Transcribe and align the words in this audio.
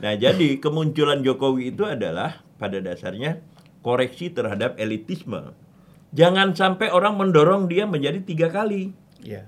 Nah, 0.00 0.16
jadi 0.16 0.56
kemunculan 0.56 1.20
Jokowi 1.20 1.76
itu 1.76 1.84
adalah 1.84 2.40
pada 2.56 2.80
dasarnya 2.80 3.44
koreksi 3.84 4.32
terhadap 4.32 4.80
elitisme. 4.80 5.52
Jangan 6.16 6.56
sampai 6.56 6.90
orang 6.90 7.20
mendorong 7.20 7.70
dia 7.70 7.86
menjadi 7.86 8.18
tiga 8.24 8.48
kali. 8.50 8.96
Ya. 9.22 9.46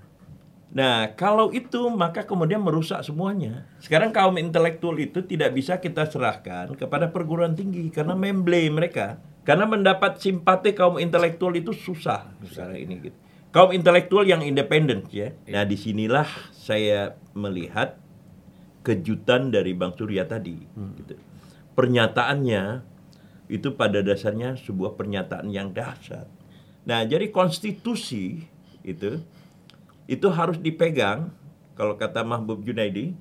Nah, 0.72 1.12
kalau 1.16 1.52
itu 1.52 1.92
maka 1.92 2.24
kemudian 2.24 2.64
merusak 2.64 3.04
semuanya. 3.04 3.68
Sekarang 3.76 4.08
kaum 4.08 4.40
intelektual 4.40 4.96
itu 4.96 5.20
tidak 5.20 5.52
bisa 5.52 5.76
kita 5.76 6.08
serahkan 6.08 6.72
kepada 6.76 7.12
perguruan 7.12 7.52
tinggi 7.52 7.92
karena 7.92 8.16
memble 8.16 8.72
mereka. 8.72 9.20
Karena 9.42 9.66
mendapat 9.66 10.22
simpati 10.22 10.72
kaum 10.72 11.02
intelektual 11.02 11.52
itu 11.58 11.74
susah 11.74 12.30
sekarang 12.46 12.78
ini 12.78 12.94
gitu. 13.10 13.18
Kaum 13.52 13.74
intelektual 13.74 14.24
yang 14.24 14.40
independen 14.40 15.04
ya. 15.12 15.34
Nah, 15.50 15.66
di 15.68 15.76
sinilah 15.76 16.24
saya 16.56 17.18
melihat 17.36 18.00
kejutan 18.82 19.54
dari 19.54 19.72
Bang 19.72 19.94
Surya 19.94 20.26
tadi. 20.26 20.58
Gitu. 20.98 21.14
Pernyataannya 21.72 22.82
itu 23.48 23.68
pada 23.74 24.02
dasarnya 24.02 24.58
sebuah 24.58 24.94
pernyataan 24.98 25.48
yang 25.50 25.70
dahsyat. 25.70 26.26
Nah, 26.82 27.06
jadi 27.06 27.30
konstitusi 27.30 28.42
itu 28.82 29.22
itu 30.10 30.26
harus 30.34 30.58
dipegang 30.58 31.30
kalau 31.78 31.94
kata 31.94 32.26
Mahbub 32.26 32.60
Junaidi 32.66 33.14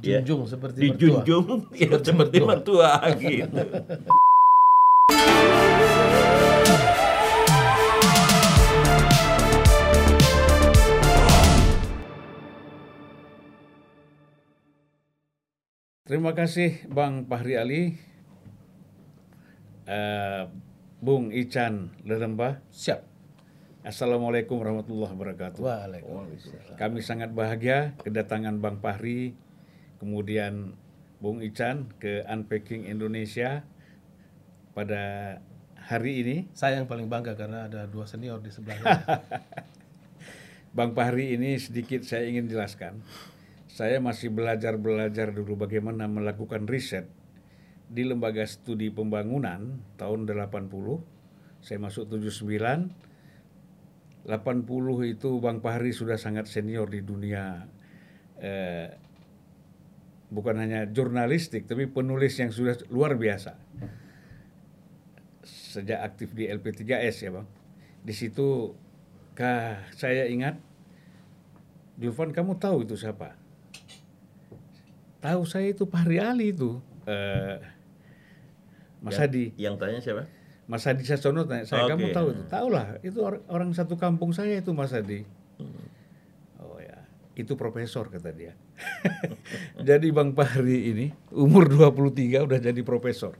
ya, 0.00 0.24
Dijunjung 0.24 0.48
seperti 0.48 0.78
dijunjung 0.88 1.68
ya, 1.76 2.00
seperti 2.00 2.38
mertua 2.40 2.96
gitu. 3.20 3.60
Terima 16.12 16.36
kasih 16.36 16.84
Bang 16.92 17.24
Fahri 17.24 17.56
Ali, 17.56 17.96
Eh, 19.88 20.44
Bung 21.00 21.32
Ican 21.32 21.88
Lerembah. 22.04 22.60
Siap. 22.68 23.00
Assalamualaikum 23.80 24.60
warahmatullahi 24.60 25.08
wabarakatuh. 25.08 25.64
Waalaikumsalam. 25.64 26.76
Kami 26.76 27.00
sangat 27.00 27.32
bahagia 27.32 27.96
kedatangan 28.04 28.60
Bang 28.60 28.76
Fahri, 28.84 29.32
kemudian 30.04 30.76
Bung 31.16 31.40
Ican 31.40 31.88
ke 31.96 32.28
Unpacking 32.28 32.84
Indonesia 32.92 33.64
pada 34.76 35.40
hari 35.80 36.20
ini. 36.20 36.36
Saya 36.52 36.84
yang 36.84 36.92
paling 36.92 37.08
bangga 37.08 37.40
karena 37.40 37.72
ada 37.72 37.88
dua 37.88 38.04
senior 38.04 38.36
di 38.44 38.52
sebelahnya. 38.52 39.00
Bang 40.76 40.92
Fahri 40.92 41.40
ini 41.40 41.56
sedikit 41.56 42.04
saya 42.04 42.28
ingin 42.28 42.52
jelaskan. 42.52 43.00
Saya 43.72 44.04
masih 44.04 44.28
belajar-belajar 44.28 45.32
dulu 45.32 45.64
bagaimana 45.64 46.04
melakukan 46.04 46.68
riset 46.68 47.08
di 47.88 48.04
Lembaga 48.04 48.44
Studi 48.44 48.92
Pembangunan 48.92 49.80
tahun 49.96 50.28
80. 50.28 50.68
Saya 51.64 51.80
masuk 51.80 52.12
79. 52.12 54.28
80 54.28 54.28
itu 55.08 55.30
Bang 55.40 55.64
Fahri 55.64 55.96
sudah 55.96 56.20
sangat 56.20 56.52
senior 56.52 56.86
di 56.86 57.00
dunia 57.00 57.64
eh, 58.38 58.92
bukan 60.30 60.62
hanya 60.62 60.86
jurnalistik 60.86 61.64
tapi 61.64 61.88
penulis 61.88 62.36
yang 62.36 62.52
sudah 62.52 62.76
luar 62.92 63.16
biasa. 63.16 63.56
Sejak 65.48 66.04
aktif 66.04 66.36
di 66.36 66.44
LP3S 66.44 67.24
ya, 67.24 67.32
Bang. 67.32 67.48
Di 68.04 68.12
situ 68.12 68.76
kah 69.32 69.80
saya 69.96 70.28
ingat 70.28 70.60
Julvan 71.96 72.36
kamu 72.36 72.60
tahu 72.60 72.84
itu 72.84 73.00
siapa? 73.00 73.41
Tahu 75.22 75.42
saya 75.46 75.70
itu 75.70 75.86
Fahri 75.86 76.18
Ali 76.18 76.50
itu. 76.50 76.82
Eh, 77.06 77.56
Mas 78.98 79.14
Yang- 79.14 79.22
Hadi. 79.22 79.44
Yang 79.54 79.74
tanya 79.78 79.98
siapa? 80.02 80.22
Mas 80.66 80.82
Hadi 80.82 81.02
Sasono 81.06 81.46
tanya, 81.46 81.66
saya 81.66 81.86
kamu 81.86 82.10
Oke. 82.10 82.14
tahu 82.14 82.26
itu? 82.34 82.42
Tahu 82.46 82.66
lah, 82.70 82.86
itu 83.02 83.18
or- 83.18 83.42
orang 83.50 83.70
satu 83.70 83.94
kampung 83.94 84.30
saya 84.30 84.58
itu 84.58 84.70
Mas 84.70 84.90
Hadi. 84.90 85.22
Hmm. 85.58 85.86
Oh 86.58 86.78
ya, 86.78 87.02
itu 87.34 87.54
profesor 87.54 88.10
kata 88.10 88.30
dia. 88.30 88.54
jadi 89.88 90.06
Bang 90.10 90.34
Fahri 90.34 90.90
ini 90.90 91.06
umur 91.30 91.70
23 91.70 92.42
udah 92.46 92.58
jadi 92.58 92.80
profesor. 92.82 93.34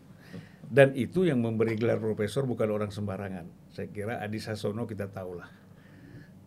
Dan 0.72 0.97
itu 0.97 1.28
yang 1.28 1.37
memberi 1.37 1.76
gelar 1.76 2.00
profesor 2.00 2.49
bukan 2.49 2.72
orang 2.72 2.88
sembarangan. 2.88 3.44
Saya 3.69 3.93
kira 3.93 4.25
Adi 4.25 4.41
Sasono 4.41 4.88
kita 4.88 5.04
tahulah. 5.04 5.44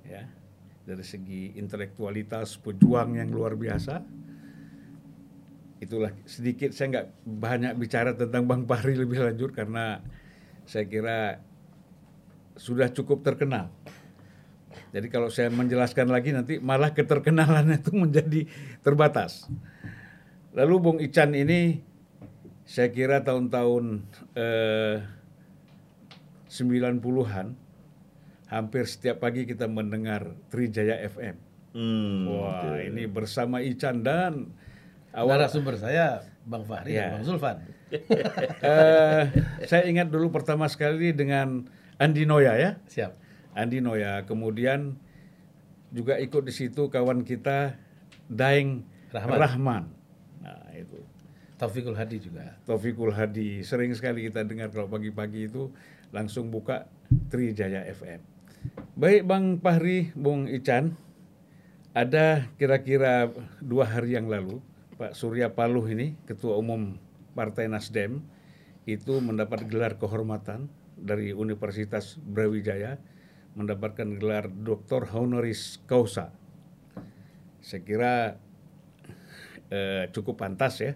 Ya. 0.02 0.26
Dari 0.82 1.06
segi 1.06 1.54
intelektualitas, 1.58 2.58
pejuang 2.58 3.18
yang 3.18 3.30
luar 3.30 3.54
biasa. 3.54 4.02
Itulah 5.86 6.10
sedikit 6.26 6.74
saya 6.74 6.90
nggak 6.90 7.08
banyak 7.30 7.74
bicara 7.78 8.18
tentang 8.18 8.50
Bang 8.50 8.66
Fahri 8.66 8.98
lebih 8.98 9.22
lanjut 9.22 9.54
karena 9.54 10.02
saya 10.66 10.90
kira 10.90 11.38
sudah 12.58 12.90
cukup 12.90 13.22
terkenal. 13.22 13.70
Jadi 14.90 15.08
kalau 15.14 15.30
saya 15.30 15.54
menjelaskan 15.54 16.10
lagi 16.10 16.34
nanti 16.34 16.58
malah 16.58 16.90
keterkenalannya 16.90 17.78
itu 17.86 17.94
menjadi 17.94 18.50
terbatas. 18.82 19.46
Lalu 20.58 20.74
Bung 20.82 21.00
Ican 21.04 21.38
ini 21.38 21.86
saya 22.66 22.90
kira 22.90 23.22
tahun-tahun 23.22 24.02
eh, 24.34 25.06
90-an 26.50 27.48
hampir 28.50 28.84
setiap 28.90 29.22
pagi 29.22 29.46
kita 29.46 29.70
mendengar 29.70 30.34
Trijaya 30.50 30.98
FM. 31.12 31.36
Hmm, 31.76 32.24
Wah, 32.32 32.80
ini 32.80 33.04
bersama 33.04 33.60
Ican 33.60 34.00
dan 34.00 34.56
awal 35.16 35.40
Narasumber 35.40 35.80
saya 35.80 36.22
Bang 36.46 36.68
Fahri 36.68 36.94
Ya. 36.94 37.10
dan 37.10 37.20
Bang 37.20 37.26
Zulfan. 37.26 37.58
eh, 38.62 39.22
saya 39.66 39.84
ingat 39.88 40.12
dulu 40.12 40.30
pertama 40.30 40.70
sekali 40.70 41.16
dengan 41.16 41.66
Andi 41.98 42.28
Noya 42.28 42.54
ya. 42.60 42.72
Siap. 42.86 43.12
Andi 43.56 43.80
Noya. 43.82 44.28
Kemudian 44.28 45.00
juga 45.90 46.20
ikut 46.20 46.44
di 46.46 46.54
situ 46.54 46.92
kawan 46.92 47.24
kita 47.24 47.80
Daeng 48.28 48.84
Rahman. 49.16 49.38
Rahman. 49.40 49.84
Nah, 50.44 50.70
itu. 50.76 51.00
Taufikul 51.56 51.96
Hadi 51.96 52.20
juga. 52.20 52.60
Taufikul 52.68 53.16
Hadi. 53.16 53.64
Sering 53.64 53.96
sekali 53.96 54.28
kita 54.28 54.44
dengar 54.44 54.70
kalau 54.76 54.92
pagi-pagi 54.92 55.48
itu 55.48 55.72
langsung 56.12 56.52
buka 56.52 56.92
Trijaya 57.32 57.88
FM. 57.96 58.20
Baik 59.00 59.24
Bang 59.24 59.62
Fahri, 59.64 60.12
Bung 60.18 60.52
Ican, 60.52 61.00
ada 61.96 62.50
kira-kira 62.60 63.32
dua 63.64 63.88
hari 63.88 64.20
yang 64.20 64.28
lalu 64.28 64.60
Pak 64.96 65.12
Surya 65.12 65.52
Paloh 65.52 65.84
ini, 65.92 66.16
Ketua 66.24 66.56
Umum 66.56 66.96
Partai 67.36 67.68
Nasdem, 67.68 68.24
itu 68.88 69.20
mendapat 69.20 69.68
gelar 69.68 70.00
kehormatan 70.00 70.72
dari 70.96 71.36
Universitas 71.36 72.16
Brawijaya, 72.16 72.96
mendapatkan 73.60 74.08
gelar 74.16 74.48
Doktor 74.48 75.08
Honoris 75.12 75.84
Causa. 75.84 76.32
Saya 77.60 77.82
kira 77.84 78.14
eh, 79.74 80.08
cukup 80.16 80.40
pantas 80.40 80.80
ya 80.80 80.94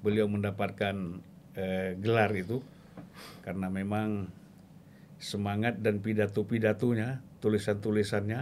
beliau 0.00 0.26
mendapatkan 0.26 1.20
eh, 1.54 1.96
gelar 2.00 2.32
itu 2.32 2.64
karena 3.44 3.68
memang 3.68 4.32
semangat 5.20 5.84
dan 5.84 6.00
pidato-pidatonya, 6.00 7.20
tulisan-tulisannya 7.44 8.40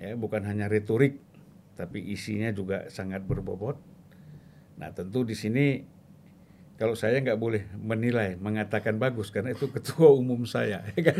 ya 0.00 0.12
bukan 0.16 0.44
hanya 0.44 0.68
retorik 0.68 1.16
tapi 1.74 2.04
isinya 2.04 2.50
juga 2.50 2.86
sangat 2.88 3.24
berbobot. 3.24 3.76
Nah, 4.76 4.90
tentu 4.90 5.22
di 5.22 5.32
sini 5.32 5.84
kalau 6.74 6.98
saya 6.98 7.22
nggak 7.22 7.38
boleh 7.38 7.62
menilai, 7.78 8.34
mengatakan 8.36 8.98
bagus 8.98 9.30
karena 9.30 9.54
itu 9.54 9.70
ketua 9.70 10.10
umum 10.20 10.42
saya, 10.42 10.82
ya 10.92 11.00
kan? 11.04 11.18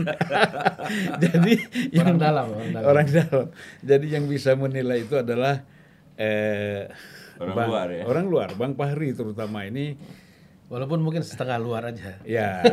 Jadi 1.22 1.54
Orang 1.98 2.18
dalam, 2.18 2.46
orang 2.50 2.70
dalam. 2.72 2.86
orang 2.88 3.06
dalam. 3.08 3.46
Jadi 3.80 4.06
yang 4.10 4.24
bisa 4.26 4.52
menilai 4.54 5.04
itu 5.04 5.14
adalah 5.14 5.62
eh, 6.16 6.90
Orang 7.38 7.54
Bang- 7.54 7.68
luar 7.70 7.88
ya? 7.90 8.02
Orang 8.04 8.26
luar, 8.28 8.48
Bang 8.54 8.74
Fahri 8.74 9.14
terutama 9.14 9.64
ini 9.64 9.94
Walaupun 10.66 11.04
mungkin 11.04 11.20
setengah 11.20 11.60
luar 11.60 11.92
aja. 11.92 12.16
ya 12.24 12.64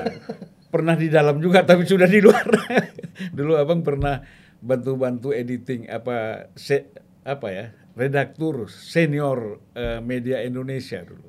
pernah 0.71 0.95
di 0.95 1.11
dalam 1.11 1.41
juga 1.43 1.67
tapi 1.67 1.83
sudah 1.83 2.07
di 2.07 2.23
luar. 2.23 2.47
Dulu 3.37 3.59
Abang 3.59 3.83
pernah 3.83 4.23
bantu-bantu 4.63 5.35
editing 5.35 5.91
apa 5.91 6.47
se, 6.55 6.87
apa 7.27 7.47
ya? 7.51 7.65
Redaktur 7.99 8.71
senior 8.71 9.59
eh, 9.75 9.99
media 9.99 10.39
Indonesia 10.39 11.03
dulu. 11.03 11.27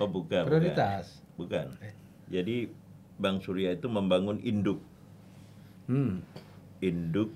Oh 0.00 0.08
bukan. 0.08 0.48
Prioritas. 0.48 1.20
Bukan. 1.36 1.76
bukan. 1.76 1.92
Jadi 2.32 2.72
Bang 3.20 3.38
Surya 3.38 3.76
itu 3.76 3.86
membangun 3.86 4.40
induk, 4.40 4.80
Hmm. 5.84 6.24
induk 6.80 7.28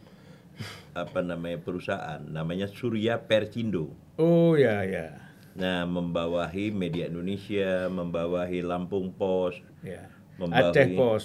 apa 0.96 1.20
namanya 1.20 1.60
perusahaan, 1.60 2.24
namanya 2.24 2.64
Surya 2.66 3.20
Persindo. 3.20 3.92
Oh 4.16 4.56
ya 4.56 4.80
ya. 4.82 5.20
Nah, 5.52 5.84
membawahi 5.84 6.72
Media 6.72 7.08
Indonesia, 7.08 7.88
membawahi 7.88 8.64
Lampung 8.64 9.12
Pos, 9.12 9.56
Ya. 9.80 10.08
membawahi 10.36 10.72
Aceh 10.72 10.88
Pos. 10.96 11.24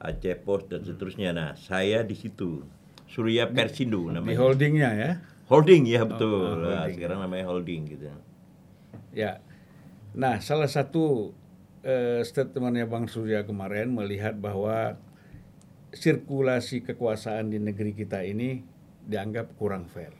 Aceh 0.00 0.36
Pos 0.40 0.62
dan 0.68 0.80
seterusnya. 0.84 1.32
Nah, 1.32 1.52
saya 1.56 2.00
di 2.04 2.16
situ. 2.16 2.64
Surya 3.04 3.46
Persindo 3.46 4.08
Di 4.08 4.16
namanya. 4.16 4.36
holdingnya 4.40 4.90
ya. 4.96 5.10
Holding 5.46 5.84
ya 5.84 6.02
betul. 6.04 6.40
Oh, 6.40 6.56
Nah, 6.58 6.84
holding. 6.88 6.94
sekarang 6.96 7.18
namanya 7.20 7.44
holding 7.46 7.82
gitu. 7.86 8.08
Ya. 9.12 9.38
Nah, 10.14 10.40
salah 10.40 10.66
satu 10.66 11.34
eh, 11.84 12.24
statementnya 12.24 12.88
Bang 12.88 13.06
Surya 13.06 13.44
kemarin 13.44 13.92
melihat 13.92 14.32
bahwa 14.34 14.96
sirkulasi 15.92 16.82
kekuasaan 16.82 17.52
di 17.52 17.60
negeri 17.60 17.92
kita 17.92 18.24
ini 18.24 18.64
dianggap 19.04 19.52
kurang 19.54 19.86
fair. 19.86 20.10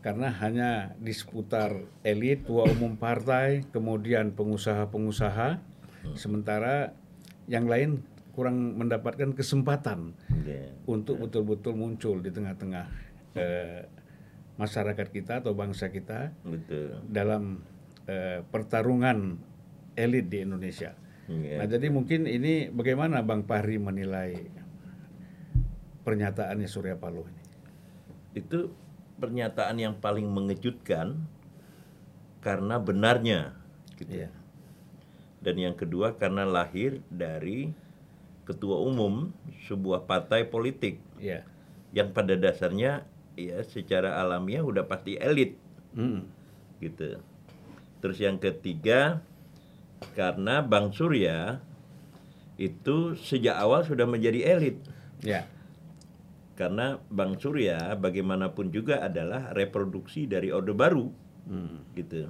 Karena 0.00 0.30
hanya 0.40 0.94
di 0.96 1.12
seputar 1.12 1.74
elit, 2.00 2.46
tua 2.46 2.64
umum 2.64 2.94
partai, 2.96 3.66
kemudian 3.68 4.32
pengusaha-pengusaha, 4.32 5.60
sementara 6.14 6.94
yang 7.46 7.66
lain 7.66 8.00
kurang 8.32 8.78
mendapatkan 8.78 9.34
kesempatan 9.34 10.14
Ya. 10.46 10.70
untuk 10.86 11.18
betul-betul 11.20 11.74
muncul 11.74 12.22
di 12.22 12.30
tengah-tengah 12.30 12.86
eh, 13.34 13.82
masyarakat 14.58 15.08
kita 15.14 15.40
atau 15.40 15.54
bangsa 15.54 15.88
kita 15.88 16.34
Betul. 16.42 16.98
dalam 17.06 17.62
eh, 18.10 18.42
pertarungan 18.42 19.38
elit 19.94 20.26
di 20.26 20.42
Indonesia. 20.42 20.92
Ya. 21.28 21.60
Nah, 21.62 21.68
jadi 21.68 21.92
mungkin 21.92 22.24
ini 22.24 22.72
bagaimana 22.72 23.20
Bang 23.20 23.44
Fahri 23.44 23.76
menilai 23.76 24.48
pernyataannya 26.02 26.64
Surya 26.66 26.96
Paloh 26.96 27.28
ini? 27.28 27.42
Itu 28.32 28.72
pernyataan 29.20 29.76
yang 29.76 29.94
paling 30.00 30.24
mengejutkan 30.24 31.20
karena 32.40 32.80
benarnya 32.80 33.52
gitu. 33.98 34.24
Iya. 34.24 34.30
Dan 35.38 35.54
yang 35.58 35.76
kedua 35.78 36.16
karena 36.18 36.48
lahir 36.48 37.02
dari 37.12 37.70
ketua 38.48 38.80
umum 38.80 39.30
sebuah 39.68 40.08
partai 40.08 40.48
politik 40.48 40.98
Iya. 41.20 41.44
yang 41.92 42.16
pada 42.16 42.34
dasarnya 42.34 43.04
ya 43.38 43.62
secara 43.62 44.18
alamiah 44.18 44.66
udah 44.66 44.82
pasti 44.82 45.14
elit 45.14 45.54
Hmm. 45.94 46.26
gitu. 46.82 47.22
Terus 48.02 48.18
yang 48.18 48.38
ketiga 48.38 49.22
karena 50.14 50.62
Bang 50.62 50.90
Surya 50.90 51.62
itu 52.58 53.14
sejak 53.14 53.54
awal 53.54 53.86
sudah 53.86 54.06
menjadi 54.06 54.58
elit 54.58 54.76
Ya. 55.22 55.46
karena 56.54 56.98
Bang 57.10 57.38
Surya 57.38 57.94
bagaimanapun 57.94 58.74
juga 58.74 59.02
adalah 59.02 59.54
reproduksi 59.54 60.26
dari 60.26 60.50
Orde 60.50 60.74
Baru 60.74 61.10
Hmm. 61.46 61.86
gitu. 61.94 62.28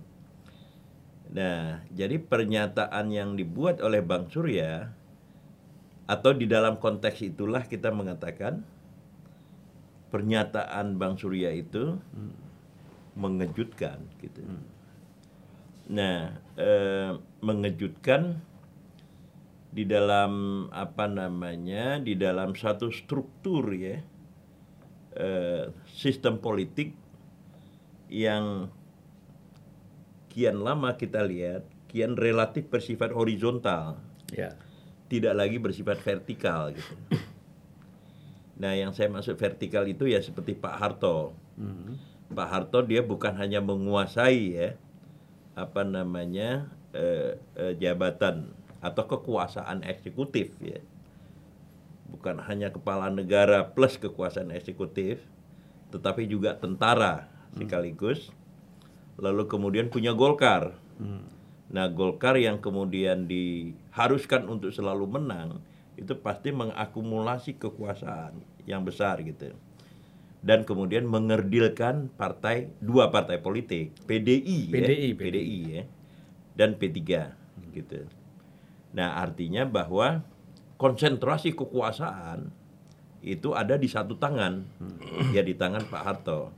Nah, 1.28 1.84
jadi 1.92 2.16
pernyataan 2.16 3.12
yang 3.12 3.36
dibuat 3.36 3.84
oleh 3.84 4.00
Bang 4.00 4.32
Surya 4.32 4.88
atau 6.08 6.32
di 6.32 6.48
dalam 6.48 6.80
konteks 6.80 7.20
itulah 7.20 7.68
kita 7.68 7.92
mengatakan 7.92 8.64
pernyataan 10.08 10.96
Bang 10.96 11.20
Surya 11.20 11.52
itu 11.52 11.96
mengejutkan 13.18 13.98
gitu. 14.22 14.40
Nah, 15.88 16.36
eh, 16.56 17.12
mengejutkan 17.40 18.40
di 19.68 19.84
dalam 19.84 20.64
apa 20.72 21.04
namanya 21.06 22.00
di 22.00 22.16
dalam 22.16 22.56
satu 22.56 22.88
struktur 22.88 23.68
ya 23.76 24.00
eh, 25.12 25.64
sistem 25.92 26.40
politik 26.40 26.96
yang 28.08 28.72
kian 30.32 30.64
lama 30.64 30.96
kita 30.96 31.20
lihat 31.20 31.68
kian 31.92 32.16
relatif 32.16 32.68
bersifat 32.72 33.12
horizontal 33.12 34.00
Ya. 34.28 34.52
tidak 35.08 35.32
lagi 35.40 35.56
bersifat 35.56 36.00
vertikal 36.04 36.72
gitu. 36.76 36.94
Nah, 38.58 38.74
yang 38.74 38.90
saya 38.90 39.06
maksud 39.06 39.38
vertikal 39.38 39.86
itu 39.86 40.10
ya 40.10 40.18
seperti 40.18 40.58
Pak 40.58 40.74
Harto. 40.74 41.32
Hmm. 41.54 41.94
Pak 42.28 42.48
Harto 42.50 42.82
dia 42.82 43.00
bukan 43.00 43.38
hanya 43.38 43.62
menguasai 43.62 44.42
ya 44.52 44.70
apa 45.54 45.86
namanya 45.86 46.68
eh, 46.92 47.38
eh, 47.54 47.74
jabatan 47.78 48.50
atau 48.82 49.04
kekuasaan 49.06 49.86
eksekutif 49.86 50.52
ya. 50.58 50.82
Bukan 52.10 52.42
hanya 52.50 52.74
kepala 52.74 53.08
negara 53.14 53.62
plus 53.62 53.94
kekuasaan 54.00 54.50
eksekutif, 54.50 55.22
tetapi 55.94 56.26
juga 56.26 56.58
tentara 56.58 57.30
sekaligus. 57.54 58.34
Lalu 59.18 59.50
kemudian 59.50 59.86
punya 59.90 60.14
Golkar. 60.14 60.78
Nah, 61.68 61.86
Golkar 61.92 62.40
yang 62.40 62.64
kemudian 62.64 63.28
diharuskan 63.28 64.48
untuk 64.48 64.72
selalu 64.72 65.04
menang 65.04 65.60
itu 65.98 66.14
pasti 66.22 66.54
mengakumulasi 66.54 67.58
kekuasaan 67.58 68.38
yang 68.70 68.86
besar 68.86 69.18
gitu. 69.26 69.50
Dan 70.38 70.62
kemudian 70.62 71.02
mengerdilkan 71.02 72.14
partai 72.14 72.70
dua 72.78 73.10
partai 73.10 73.42
politik, 73.42 73.90
PDI, 74.06 74.70
ya, 74.70 74.74
PDI, 74.78 75.08
PDI 75.18 75.58
ya, 75.66 75.82
dan 76.54 76.78
P3 76.78 77.02
gitu. 77.74 78.06
Nah, 78.94 79.18
artinya 79.18 79.66
bahwa 79.66 80.22
konsentrasi 80.78 81.58
kekuasaan 81.58 82.54
itu 83.18 83.50
ada 83.50 83.74
di 83.74 83.90
satu 83.90 84.14
tangan, 84.14 84.62
ya 85.34 85.42
di 85.42 85.58
tangan 85.58 85.90
Pak 85.90 86.02
Harto. 86.06 86.54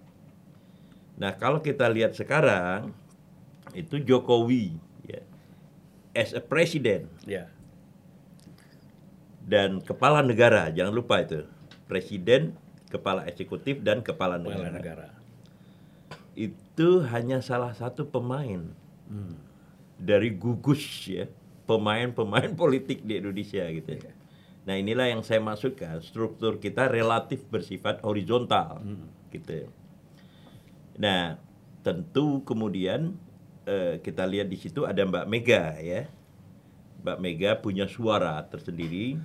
Nah, 1.17 1.33
kalau 1.41 1.65
kita 1.65 1.89
lihat 1.89 2.13
sekarang 2.13 2.93
itu 3.73 3.97
Jokowi 4.05 4.77
ya, 5.09 5.25
as 6.13 6.37
a 6.37 6.43
president 6.45 7.09
Ya. 7.25 7.49
Dan 9.51 9.83
kepala 9.83 10.23
negara, 10.23 10.71
jangan 10.71 10.95
lupa 10.95 11.19
itu. 11.27 11.43
Presiden, 11.91 12.55
kepala 12.87 13.27
eksekutif 13.27 13.83
dan 13.83 13.99
kepala 14.07 14.39
Kepala 14.39 14.71
negara. 14.71 14.79
negara. 14.79 15.09
Itu 16.39 17.03
hanya 17.11 17.43
salah 17.43 17.75
satu 17.75 18.07
pemain 18.07 18.71
dari 19.99 20.31
gugus 20.31 20.81
ya, 21.11 21.27
pemain-pemain 21.67 22.55
politik 22.63 23.03
di 23.03 23.19
Indonesia 23.19 23.67
gitu. 23.75 23.99
Nah, 24.71 24.79
inilah 24.79 25.11
yang 25.11 25.27
saya 25.27 25.43
maksudkan, 25.43 25.99
struktur 25.99 26.63
kita 26.63 26.87
relatif 26.87 27.43
bersifat 27.51 27.99
horizontal 28.07 28.87
gitu. 29.35 29.67
Nah, 30.95 31.43
tentu 31.83 32.47
kemudian 32.47 33.19
eh, 33.67 33.99
kita 33.99 34.23
lihat 34.31 34.47
di 34.47 34.55
situ 34.61 34.87
ada 34.87 35.03
Mbak 35.03 35.27
Mega 35.27 35.75
ya. 35.83 36.07
Mbak 37.03 37.19
Mega 37.19 37.51
punya 37.59 37.89
suara 37.91 38.39
tersendiri. 38.47 39.19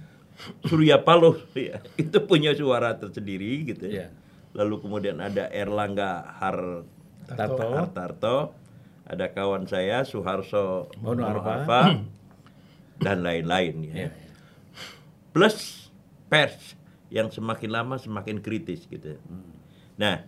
Surya 0.67 1.01
Paloh 1.01 1.39
ya, 1.55 1.79
itu 1.95 2.17
punya 2.27 2.51
suara 2.55 2.95
tersendiri 2.99 3.63
gitu. 3.65 3.87
Iya. 3.87 4.11
Lalu 4.55 4.83
kemudian 4.83 5.19
ada 5.19 5.51
Erlangga 5.51 6.23
Tarto. 7.25 7.67
Hartarto, 7.75 8.37
ada 9.03 9.25
kawan 9.33 9.67
saya 9.67 10.03
Suharso 10.07 10.91
Mono 10.99 11.25
Arfa. 11.25 11.81
Dan 13.03 13.27
lain-lain 13.27 13.75
ya. 13.91 14.07
Ya. 14.07 14.09
Plus 15.35 15.91
pers 16.31 16.79
yang 17.11 17.27
semakin 17.27 17.69
lama 17.75 17.99
semakin 17.99 18.39
kritis 18.39 18.87
gitu. 18.87 19.19
Nah, 19.99 20.23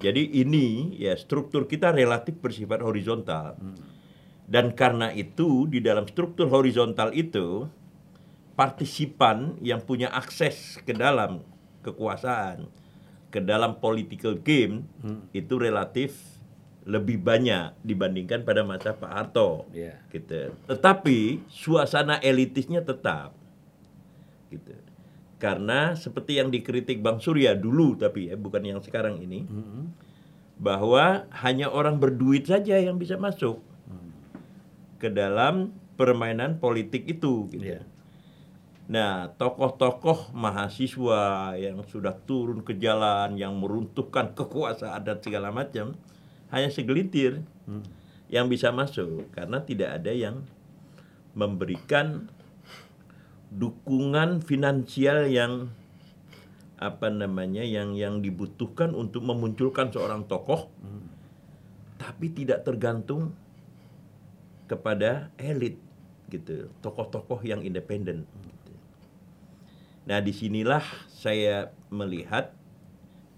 jadi 0.00 0.24
ini 0.24 0.96
ya 0.96 1.12
struktur 1.20 1.68
kita 1.68 1.92
relatif 1.92 2.40
bersifat 2.40 2.80
horizontal. 2.80 3.60
Dan 4.48 4.72
karena 4.72 5.12
itu 5.12 5.68
di 5.68 5.84
dalam 5.84 6.08
struktur 6.08 6.48
horizontal 6.48 7.12
itu 7.12 7.68
partisipan 8.60 9.56
yang 9.64 9.80
punya 9.80 10.12
akses 10.12 10.76
ke 10.84 10.92
dalam 10.92 11.40
kekuasaan, 11.80 12.68
ke 13.32 13.40
dalam 13.40 13.80
political 13.80 14.36
game 14.36 14.84
itu 15.32 15.56
relatif 15.56 16.12
lebih 16.84 17.24
banyak 17.24 17.72
dibandingkan 17.80 18.44
pada 18.44 18.60
masa 18.60 18.92
Pak 18.92 19.08
Harto. 19.08 19.64
Iya. 19.72 19.96
Gitu. 20.12 20.52
Tetapi 20.68 21.48
suasana 21.48 22.20
elitisnya 22.20 22.84
tetap. 22.84 23.32
Gitu. 24.52 24.76
Karena 25.40 25.96
seperti 25.96 26.36
yang 26.36 26.52
dikritik 26.52 27.00
Bang 27.00 27.16
Surya 27.16 27.56
dulu 27.56 27.96
tapi 27.96 28.28
ya 28.28 28.36
bukan 28.36 28.60
yang 28.60 28.84
sekarang 28.84 29.24
ini 29.24 29.48
bahwa 30.60 31.24
hanya 31.32 31.72
orang 31.72 31.96
berduit 31.96 32.44
saja 32.44 32.76
yang 32.76 33.00
bisa 33.00 33.16
masuk 33.16 33.64
ke 35.00 35.08
dalam 35.08 35.72
permainan 35.96 36.60
politik 36.60 37.08
itu 37.08 37.48
gitu. 37.56 37.64
Iya. 37.64 37.88
Nah, 38.90 39.30
tokoh-tokoh 39.38 40.34
mahasiswa 40.34 41.54
yang 41.54 41.86
sudah 41.86 42.10
turun 42.26 42.66
ke 42.66 42.74
jalan, 42.74 43.38
yang 43.38 43.54
meruntuhkan 43.54 44.34
kekuasaan 44.34 45.06
dan 45.06 45.22
segala 45.22 45.54
macam, 45.54 45.94
hanya 46.50 46.74
segelintir 46.74 47.46
yang 48.26 48.50
bisa 48.50 48.74
masuk 48.74 49.30
karena 49.30 49.62
tidak 49.62 50.02
ada 50.02 50.10
yang 50.10 50.42
memberikan 51.38 52.26
dukungan 53.54 54.42
finansial 54.42 55.30
yang 55.30 55.70
apa 56.74 57.14
namanya 57.14 57.62
yang 57.62 57.94
yang 57.94 58.18
dibutuhkan 58.18 58.90
untuk 58.98 59.22
memunculkan 59.22 59.94
seorang 59.94 60.26
tokoh, 60.26 60.66
tapi 61.94 62.26
tidak 62.34 62.66
tergantung 62.66 63.38
kepada 64.66 65.30
elit 65.38 65.78
gitu, 66.26 66.74
tokoh-tokoh 66.82 67.38
yang 67.46 67.62
independen. 67.62 68.26
gitu. 68.26 68.49
Nah 70.08 70.18
di 70.24 70.32
sinilah 70.32 70.82
saya 71.10 71.74
melihat 71.92 72.54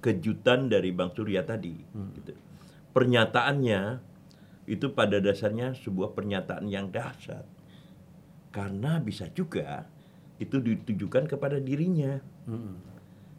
kejutan 0.02 0.66
dari 0.66 0.90
Bang 0.90 1.14
Surya 1.14 1.46
tadi. 1.46 1.78
gitu. 2.18 2.34
Pernyataannya 2.92 4.02
itu 4.68 4.86
pada 4.92 5.18
dasarnya 5.18 5.74
sebuah 5.78 6.12
pernyataan 6.14 6.66
yang 6.68 6.90
dahsyat. 6.90 7.46
Karena 8.52 9.00
bisa 9.00 9.30
juga 9.32 9.88
itu 10.36 10.58
ditujukan 10.58 11.30
kepada 11.30 11.56
dirinya. 11.62 12.20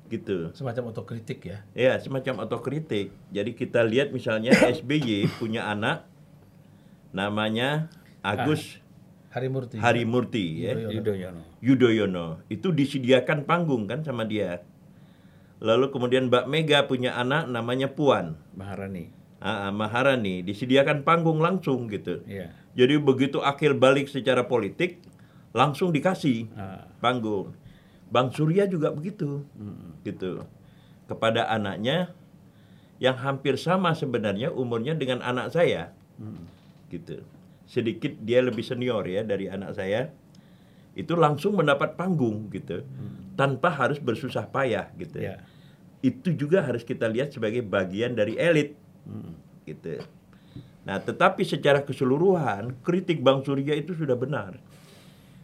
Gitu. 0.07 0.51
Semacam 0.55 0.95
otokritik 0.95 1.43
ya. 1.47 1.57
Ya, 1.75 1.93
semacam 1.99 2.47
otokritik. 2.47 3.11
Jadi 3.29 3.51
kita 3.53 3.83
lihat 3.83 4.15
misalnya 4.15 4.55
SBY 4.79 5.27
punya 5.37 5.67
anak 5.67 6.07
namanya 7.13 7.93
Agus 8.25 8.82
Hari 9.33 9.49
Murti. 9.49 9.81
Harimurti 9.81 10.45
ya. 10.61 10.77
Yudhoyono. 10.77 11.41
Yudhoyono. 11.57 12.25
Itu 12.53 12.69
disediakan 12.69 13.49
panggung 13.49 13.89
kan 13.89 14.05
sama 14.05 14.29
dia. 14.29 14.61
Lalu 15.57 15.89
kemudian 15.89 16.29
Mbak 16.29 16.45
Mega 16.45 16.85
punya 16.85 17.17
anak 17.17 17.49
namanya 17.49 17.89
Puan. 17.89 18.37
Maharani. 18.53 19.09
Ah, 19.41 19.67
ah, 19.67 19.71
Maharani 19.73 20.45
disediakan 20.45 21.01
panggung 21.01 21.41
langsung 21.41 21.89
gitu. 21.89 22.21
Iya. 22.29 22.53
Jadi 22.77 22.95
begitu 23.01 23.41
akil 23.41 23.73
balik 23.73 24.05
secara 24.05 24.45
politik 24.45 25.01
langsung 25.49 25.89
dikasih 25.89 26.53
Ah. 26.53 26.85
panggung. 27.01 27.57
Bang 28.13 28.29
Surya 28.29 28.69
juga 28.69 28.93
begitu, 28.93 29.41
gitu. 30.05 30.45
Kepada 31.09 31.49
anaknya 31.49 32.13
yang 33.01 33.17
hampir 33.17 33.57
sama 33.57 33.97
sebenarnya 33.97 34.53
umurnya 34.53 34.93
dengan 34.93 35.25
anak 35.25 35.49
saya, 35.49 35.89
gitu. 36.93 37.25
Sedikit 37.65 38.13
dia 38.21 38.43
lebih 38.43 38.61
senior 38.61 39.07
ya 39.07 39.23
dari 39.23 39.47
anak 39.47 39.75
saya. 39.77 40.11
Itu 40.93 41.17
langsung 41.17 41.57
mendapat 41.57 41.97
panggung 41.97 42.53
gitu, 42.53 42.85
tanpa 43.33 43.73
harus 43.73 43.97
bersusah 43.97 44.45
payah 44.45 44.93
gitu. 45.01 45.25
Ya. 45.25 45.41
Itu 46.05 46.35
juga 46.37 46.61
harus 46.61 46.85
kita 46.85 47.09
lihat 47.09 47.33
sebagai 47.33 47.65
bagian 47.65 48.13
dari 48.13 48.37
elit, 48.37 48.77
gitu. 49.65 50.05
Nah, 50.83 50.99
tetapi 50.99 51.47
secara 51.47 51.81
keseluruhan 51.81 52.75
kritik 52.83 53.23
Bang 53.23 53.41
Surya 53.41 53.73
itu 53.73 53.95
sudah 53.95 54.19
benar 54.19 54.59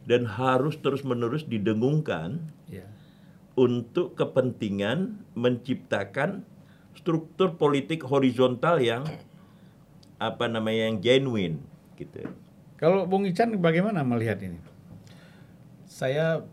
dan 0.03 0.27
harus 0.27 0.75
terus-menerus 0.79 1.47
didengungkan 1.47 2.43
Ya. 2.69 2.85
untuk 3.57 4.13
kepentingan 4.13 5.25
menciptakan 5.33 6.45
struktur 6.93 7.57
politik 7.57 8.05
horizontal 8.05 8.77
yang 8.77 9.07
apa 10.19 10.45
namanya 10.51 10.91
yang 10.91 10.99
genuine 10.99 11.57
gitu. 11.99 12.23
Kalau 12.79 13.03
Bung 13.03 13.27
Ican 13.27 13.51
bagaimana 13.59 14.07
melihat 14.07 14.39
ini? 14.39 14.55
Saya 15.83 16.47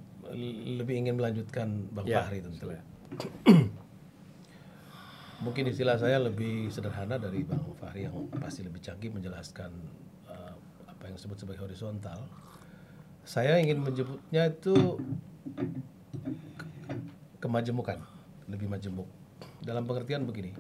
lebih 0.75 1.07
ingin 1.07 1.15
melanjutkan 1.15 1.87
Bang 1.95 2.03
Ya, 2.11 2.27
Fahri 2.27 2.43
tentu. 2.43 2.75
Mungkin 5.47 5.71
istilah 5.71 6.01
saya 6.01 6.19
lebih 6.19 6.67
sederhana 6.75 7.15
dari 7.21 7.47
Bang 7.47 7.63
Fahri 7.79 8.11
yang 8.11 8.27
pasti 8.43 8.67
lebih 8.67 8.83
canggih 8.83 9.15
menjelaskan 9.15 9.71
eh, 10.27 10.55
apa 10.91 11.03
yang 11.07 11.15
disebut 11.15 11.39
sebagai 11.39 11.63
horizontal. 11.63 12.27
Saya 13.23 13.63
ingin 13.63 13.83
menyebutnya 13.83 14.51
itu 14.51 14.75
ke- 15.55 17.07
kemajemukan, 17.39 18.03
lebih 18.51 18.67
majemuk. 18.67 19.07
Dalam 19.63 19.87
pengertian 19.87 20.27
begini, 20.27 20.55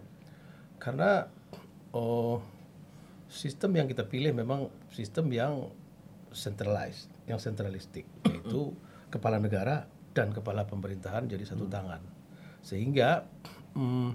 karena 0.79 1.27
oh, 1.95 2.43
sistem 3.27 3.75
yang 3.77 3.87
kita 3.91 4.07
pilih 4.07 4.33
memang 4.33 4.71
sistem 4.91 5.31
yang 5.35 5.71
centralized, 6.31 7.11
yang 7.27 7.41
sentralistik, 7.41 8.07
yaitu 8.27 8.75
kepala 9.11 9.41
negara 9.41 9.89
dan 10.13 10.31
kepala 10.33 10.65
pemerintahan 10.65 11.29
jadi 11.29 11.45
satu 11.45 11.67
tangan, 11.67 12.01
sehingga 12.63 13.25
mm, 13.75 14.11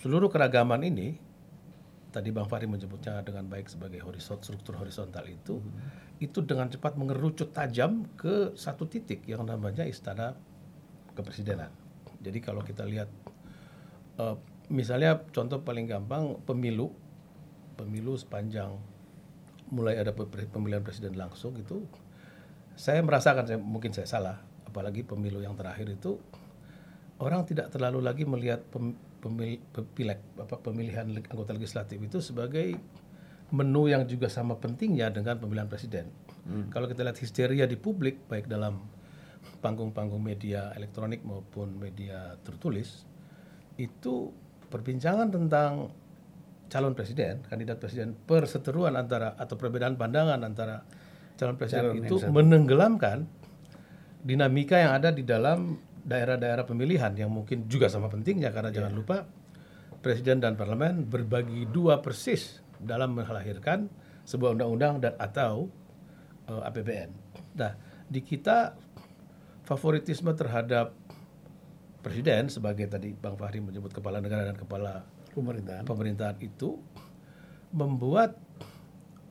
seluruh 0.00 0.28
keragaman 0.28 0.84
ini 0.86 1.18
tadi 2.10 2.32
Bang 2.32 2.48
Fahri 2.48 2.64
menyebutnya 2.64 3.20
dengan 3.20 3.44
baik 3.44 3.68
sebagai 3.68 4.00
horizont 4.00 4.40
struktur 4.40 4.80
horizontal 4.80 5.28
itu 5.28 5.60
itu 6.16 6.40
dengan 6.40 6.72
cepat 6.72 6.96
mengerucut 6.96 7.52
tajam 7.52 8.08
ke 8.16 8.56
satu 8.56 8.88
titik 8.88 9.28
yang 9.28 9.44
namanya 9.44 9.84
istana 9.84 10.32
kepresidenan. 11.12 11.68
Jadi 12.24 12.38
kalau 12.40 12.64
kita 12.64 12.88
lihat 12.88 13.12
eh, 14.16 14.36
misalnya 14.72 15.20
contoh 15.28 15.60
paling 15.60 15.84
gampang 15.84 16.40
pemilu 16.48 16.88
pemilu 17.76 18.16
sepanjang 18.16 18.74
mulai 19.70 19.98
ada 19.98 20.14
pe- 20.14 20.28
pemilihan 20.48 20.82
presiden 20.82 21.14
langsung 21.14 21.54
itu 21.58 21.84
saya 22.76 23.00
merasakan 23.02 23.44
saya 23.48 23.58
mungkin 23.58 23.92
saya 23.92 24.08
salah 24.08 24.36
apalagi 24.68 25.02
pemilu 25.02 25.40
yang 25.40 25.56
terakhir 25.56 25.88
itu 25.88 26.20
orang 27.22 27.48
tidak 27.48 27.72
terlalu 27.72 28.04
lagi 28.04 28.28
melihat 28.28 28.60
pem, 28.68 28.92
pemil, 29.20 29.60
pe- 29.72 29.88
pileg 29.96 30.20
apa 30.36 30.60
pemilihan 30.60 31.08
anggota 31.32 31.56
legislatif 31.56 31.96
itu 31.98 32.18
sebagai 32.20 32.76
menu 33.54 33.86
yang 33.86 34.02
juga 34.04 34.26
sama 34.26 34.58
pentingnya 34.58 35.06
dengan 35.14 35.38
pemilihan 35.38 35.70
presiden. 35.70 36.10
Kalau 36.70 36.86
kita 36.90 37.06
lihat 37.06 37.18
histeria 37.18 37.66
di 37.66 37.78
publik 37.78 38.26
baik 38.26 38.50
dalam 38.50 38.86
panggung-panggung 39.62 40.22
media 40.22 40.70
elektronik 40.74 41.22
maupun 41.26 41.74
media 41.74 42.38
tertulis 42.42 43.06
itu 43.78 44.30
perbincangan 44.70 45.30
tentang 45.30 45.90
calon 46.66 46.94
presiden, 46.94 47.46
kandidat 47.46 47.78
presiden 47.78 48.14
perseteruan 48.14 48.98
antara 48.98 49.38
atau 49.38 49.54
perbedaan 49.54 49.94
pandangan 49.94 50.42
antara 50.42 50.82
calon 51.38 51.54
presiden 51.54 51.94
Calon 51.94 52.02
itu 52.02 52.16
menenggelamkan 52.28 53.26
dinamika 54.26 54.76
yang 54.82 54.92
ada 54.98 55.14
di 55.14 55.22
dalam 55.22 55.78
daerah-daerah 56.06 56.66
pemilihan 56.66 57.14
yang 57.18 57.30
mungkin 57.30 57.66
juga 57.66 57.90
sama 57.90 58.06
pentingnya 58.06 58.54
karena 58.54 58.70
jangan 58.70 58.94
lupa 58.94 59.26
presiden 60.02 60.38
dan 60.38 60.54
parlemen 60.54 61.06
berbagi 61.06 61.66
dua 61.66 61.98
persis 61.98 62.62
dalam 62.78 63.18
melahirkan 63.18 63.90
sebuah 64.22 64.54
undang-undang 64.54 65.02
dan 65.02 65.14
atau 65.18 65.66
eh, 66.46 66.62
APBN. 66.62 67.10
Nah, 67.58 67.72
di 68.06 68.22
kita 68.22 68.74
favoritisme 69.66 70.30
terhadap 70.34 70.94
presiden 72.06 72.46
sebagai 72.46 72.86
tadi 72.86 73.10
Bang 73.18 73.34
Fahri 73.34 73.58
menyebut 73.58 73.90
kepala 73.90 74.22
negara 74.22 74.46
dan 74.46 74.54
kepala 74.54 75.02
Pemerintahan. 75.36 75.84
pemerintahan 75.84 76.36
itu 76.40 76.80
membuat 77.70 78.40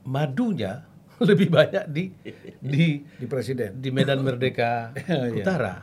madunya 0.06 0.86
lebih 1.30 1.50
banyak 1.50 1.90
di 1.90 2.14
di 2.62 3.02
Di 3.22 3.26
presiden. 3.26 3.80
di 3.80 3.90
Medan 3.90 4.22
Merdeka 4.22 4.94
Iya. 5.10 5.34
Utara. 5.34 5.76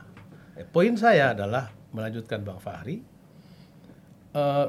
Eh, 0.54 0.62
Poin 0.62 0.94
saya 0.94 1.34
adalah 1.34 1.72
melanjutkan 1.90 2.40
Bang 2.40 2.60
Fahri. 2.60 3.02
eh, 4.32 4.68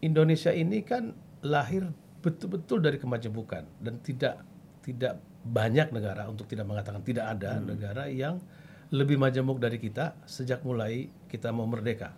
Indonesia 0.00 0.52
ini 0.52 0.84
kan 0.84 1.16
lahir 1.42 1.88
betul-betul 2.20 2.80
dari 2.80 2.96
kemajemukan 2.96 3.64
dan 3.80 3.94
tidak 4.00 4.40
tidak 4.80 5.16
banyak 5.42 5.92
negara 5.92 6.24
untuk 6.24 6.44
tidak 6.44 6.64
mengatakan 6.64 7.00
tidak 7.00 7.26
ada 7.30 7.56
negara 7.58 8.04
yang 8.06 8.40
lebih 8.88 9.16
majemuk 9.16 9.56
dari 9.56 9.76
kita 9.76 10.16
sejak 10.24 10.60
mulai 10.60 11.08
kita 11.26 11.48
mau 11.50 11.64
merdeka. 11.64 12.12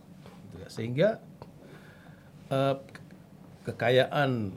Gitu 0.44 0.56
ya. 0.58 0.68
Sehingga 0.68 1.08
eh, 2.50 2.76
kekayaan 3.66 4.54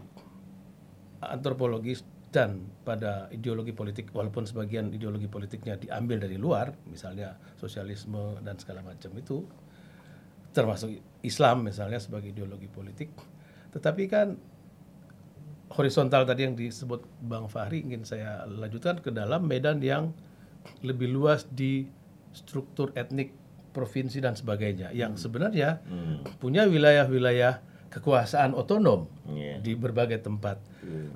antropologis 1.20 2.06
dan 2.30 2.70
pada 2.86 3.26
ideologi 3.34 3.74
politik 3.74 4.14
walaupun 4.14 4.46
sebagian 4.46 4.94
ideologi 4.94 5.26
politiknya 5.26 5.82
diambil 5.82 6.22
dari 6.22 6.38
luar 6.38 6.70
misalnya 6.86 7.34
sosialisme 7.58 8.38
dan 8.46 8.54
segala 8.62 8.86
macam 8.86 9.10
itu 9.18 9.42
termasuk 10.54 10.94
Islam 11.26 11.66
misalnya 11.66 11.98
sebagai 12.02 12.30
ideologi 12.34 12.70
politik. 12.70 13.10
Tetapi 13.74 14.04
kan 14.10 14.38
horizontal 15.74 16.26
tadi 16.26 16.50
yang 16.50 16.58
disebut 16.58 17.06
Bang 17.22 17.46
Fahri 17.50 17.86
ingin 17.86 18.02
saya 18.06 18.46
lanjutkan 18.50 19.02
ke 19.02 19.14
dalam 19.14 19.46
medan 19.46 19.82
yang 19.82 20.14
lebih 20.82 21.10
luas 21.10 21.46
di 21.50 21.86
struktur 22.34 22.94
etnik 22.98 23.34
provinsi 23.74 24.18
dan 24.22 24.34
sebagainya 24.34 24.90
yang 24.98 25.14
sebenarnya 25.14 25.82
punya 26.42 26.66
wilayah-wilayah 26.66 27.69
kekuasaan 27.90 28.54
otonom 28.54 29.10
Iya. 29.30 29.60
di 29.62 29.74
berbagai 29.74 30.22
tempat. 30.22 30.62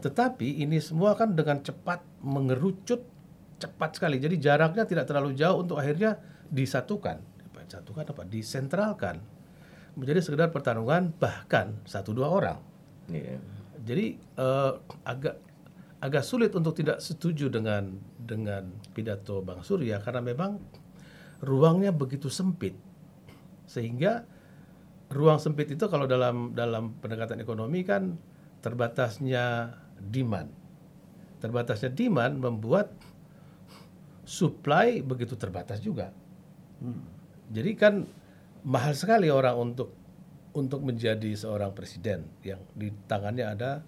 Tetapi 0.01 0.61
ini 0.65 0.81
semua 0.81 1.13
kan 1.13 1.33
dengan 1.37 1.61
cepat 1.61 2.01
mengerucut 2.25 3.05
cepat 3.61 3.95
sekali. 3.95 4.17
Jadi 4.19 4.41
jaraknya 4.41 4.83
tidak 4.83 5.05
terlalu 5.07 5.37
jauh 5.37 5.61
untuk 5.61 5.79
akhirnya 5.79 6.19
disatukan. 6.49 7.21
Disatukan 7.63 8.05
apa? 8.11 8.21
Disentralkan. 8.27 9.17
Menjadi 9.95 10.19
sekedar 10.25 10.49
pertarungan 10.49 11.13
bahkan 11.15 11.77
satu 11.85 12.11
dua 12.11 12.27
orang. 12.29 12.59
Iya. 13.07 13.37
Jadi 13.85 14.05
eh, 14.17 14.71
agak 15.05 15.37
agak 16.03 16.23
sulit 16.27 16.51
untuk 16.51 16.75
tidak 16.75 16.99
setuju 16.99 17.47
dengan 17.47 17.95
dengan 18.19 18.67
pidato 18.91 19.39
Bang 19.39 19.63
Surya 19.63 20.03
karena 20.03 20.19
memang 20.19 20.59
ruangnya 21.39 21.95
begitu 21.95 22.27
sempit 22.27 22.75
sehingga 23.67 24.27
ruang 25.11 25.39
sempit 25.41 25.71
itu 25.73 25.85
kalau 25.91 26.07
dalam 26.07 26.55
dalam 26.55 26.95
pendekatan 26.99 27.41
ekonomi 27.41 27.83
kan 27.83 28.15
terbatasnya 28.63 29.75
demand. 29.99 30.49
Terbatasnya 31.43 31.91
demand 31.91 32.39
membuat 32.39 32.95
supply 34.23 35.03
begitu 35.03 35.35
terbatas 35.35 35.83
juga. 35.83 36.15
Jadi 37.51 37.71
kan 37.75 38.07
mahal 38.63 38.95
sekali 38.95 39.27
orang 39.27 39.59
untuk 39.59 39.91
untuk 40.53 40.85
menjadi 40.85 41.33
seorang 41.33 41.75
presiden 41.75 42.29
yang 42.45 42.61
di 42.77 42.93
tangannya 43.09 43.43
ada 43.43 43.81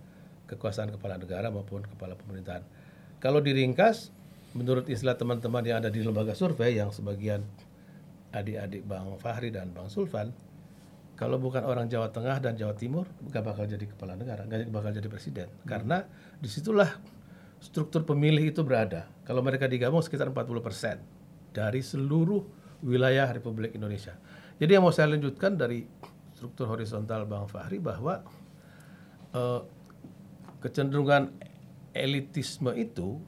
kekuasaan 0.50 0.94
kepala 0.94 1.18
negara 1.18 1.48
maupun 1.50 1.86
kepala 1.86 2.18
pemerintahan. 2.18 2.66
Kalau 3.22 3.40
diringkas, 3.42 4.12
menurut 4.54 4.90
istilah 4.90 5.18
teman-teman 5.18 5.62
yang 5.66 5.78
ada 5.82 5.90
di 5.90 6.02
lembaga 6.02 6.34
survei 6.38 6.78
yang 6.78 6.90
sebagian 6.94 7.42
adik-adik 8.36 8.84
Bang 8.86 9.16
Fahri 9.22 9.50
dan 9.54 9.72
Bang 9.72 9.88
Sulvan, 9.88 10.36
kalau 11.16 11.40
bukan 11.40 11.64
orang 11.64 11.88
Jawa 11.88 12.12
Tengah 12.12 12.44
dan 12.44 12.60
Jawa 12.60 12.76
Timur, 12.76 13.08
nggak 13.24 13.44
bakal 13.44 13.64
jadi 13.64 13.88
kepala 13.88 14.20
negara, 14.20 14.44
nggak 14.44 14.68
bakal 14.68 14.92
jadi 14.92 15.08
presiden. 15.08 15.48
Karena 15.64 16.04
di 16.40 16.52
situlah 16.52 16.92
struktur 17.64 18.04
pemilih 18.04 18.52
itu 18.52 18.62
berada. 18.68 19.08
Kalau 19.24 19.40
mereka 19.40 19.72
digabung 19.72 20.04
sekitar 20.04 20.28
40 20.30 20.60
persen 20.60 21.00
dari 21.56 21.80
seluruh 21.80 22.44
wilayah 22.84 23.32
Republik 23.32 23.74
Indonesia. 23.80 24.20
Jadi 24.60 24.72
yang 24.76 24.84
mau 24.84 24.92
saya 24.92 25.16
lanjutkan 25.16 25.56
dari 25.56 25.88
struktur 26.36 26.68
horizontal 26.68 27.24
Bang 27.24 27.48
Fahri 27.48 27.80
bahwa 27.80 28.20
eh, 29.32 29.62
kecenderungan 30.60 31.32
elitisme 31.96 32.76
itu 32.76 33.24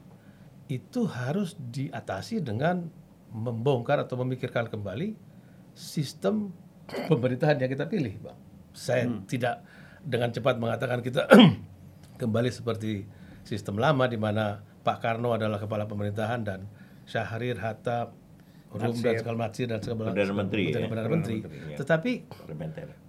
itu 0.68 1.08
harus 1.08 1.56
diatasi 1.56 2.44
dengan 2.44 2.84
membongkar 3.32 4.04
atau 4.04 4.20
memikirkan 4.20 4.68
kembali 4.68 5.16
sistem 5.72 6.52
pemerintahan 6.88 7.60
yang 7.60 7.70
kita 7.70 7.84
pilih, 7.86 8.16
Bang. 8.20 8.38
Saya 8.72 9.04
tidak 9.28 9.64
dengan 10.00 10.32
cepat 10.32 10.56
mengatakan 10.56 11.04
kita 11.04 11.28
kembali 12.20 12.50
seperti 12.50 13.04
sistem 13.44 13.80
lama 13.80 14.06
di 14.08 14.16
mana 14.16 14.62
Pak 14.84 14.98
Karno 15.02 15.36
adalah 15.36 15.60
kepala 15.60 15.84
pemerintahan 15.84 16.40
dan 16.44 16.64
Syahrir, 17.08 17.56
Hatta, 17.60 18.12
Rum 18.68 18.92
dan 19.00 19.16
segala 19.16 19.48
macam 19.48 19.64
dan 19.64 19.80
segala 19.80 20.12
Perdana 20.12 20.34
Menteri, 20.36 20.64
dan 20.68 20.80
ya. 20.84 20.88
Perdana 20.92 21.08
Menteri. 21.08 21.36
Menteri, 21.40 21.72
ya. 21.72 21.76
Tetapi 21.80 22.12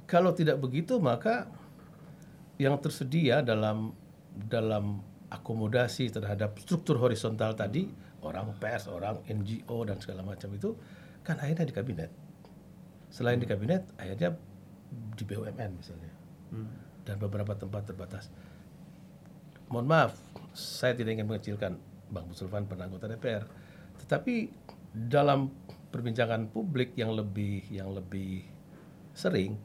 kalau 0.07 0.31
tidak 0.31 0.57
begitu 0.63 0.97
maka 1.03 1.51
yang 2.55 2.79
tersedia 2.79 3.43
dalam 3.43 3.91
dalam 4.31 5.03
akomodasi 5.29 6.09
terhadap 6.09 6.57
struktur 6.63 6.97
horizontal 6.97 7.53
tadi 7.53 7.87
orang 8.23 8.55
pers, 8.55 8.87
orang 8.87 9.19
NGO 9.27 9.83
dan 9.87 9.99
segala 9.99 10.23
macam 10.23 10.49
itu 10.55 10.75
kan 11.23 11.35
akhirnya 11.39 11.67
di 11.67 11.75
kabinet. 11.75 12.11
Selain 13.09 13.41
di 13.41 13.45
kabinet, 13.49 13.89
akhirnya 13.97 14.37
di 14.89 15.23
BUMN 15.25 15.71
misalnya 15.77 16.13
dan 17.05 17.15
beberapa 17.21 17.53
tempat 17.57 17.89
terbatas. 17.89 18.29
Mohon 19.69 19.87
maaf, 19.89 20.11
saya 20.53 20.97
tidak 20.97 21.17
ingin 21.17 21.29
mengecilkan 21.29 21.77
Bang 22.09 22.25
Musulfan 22.25 22.65
pernah 22.65 22.89
anggota 22.89 23.05
DPR, 23.05 23.45
tetapi 24.01 24.49
dalam 24.89 25.53
perbincangan 25.93 26.49
publik 26.49 26.97
yang 26.97 27.13
lebih 27.13 27.65
yang 27.69 27.93
lebih 27.93 28.45
sering 29.13 29.57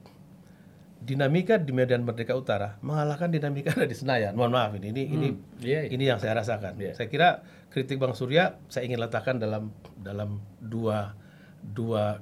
dinamika 1.04 1.60
di 1.60 1.72
Medan 1.72 2.04
Merdeka 2.04 2.32
Utara 2.32 2.80
mengalahkan 2.80 3.28
dinamika 3.28 3.76
ada 3.76 3.88
di 3.92 3.96
Senayan. 3.96 4.32
Mohon 4.36 4.52
maaf 4.56 4.72
ini 4.76 4.88
ini 4.92 5.02
ini, 5.08 5.28
Iya, 5.60 5.88
iya. 5.88 5.92
ini 5.92 6.04
yang 6.08 6.20
saya 6.20 6.36
rasakan. 6.36 6.80
Saya 6.96 7.08
kira 7.08 7.44
kritik 7.68 8.00
Bang 8.00 8.16
Surya 8.16 8.56
saya 8.72 8.88
ingin 8.88 9.00
letakkan 9.00 9.36
dalam 9.40 9.72
dalam 10.00 10.40
dua 10.60 11.12
dua 11.60 12.20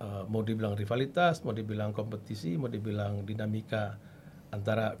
eh, 0.00 0.22
mau 0.26 0.42
dibilang 0.42 0.74
rivalitas, 0.74 1.42
mau 1.42 1.52
dibilang 1.52 1.92
kompetisi, 1.92 2.56
mau 2.56 2.66
dibilang 2.68 3.22
dinamika 3.22 3.98
antara 4.50 4.94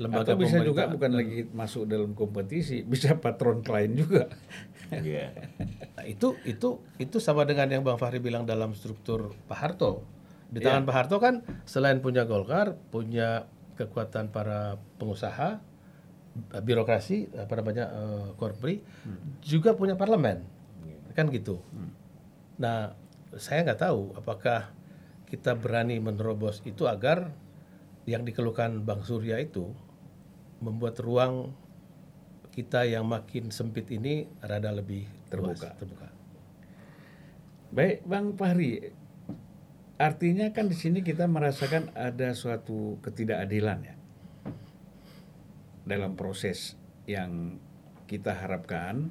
lembaga 0.00 0.32
Atau 0.32 0.40
bisa 0.40 0.56
juga 0.64 0.88
bukan 0.88 1.12
lagi 1.12 1.44
masuk 1.52 1.84
dalam 1.84 2.16
kompetisi, 2.16 2.80
bisa 2.92 3.16
patron 3.20 3.60
klien 3.60 3.92
juga. 3.92 4.28
Iya. 4.92 5.32
Nah, 5.92 6.08
itu 6.08 6.32
itu 6.48 6.80
itu 6.96 7.16
sama 7.20 7.44
dengan 7.44 7.68
yang 7.68 7.84
Bang 7.84 8.00
Fahri 8.00 8.16
bilang 8.16 8.48
dalam 8.48 8.72
struktur 8.72 9.36
Pak 9.44 9.58
Harto. 9.60 10.00
Di 10.48 10.60
Iya. 10.60 10.72
tangan 10.72 10.84
Pak 10.88 10.94
Harto 10.96 11.16
kan 11.20 11.44
selain 11.68 12.00
punya 12.00 12.24
Golkar, 12.24 12.80
punya 12.88 13.44
kekuatan 13.76 14.32
para 14.32 14.80
pengusaha, 14.96 15.60
birokrasi, 16.64 17.28
apa 17.36 17.52
namanya 17.60 17.92
korpri, 18.36 18.80
Hmm. 19.04 19.36
juga 19.44 19.76
punya 19.76 19.96
parlemen, 19.96 20.44
Iya. 20.84 21.12
kan 21.12 21.28
gitu. 21.28 21.60
Nah, 22.56 22.96
saya 23.36 23.64
nggak 23.64 23.80
tahu 23.80 24.12
apakah 24.16 24.72
kita 25.28 25.56
berani 25.56 25.96
menerobos 25.96 26.60
itu 26.68 26.84
agar 26.84 27.32
yang 28.04 28.26
dikeluhkan 28.26 28.82
Bang 28.84 29.06
Surya 29.06 29.40
itu 29.40 29.72
membuat 30.60 31.00
ruang 31.00 31.56
kita 32.52 32.84
yang 32.84 33.08
makin 33.08 33.48
sempit 33.48 33.88
ini 33.88 34.28
rada 34.44 34.68
lebih 34.68 35.08
Terbuka. 35.32 35.72
terbuka. 35.80 36.08
Baik, 37.72 38.04
Bang 38.04 38.36
Fahri. 38.36 38.92
Artinya 39.96 40.52
kan 40.52 40.68
di 40.68 40.76
sini 40.76 41.00
kita 41.00 41.24
merasakan 41.24 41.96
ada 41.96 42.36
suatu 42.36 43.00
ketidakadilan 43.00 43.78
ya 43.80 43.94
dalam 45.88 46.12
proses 46.14 46.76
yang 47.08 47.56
kita 48.04 48.36
harapkan 48.36 49.08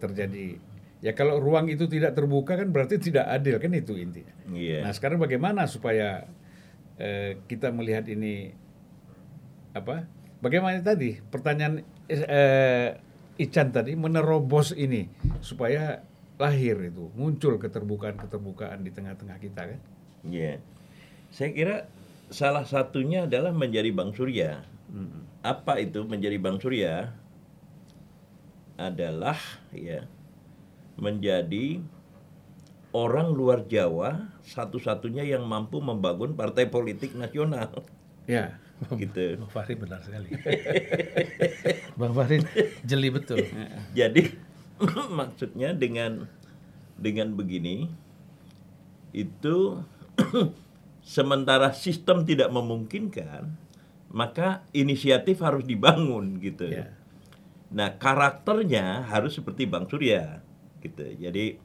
terjadi. 0.00 0.56
Ya 1.00 1.16
kalau 1.16 1.40
ruang 1.40 1.72
itu 1.72 1.88
tidak 1.88 2.12
terbuka 2.12 2.60
kan 2.60 2.68
berarti 2.68 3.00
tidak 3.00 3.24
adil 3.24 3.56
kan 3.56 3.72
itu 3.72 3.96
intinya. 3.96 4.36
Iya. 4.52 4.84
Nah 4.84 4.92
sekarang 4.92 5.16
bagaimana 5.16 5.64
supaya 5.64 6.28
eh, 7.00 7.40
kita 7.48 7.72
melihat 7.72 8.04
ini 8.12 8.52
apa? 9.72 10.04
Bagaimana 10.44 10.84
tadi 10.84 11.16
pertanyaan 11.32 11.80
eh, 12.08 13.00
Ican 13.40 13.72
tadi 13.72 13.96
menerobos 13.96 14.76
ini 14.76 15.08
supaya 15.40 16.04
lahir 16.36 16.76
itu 16.84 17.08
muncul 17.16 17.56
keterbukaan-keterbukaan 17.56 18.84
di 18.84 18.92
tengah-tengah 18.92 19.40
kita 19.40 19.72
kan? 19.72 19.80
Iya. 20.28 20.60
Saya 21.32 21.50
kira 21.56 21.76
salah 22.28 22.68
satunya 22.68 23.24
adalah 23.24 23.56
menjadi 23.56 23.88
Bang 23.96 24.12
Surya. 24.12 24.68
Apa 25.40 25.80
itu 25.80 26.04
menjadi 26.04 26.36
Bang 26.36 26.60
Surya? 26.60 27.16
Adalah 28.76 29.40
ya 29.72 30.04
menjadi 31.00 31.80
orang 32.92 33.32
luar 33.32 33.66
Jawa 33.66 34.30
satu-satunya 34.42 35.22
yang 35.22 35.46
mampu 35.46 35.78
membangun 35.78 36.34
partai 36.34 36.66
politik 36.68 37.14
nasional. 37.14 37.70
Ya. 38.26 38.58
gitu. 38.96 39.36
Bang 39.36 39.52
Fahri 39.52 39.74
benar 39.76 40.00
sekali. 40.00 40.32
Bang 42.00 42.12
Fahri 42.16 42.40
jeli 42.84 43.12
betul. 43.12 43.44
Jadi 43.92 44.32
maksudnya 45.18 45.76
dengan 45.76 46.24
dengan 46.96 47.32
begini 47.36 47.88
itu 49.12 49.80
sementara 51.04 51.72
sistem 51.76 52.24
tidak 52.24 52.48
memungkinkan, 52.52 53.52
maka 54.12 54.64
inisiatif 54.72 55.44
harus 55.44 55.64
dibangun 55.64 56.40
gitu. 56.40 56.70
Ya. 56.70 56.96
Nah, 57.70 57.94
karakternya 58.02 59.06
harus 59.06 59.38
seperti 59.38 59.62
Bang 59.62 59.86
Surya 59.86 60.42
gitu. 60.80 61.04
Jadi 61.16 61.60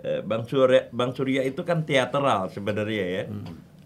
eh, 0.00 0.20
Bang 0.24 0.46
Surya 0.46 0.88
Bang 0.90 1.12
Surya 1.12 1.42
itu 1.44 1.62
kan 1.66 1.84
teateral 1.84 2.48
sebenarnya 2.50 3.06
ya. 3.06 3.24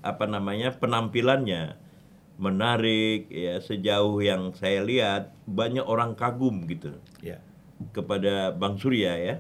Apa 0.05 0.29
namanya? 0.29 0.77
penampilannya 0.77 1.81
menarik 2.37 3.31
ya 3.31 3.63
sejauh 3.63 4.19
yang 4.19 4.51
saya 4.59 4.83
lihat 4.83 5.31
banyak 5.47 5.87
orang 5.87 6.19
kagum 6.19 6.67
gitu 6.67 6.99
Ya. 7.23 7.39
kepada 7.95 8.53
Bang 8.53 8.77
Surya 8.77 9.17
ya. 9.17 9.37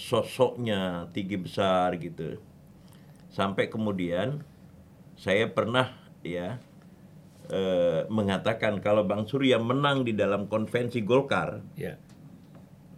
Sosoknya 0.00 1.06
tinggi 1.12 1.36
besar 1.36 1.94
gitu. 2.00 2.40
Sampai 3.28 3.68
kemudian 3.68 4.40
saya 5.20 5.52
pernah 5.52 5.92
ya 6.24 6.56
eh, 7.52 8.08
mengatakan 8.08 8.80
kalau 8.80 9.04
Bang 9.04 9.28
Surya 9.28 9.60
menang 9.60 10.02
di 10.02 10.16
dalam 10.16 10.48
konvensi 10.48 11.04
Golkar 11.04 11.60
Ya. 11.76 12.00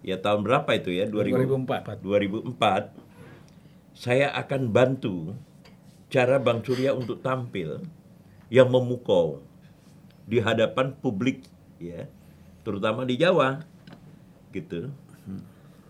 Ya 0.02 0.16
tahun 0.18 0.46
berapa 0.46 0.70
itu 0.78 0.90
ya? 0.94 1.04
2000 1.06 1.66
2004. 1.68 1.98
2004 2.02 2.94
saya 3.98 4.30
akan 4.38 4.70
bantu 4.70 5.34
cara 6.08 6.38
Bang 6.38 6.62
Surya 6.62 6.94
untuk 6.94 7.20
tampil 7.20 7.82
yang 8.48 8.70
memukau 8.70 9.42
di 10.24 10.38
hadapan 10.38 10.94
publik 10.94 11.44
ya. 11.82 12.06
Terutama 12.62 13.02
di 13.02 13.18
Jawa 13.18 13.64
gitu. 14.54 14.94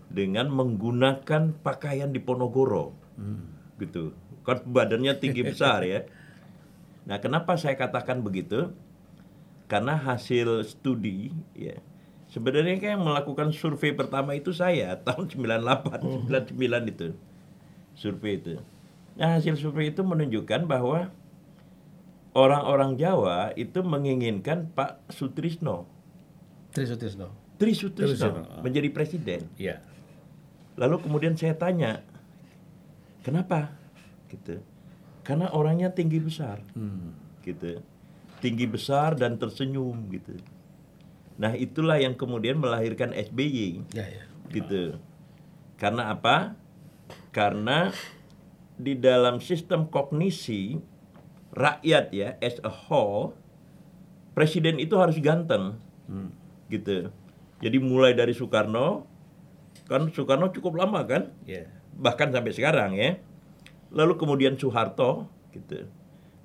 Dengan 0.09 0.49
menggunakan 0.49 1.53
pakaian 1.61 2.09
di 2.09 2.17
Ponorogo 2.17 2.97
gitu. 3.77 4.17
Kan 4.41 4.65
badannya 4.65 5.13
tinggi 5.21 5.45
besar 5.45 5.85
ya. 5.85 6.09
Nah 7.05 7.21
kenapa 7.21 7.53
saya 7.61 7.77
katakan 7.77 8.25
begitu? 8.25 8.73
Karena 9.69 9.93
hasil 9.93 10.65
studi 10.65 11.29
ya 11.53 11.77
sebenarnya 12.29 12.77
kan 12.77 12.89
yang 12.97 13.03
melakukan 13.03 13.49
survei 13.51 13.91
pertama 13.91 14.33
itu 14.33 14.49
saya 14.49 14.95
tahun 15.05 15.29
98 15.29 16.29
99 16.29 16.93
itu 16.93 17.07
survei 17.93 18.37
itu 18.37 18.53
nah 19.13 19.35
hasil 19.35 19.57
survei 19.57 19.89
itu 19.89 20.01
menunjukkan 20.01 20.63
bahwa 20.63 21.11
orang-orang 22.31 22.95
Jawa 22.95 23.51
itu 23.53 23.81
menginginkan 23.81 24.69
Pak 24.71 25.11
Sutrisno 25.11 25.89
Tri 26.69 26.85
Sutisno. 26.85 27.33
Tri 27.57 27.73
Sutrisno 27.73 28.13
Sutrisno. 28.15 28.61
menjadi 28.61 28.89
presiden 28.93 29.49
Ya. 29.57 29.81
Lalu 30.79 31.03
kemudian 31.03 31.35
saya 31.35 31.57
tanya, 31.57 31.99
kenapa? 33.19 33.73
Gitu. 34.31 34.63
Karena 35.27 35.51
orangnya 35.51 35.91
tinggi 35.91 36.23
besar, 36.23 36.63
Hmm. 36.71 37.11
gitu. 37.43 37.83
tinggi 38.39 38.63
besar 38.63 39.19
dan 39.19 39.35
tersenyum 39.35 40.07
gitu. 40.07 40.39
Nah, 41.39 41.55
itulah 41.55 41.95
yang 41.95 42.19
kemudian 42.19 42.59
melahirkan 42.59 43.15
SBY 43.15 43.87
Ya, 43.95 44.03
ya. 44.03 44.23
gitu. 44.51 44.99
Karena 45.79 46.11
apa? 46.11 46.59
Karena 47.31 47.95
di 48.75 48.99
dalam 48.99 49.39
sistem 49.39 49.87
kognisi 49.87 50.75
rakyat 51.55 52.11
ya 52.11 52.35
as 52.39 52.59
a 52.61 52.71
whole 52.71 53.33
presiden 54.35 54.77
itu 54.77 54.99
harus 54.99 55.15
ganteng. 55.19 55.79
Gitu. 56.67 57.07
Jadi 57.59 57.77
mulai 57.79 58.11
dari 58.11 58.35
Soekarno 58.35 59.07
kan 59.87 60.11
Soekarno 60.11 60.51
cukup 60.51 60.75
lama 60.77 61.01
kan? 61.07 61.31
Ya. 61.47 61.65
bahkan 61.99 62.31
sampai 62.31 62.51
sekarang 62.55 62.95
ya. 62.95 63.19
Lalu 63.91 64.15
kemudian 64.19 64.55
Soeharto 64.55 65.27
gitu. 65.51 65.87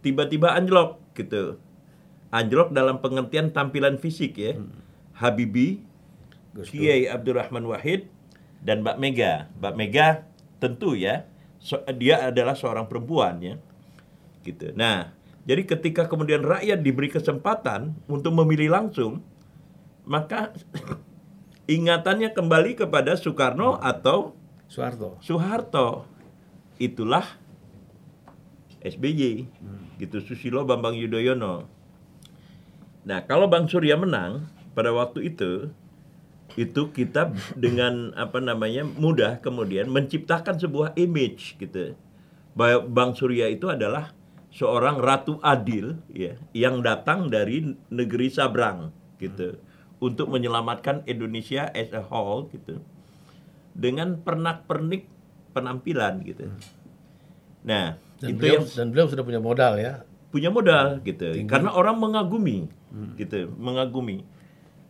Tiba-tiba 0.02 0.54
anjlok 0.54 0.98
gitu. 1.14 1.59
Anjlok 2.30 2.70
dalam 2.70 2.98
pengertian 2.98 3.50
tampilan 3.50 3.98
fisik 3.98 4.35
ya. 4.35 4.54
Habibie, 4.54 4.84
Dur. 6.55 6.66
Kiai 6.66 7.11
Abdurrahman 7.11 7.66
Wahid 7.66 8.07
dan 8.62 8.87
Mbak 8.87 8.96
Mega. 9.03 9.33
Mbak 9.59 9.74
Mega 9.74 10.07
tentu 10.62 10.94
ya 10.94 11.27
so- 11.59 11.83
dia 11.98 12.31
adalah 12.31 12.55
seorang 12.55 12.87
perempuan 12.87 13.42
ya. 13.42 13.55
Gitu. 14.44 14.70
Nah, 14.77 15.11
jadi 15.48 15.64
ketika 15.64 16.07
kemudian 16.07 16.44
rakyat 16.44 16.85
diberi 16.85 17.09
kesempatan 17.11 17.96
untuk 18.07 18.33
memilih 18.37 18.70
langsung, 18.70 19.24
maka 20.05 20.53
ingatannya 21.74 22.31
kembali 22.37 22.77
kepada 22.77 23.16
Soekarno 23.16 23.81
atau 23.81 24.37
Soeharto. 24.68 25.20
Soeharto. 25.20 26.09
Itulah 26.77 27.24
SBY. 28.85 29.48
Gitu 29.96 30.16
Susilo 30.20 30.66
Bambang 30.68 30.98
Yudhoyono. 30.98 31.70
Nah, 33.05 33.20
kalau 33.29 33.48
Bang 33.48 33.68
Surya 33.68 34.00
menang 34.00 34.48
pada 34.74 34.90
waktu 34.90 35.30
itu 35.32 35.70
itu 36.54 36.82
kita 36.94 37.34
dengan 37.58 38.14
apa 38.14 38.38
namanya 38.38 38.84
mudah 38.87 39.40
kemudian 39.42 39.90
menciptakan 39.90 40.60
sebuah 40.60 40.94
image 40.94 41.56
gitu. 41.58 41.98
Bahwa 42.54 42.87
Bang 42.87 43.18
Surya 43.18 43.50
itu 43.50 43.66
adalah 43.66 44.14
seorang 44.54 45.02
ratu 45.02 45.42
adil 45.42 45.98
ya 46.14 46.38
yang 46.54 46.78
datang 46.87 47.26
dari 47.26 47.74
negeri 47.90 48.30
Sabrang 48.30 48.94
gitu 49.18 49.58
untuk 49.98 50.30
menyelamatkan 50.30 51.02
Indonesia 51.10 51.66
as 51.74 51.90
a 51.90 51.98
whole 51.98 52.46
gitu 52.54 52.78
dengan 53.74 54.22
pernak-pernik 54.22 55.10
penampilan 55.50 56.22
gitu. 56.22 56.46
Nah, 57.66 57.98
Dan 58.22 58.28
itu 58.30 58.38
beliau, 58.38 58.62
yang 58.62 58.64
dan 58.70 58.87
beliau 58.94 59.06
sudah 59.10 59.24
punya 59.26 59.40
modal 59.42 59.74
ya. 59.80 60.06
punya 60.30 60.50
modal 60.50 60.98
gitu. 61.06 61.30
Karena 61.46 61.70
orang 61.70 61.98
mengagumi 61.98 62.66
gitu, 63.18 63.50
mengagumi. 63.54 64.26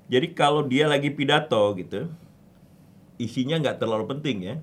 Jadi 0.08 0.36
kalau 0.36 0.66
dia 0.68 0.84
lagi 0.84 1.08
pidato 1.08 1.72
gitu, 1.80 2.12
isinya 3.16 3.56
nggak 3.62 3.78
terlalu 3.80 4.04
penting 4.10 4.36
ya. 4.44 4.56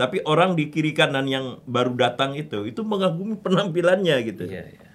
Tapi 0.00 0.24
orang 0.24 0.58
di 0.58 0.72
kiri 0.72 0.96
kanan 0.96 1.28
yang 1.28 1.60
baru 1.68 1.94
datang 1.94 2.34
itu 2.34 2.66
itu 2.66 2.80
mengagumi 2.82 3.38
penampilannya 3.38 4.16
gitu. 4.26 4.44
Iya, 4.48 4.64
iya. 4.68 4.90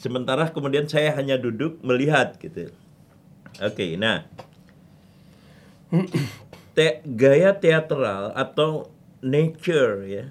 Sementara 0.00 0.48
kemudian 0.48 0.88
saya 0.88 1.12
hanya 1.12 1.36
duduk 1.36 1.82
melihat 1.84 2.40
gitu. 2.40 2.72
Oke, 3.60 4.00
nah 4.00 4.24
te- 6.76 7.04
gaya 7.04 7.52
teatral 7.52 8.32
atau 8.32 8.88
nature 9.20 10.08
ya 10.08 10.24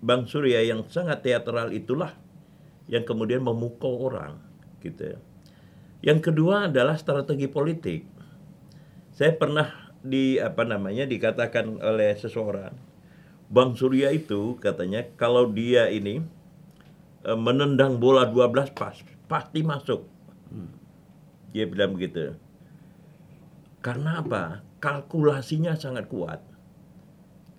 Bang 0.00 0.24
Surya 0.24 0.64
yang 0.64 0.82
sangat 0.88 1.20
teatral 1.22 1.70
itulah 1.70 2.16
yang 2.88 3.04
kemudian 3.06 3.44
memukau 3.44 4.08
orang 4.08 4.40
gitu. 4.80 5.14
Yang 6.02 6.30
kedua 6.30 6.66
adalah 6.66 6.98
strategi 6.98 7.46
politik. 7.46 8.02
Saya 9.14 9.32
pernah 9.38 9.94
di 10.02 10.36
apa 10.42 10.66
namanya 10.66 11.06
dikatakan 11.06 11.78
oleh 11.78 12.18
seseorang 12.18 12.74
Bang 13.52 13.78
Surya 13.78 14.10
itu 14.10 14.58
katanya 14.58 15.06
kalau 15.14 15.46
dia 15.46 15.86
ini 15.92 16.24
eh, 17.22 17.38
menendang 17.38 18.02
bola 18.02 18.26
12 18.26 18.74
pas 18.74 18.96
pasti 19.30 19.60
masuk. 19.60 20.08
Dia 21.52 21.68
bilang 21.68 21.92
begitu. 21.92 22.32
Karena 23.84 24.24
apa? 24.24 24.64
Kalkulasinya 24.80 25.76
sangat 25.76 26.08
kuat. 26.08 26.40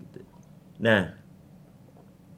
Gitu. 0.02 0.20
Nah, 0.82 1.14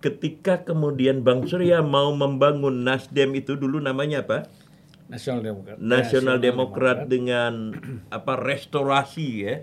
ketika 0.05 0.69
kemudian 0.69 1.25
Bang 1.25 1.49
Surya 1.49 1.81
mau 1.81 2.13
membangun 2.13 2.85
Nasdem 2.85 3.33
itu 3.41 3.57
dulu 3.57 3.81
namanya 3.81 4.21
apa? 4.21 4.45
Nasional 5.07 5.41
Demokrat. 5.41 5.77
Nasional 5.79 6.37
Demokrat 6.39 6.99
dengan 7.07 7.53
apa 8.17 8.33
restorasi 8.35 9.27
ya 9.41 9.55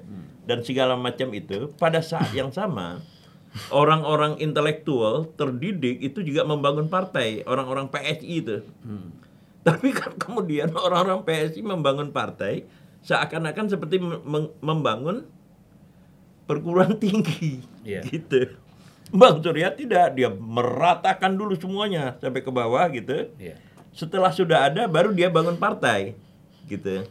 dan 0.43 0.60
segala 0.60 0.95
macam 0.95 1.32
itu 1.32 1.71
pada 1.73 1.99
saat 1.99 2.32
yang 2.32 2.47
sama 2.49 3.03
orang-orang 3.69 4.39
intelektual 4.39 5.29
terdidik 5.32 5.99
itu 5.99 6.19
juga 6.21 6.41
membangun 6.41 6.88
partai 6.88 7.43
orang-orang 7.43 7.88
PSI 7.88 8.34
itu 8.39 8.58
tapi 9.62 9.91
kan 9.91 10.15
kemudian 10.17 10.71
orang-orang 10.73 11.21
PSI 11.21 11.62
membangun 11.62 12.10
partai 12.10 12.67
seakan-akan 12.99 13.67
seperti 13.67 13.99
mem- 13.99 14.23
mem- 14.23 14.53
membangun 14.60 15.27
perguruan 16.43 16.97
tinggi 16.97 17.63
Iya. 17.84 18.03
gitu 18.03 18.56
Bang 19.10 19.39
Surya 19.39 19.69
tidak 19.69 20.12
dia 20.13 20.27
meratakan 20.27 21.32
dulu 21.32 21.53
semuanya 21.53 22.15
sampai 22.17 22.39
ke 22.39 22.49
bawah 22.49 22.84
gitu 22.89 23.32
Iya. 23.38 23.56
Setelah 23.93 24.34
sudah 24.34 24.67
ada 24.67 24.89
baru 24.89 25.13
dia 25.13 25.29
bangun 25.29 25.56
partai. 25.56 26.17
Gitu. 26.65 27.06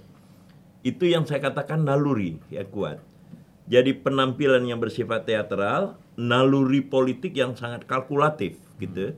Itu 0.82 1.06
yang 1.06 1.22
saya 1.24 1.38
katakan 1.38 1.86
naluri 1.86 2.42
yang 2.50 2.66
kuat. 2.68 2.98
Jadi 3.70 3.94
penampilan 3.94 4.66
yang 4.66 4.82
bersifat 4.82 5.24
teatral 5.24 5.94
naluri 6.18 6.82
politik 6.82 7.32
yang 7.38 7.54
sangat 7.54 7.86
kalkulatif 7.86 8.58
gitu. 8.82 9.14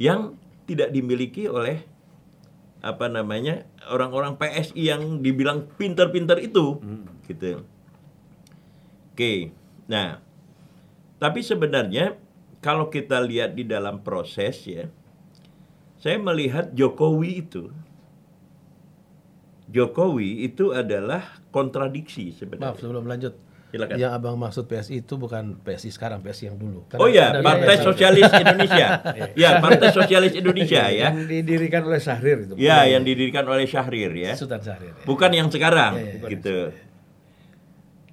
Yang 0.00 0.40
tidak 0.64 0.90
dimiliki 0.90 1.46
oleh 1.46 1.84
apa 2.80 3.06
namanya 3.12 3.68
orang-orang 3.88 4.36
PSI 4.40 4.92
yang 4.94 5.20
dibilang 5.20 5.68
pinter-pinter 5.76 6.40
itu 6.40 6.80
gitu. 7.28 7.62
Oke 9.12 9.52
nah. 9.86 10.24
Tapi 11.16 11.40
sebenarnya 11.40 12.20
kalau 12.60 12.92
kita 12.92 13.16
lihat 13.24 13.56
di 13.56 13.64
dalam 13.64 14.04
proses 14.04 14.60
ya 14.68 14.84
saya 16.06 16.16
melihat 16.16 16.70
Jokowi 16.70 17.42
itu 17.42 17.74
Jokowi 19.66 20.46
itu 20.46 20.70
adalah 20.70 21.42
kontradiksi 21.50 22.30
Maaf 22.30 22.38
sebenarnya. 22.38 22.78
sebelum 22.78 23.04
lanjut. 23.04 23.34
Silakan. 23.66 23.98
Yang 23.98 24.12
abang 24.14 24.36
maksud 24.38 24.64
PSI 24.64 25.02
itu 25.02 25.18
bukan 25.18 25.58
PSI 25.58 25.90
sekarang, 25.90 26.22
PSI 26.22 26.46
yang 26.46 26.56
dulu. 26.56 26.86
Karena 26.86 27.02
Oh 27.02 27.10
ya, 27.10 27.34
ada- 27.34 27.42
Partai 27.42 27.74
ada- 27.74 27.82
Sosialis 27.82 28.30
Indonesia. 28.30 28.88
ya, 29.42 29.48
Partai 29.58 29.88
Sosialis 29.90 30.32
Indonesia 30.32 30.82
ya. 30.94 31.10
Yang 31.10 31.26
didirikan 31.26 31.82
oleh 31.82 31.98
Syahrir 31.98 32.46
itu. 32.46 32.54
Ya, 32.56 32.86
yang 32.86 33.02
didirikan 33.02 33.42
oleh 33.42 33.66
Syahrir 33.66 34.14
ya. 34.14 34.38
Sultan 34.38 34.62
Syahrir. 34.62 34.94
ya. 34.94 35.02
Bukan 35.02 35.34
yang 35.34 35.50
sekarang 35.50 35.98
Ya, 35.98 36.06
ya, 36.14 36.30
gitu. 36.30 36.56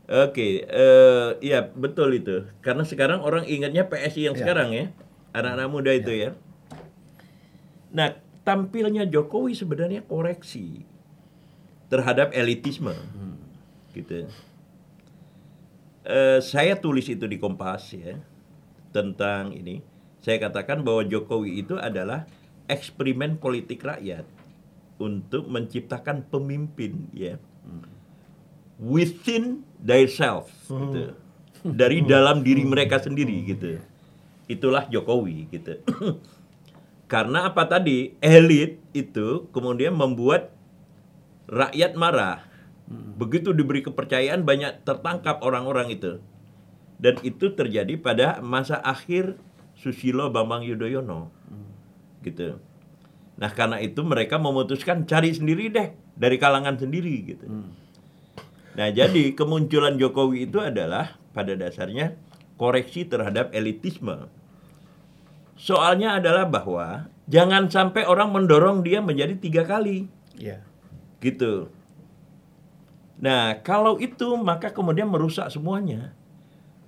Oke, 0.03 0.65
eh 0.65 1.29
ya 1.39 1.69
betul 1.69 2.09
itu. 2.11 2.49
Karena 2.59 2.81
sekarang 2.83 3.21
orang 3.21 3.45
ingatnya 3.45 3.85
PSI 3.85 4.25
yang 4.25 4.35
Ya. 4.35 4.41
sekarang 4.41 4.73
ya. 4.73 4.89
Anak-anak 5.31 5.69
muda 5.69 5.93
itu 5.93 6.11
ya. 6.11 6.33
Nah, 7.93 8.17
tampilnya 8.43 9.05
Jokowi 9.05 9.53
sebenarnya 9.55 10.01
koreksi 10.03 10.83
terhadap 11.87 12.33
elitisme. 12.33 12.97
Gitu. 13.93 14.25
Eh, 16.03 16.39
saya 16.43 16.75
tulis 16.75 17.07
itu 17.07 17.23
di 17.29 17.37
Kompas 17.39 17.93
ya 17.95 18.19
tentang 18.91 19.53
ini. 19.55 19.79
Saya 20.19 20.41
katakan 20.41 20.81
bahwa 20.83 21.05
Jokowi 21.05 21.63
itu 21.63 21.77
adalah 21.77 22.27
eksperimen 22.67 23.37
politik 23.37 23.85
rakyat 23.85 24.25
untuk 24.97 25.47
menciptakan 25.47 26.25
pemimpin 26.27 27.11
ya 27.11 27.35
within 28.79 29.63
themselves 29.79 30.51
gitu. 30.67 31.15
dari 31.63 32.03
dalam 32.03 32.43
diri 32.43 32.63
mereka 32.67 32.99
sendiri 32.99 33.35
gitu. 33.47 33.79
Itulah 34.47 34.87
Jokowi 34.91 35.47
gitu. 35.51 35.79
Karena 37.13 37.45
apa 37.53 37.69
tadi 37.69 38.17
elit 38.25 38.81
itu 38.89 39.45
kemudian 39.53 39.93
membuat 39.93 40.49
rakyat 41.45 41.93
marah. 41.93 42.41
Begitu 43.21 43.53
diberi 43.53 43.85
kepercayaan 43.85 44.41
banyak 44.41 44.81
tertangkap 44.81 45.45
orang-orang 45.45 45.93
itu. 45.93 46.17
Dan 46.97 47.21
itu 47.21 47.53
terjadi 47.53 48.01
pada 48.01 48.41
masa 48.41 48.81
akhir 48.81 49.37
Susilo 49.77 50.33
Bambang 50.33 50.65
Yudhoyono. 50.65 51.29
Gitu. 52.25 52.57
Nah, 53.37 53.51
karena 53.53 53.77
itu 53.77 54.01
mereka 54.01 54.41
memutuskan 54.41 55.05
cari 55.05 55.37
sendiri 55.37 55.69
deh 55.69 55.93
dari 56.17 56.41
kalangan 56.41 56.81
sendiri 56.81 57.13
gitu. 57.29 57.45
Nah, 58.73 58.89
jadi 58.89 59.37
kemunculan 59.37 60.01
Jokowi 60.01 60.49
itu 60.49 60.57
adalah 60.57 61.21
pada 61.29 61.53
dasarnya 61.53 62.17
koreksi 62.57 63.05
terhadap 63.05 63.53
elitisme. 63.53 64.33
Soalnya 65.63 66.19
adalah 66.19 66.43
bahwa 66.43 67.07
jangan 67.31 67.71
sampai 67.71 68.03
orang 68.03 68.35
mendorong 68.35 68.83
dia 68.83 68.99
menjadi 68.99 69.39
tiga 69.39 69.63
kali, 69.63 70.11
Ya. 70.35 70.59
gitu. 71.23 71.71
Nah, 73.23 73.63
kalau 73.63 73.95
itu 73.95 74.35
maka 74.35 74.75
kemudian 74.75 75.07
merusak 75.07 75.47
semuanya, 75.47 76.11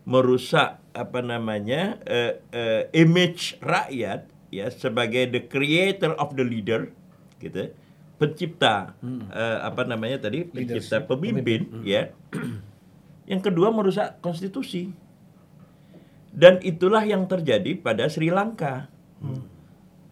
merusak 0.04 0.84
apa 0.92 1.24
namanya 1.24 2.04
eh, 2.04 2.44
eh, 2.52 2.92
image 2.92 3.56
rakyat 3.64 4.28
ya 4.52 4.68
sebagai 4.68 5.32
the 5.32 5.42
creator 5.48 6.12
of 6.20 6.36
the 6.36 6.44
leader, 6.44 6.92
gitu, 7.40 7.72
pencipta 8.20 8.92
eh, 9.32 9.58
apa 9.64 9.88
namanya 9.88 10.20
tadi 10.20 10.44
pencipta 10.44 11.00
pemimpin, 11.08 11.80
ya. 11.88 12.12
Yang 13.24 13.42
kedua 13.48 13.72
merusak 13.72 14.20
konstitusi. 14.20 14.92
Dan 16.36 16.60
itulah 16.60 17.02
yang 17.08 17.32
terjadi 17.32 17.80
pada 17.80 18.12
Sri 18.12 18.28
Lanka. 18.28 18.92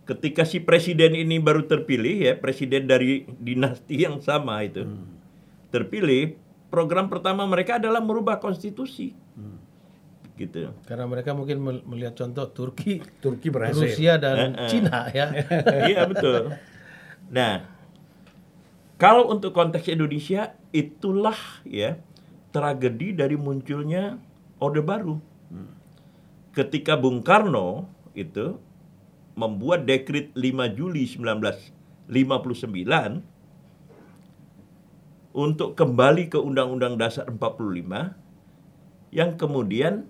Ketika 0.08 0.48
si 0.48 0.64
presiden 0.64 1.16
ini 1.16 1.40
baru 1.40 1.68
terpilih 1.68 2.32
ya, 2.32 2.34
presiden 2.40 2.88
dari 2.88 3.28
dinasti 3.28 4.08
yang 4.08 4.24
sama 4.24 4.64
itu. 4.64 4.88
Terpilih, 5.72 6.40
program 6.72 7.12
pertama 7.12 7.44
mereka 7.44 7.76
adalah 7.76 8.00
merubah 8.00 8.40
konstitusi. 8.40 9.12
Gitu. 10.34 10.74
Karena 10.90 11.06
mereka 11.06 11.38
mungkin 11.38 11.62
mel- 11.62 11.86
melihat 11.86 12.18
contoh 12.18 12.50
Turki, 12.50 13.04
Turki 13.22 13.54
berhasil. 13.54 13.86
Rusia 13.86 14.18
dan 14.18 14.58
Cina 14.66 15.06
ya. 15.14 15.30
iya 15.92 16.10
betul. 16.10 16.58
Nah, 17.30 17.70
kalau 18.98 19.30
untuk 19.30 19.54
konteks 19.54 19.92
Indonesia 19.94 20.58
itulah 20.74 21.38
ya 21.68 22.02
tragedi 22.50 23.14
dari 23.14 23.38
munculnya 23.38 24.18
Orde 24.58 24.82
Baru. 24.82 25.22
Ketika 26.54 26.94
Bung 26.94 27.26
Karno 27.26 27.90
itu 28.14 28.62
membuat 29.34 29.90
dekrit 29.90 30.30
5 30.38 30.78
Juli 30.78 31.10
1959 31.10 32.14
untuk 35.34 35.74
kembali 35.74 36.30
ke 36.30 36.38
Undang-Undang 36.38 37.02
Dasar 37.02 37.26
45 37.26 38.14
yang 39.10 39.34
kemudian 39.34 40.06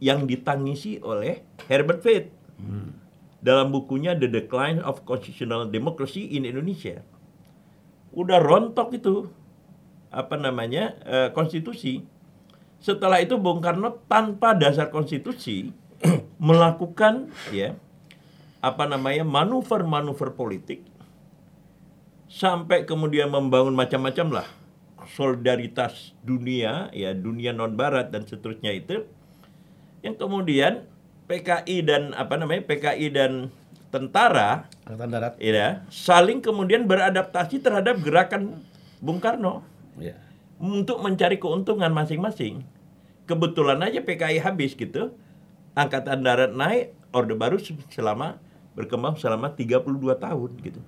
yang 0.00 0.24
ditangisi 0.24 1.00
oleh 1.04 1.44
Herbert 1.68 2.00
Fate 2.00 2.32
dalam 3.44 3.72
bukunya 3.72 4.16
The 4.16 4.28
Decline 4.28 4.80
of 4.80 5.04
Constitutional 5.04 5.68
Democracy 5.68 6.32
in 6.32 6.48
Indonesia. 6.48 7.04
Udah 8.16 8.40
rontok 8.40 8.96
itu 8.96 9.28
apa 10.08 10.40
namanya 10.40 10.96
eh, 11.04 11.28
konstitusi. 11.36 12.02
Setelah 12.80 13.18
itu 13.24 13.40
Bung 13.40 13.58
Karno 13.64 13.98
tanpa 14.06 14.54
dasar 14.54 14.92
konstitusi 14.92 15.72
melakukan 16.38 17.32
ya 17.50 17.74
apa 18.60 18.84
namanya 18.88 19.22
manuver-manuver 19.22 20.34
politik 20.34 20.82
sampai 22.26 22.82
kemudian 22.82 23.30
membangun 23.30 23.72
macam-macam 23.72 24.42
lah 24.42 24.48
solidaritas 25.06 26.12
dunia 26.26 26.90
ya 26.90 27.14
dunia 27.14 27.54
non 27.54 27.78
barat 27.78 28.10
dan 28.10 28.26
seterusnya 28.26 28.74
itu 28.74 29.06
yang 30.02 30.18
kemudian 30.18 30.82
PKI 31.30 31.76
dan 31.86 32.02
apa 32.18 32.34
namanya 32.34 32.66
PKI 32.66 33.06
dan 33.14 33.54
tentara 33.94 34.66
Angkatan 34.82 35.10
Darat. 35.14 35.34
ya 35.38 35.86
saling 35.88 36.42
kemudian 36.42 36.90
beradaptasi 36.90 37.62
terhadap 37.62 38.02
gerakan 38.02 38.66
Bung 38.98 39.22
Karno 39.22 39.62
Ya. 39.96 40.25
Untuk 40.56 41.00
mencari 41.00 41.36
keuntungan 41.36 41.90
masing-masing. 41.90 42.64
Kebetulan 43.24 43.82
aja 43.82 44.00
PKI 44.00 44.38
habis 44.38 44.72
gitu. 44.72 45.12
Angkatan 45.72 46.22
darat 46.22 46.52
naik, 46.52 46.94
Orde 47.10 47.34
Baru 47.34 47.58
se- 47.58 47.76
selama 47.90 48.40
berkembang 48.72 49.16
selama 49.16 49.50
32 49.50 49.82
tahun 50.16 50.50
gitu. 50.62 50.80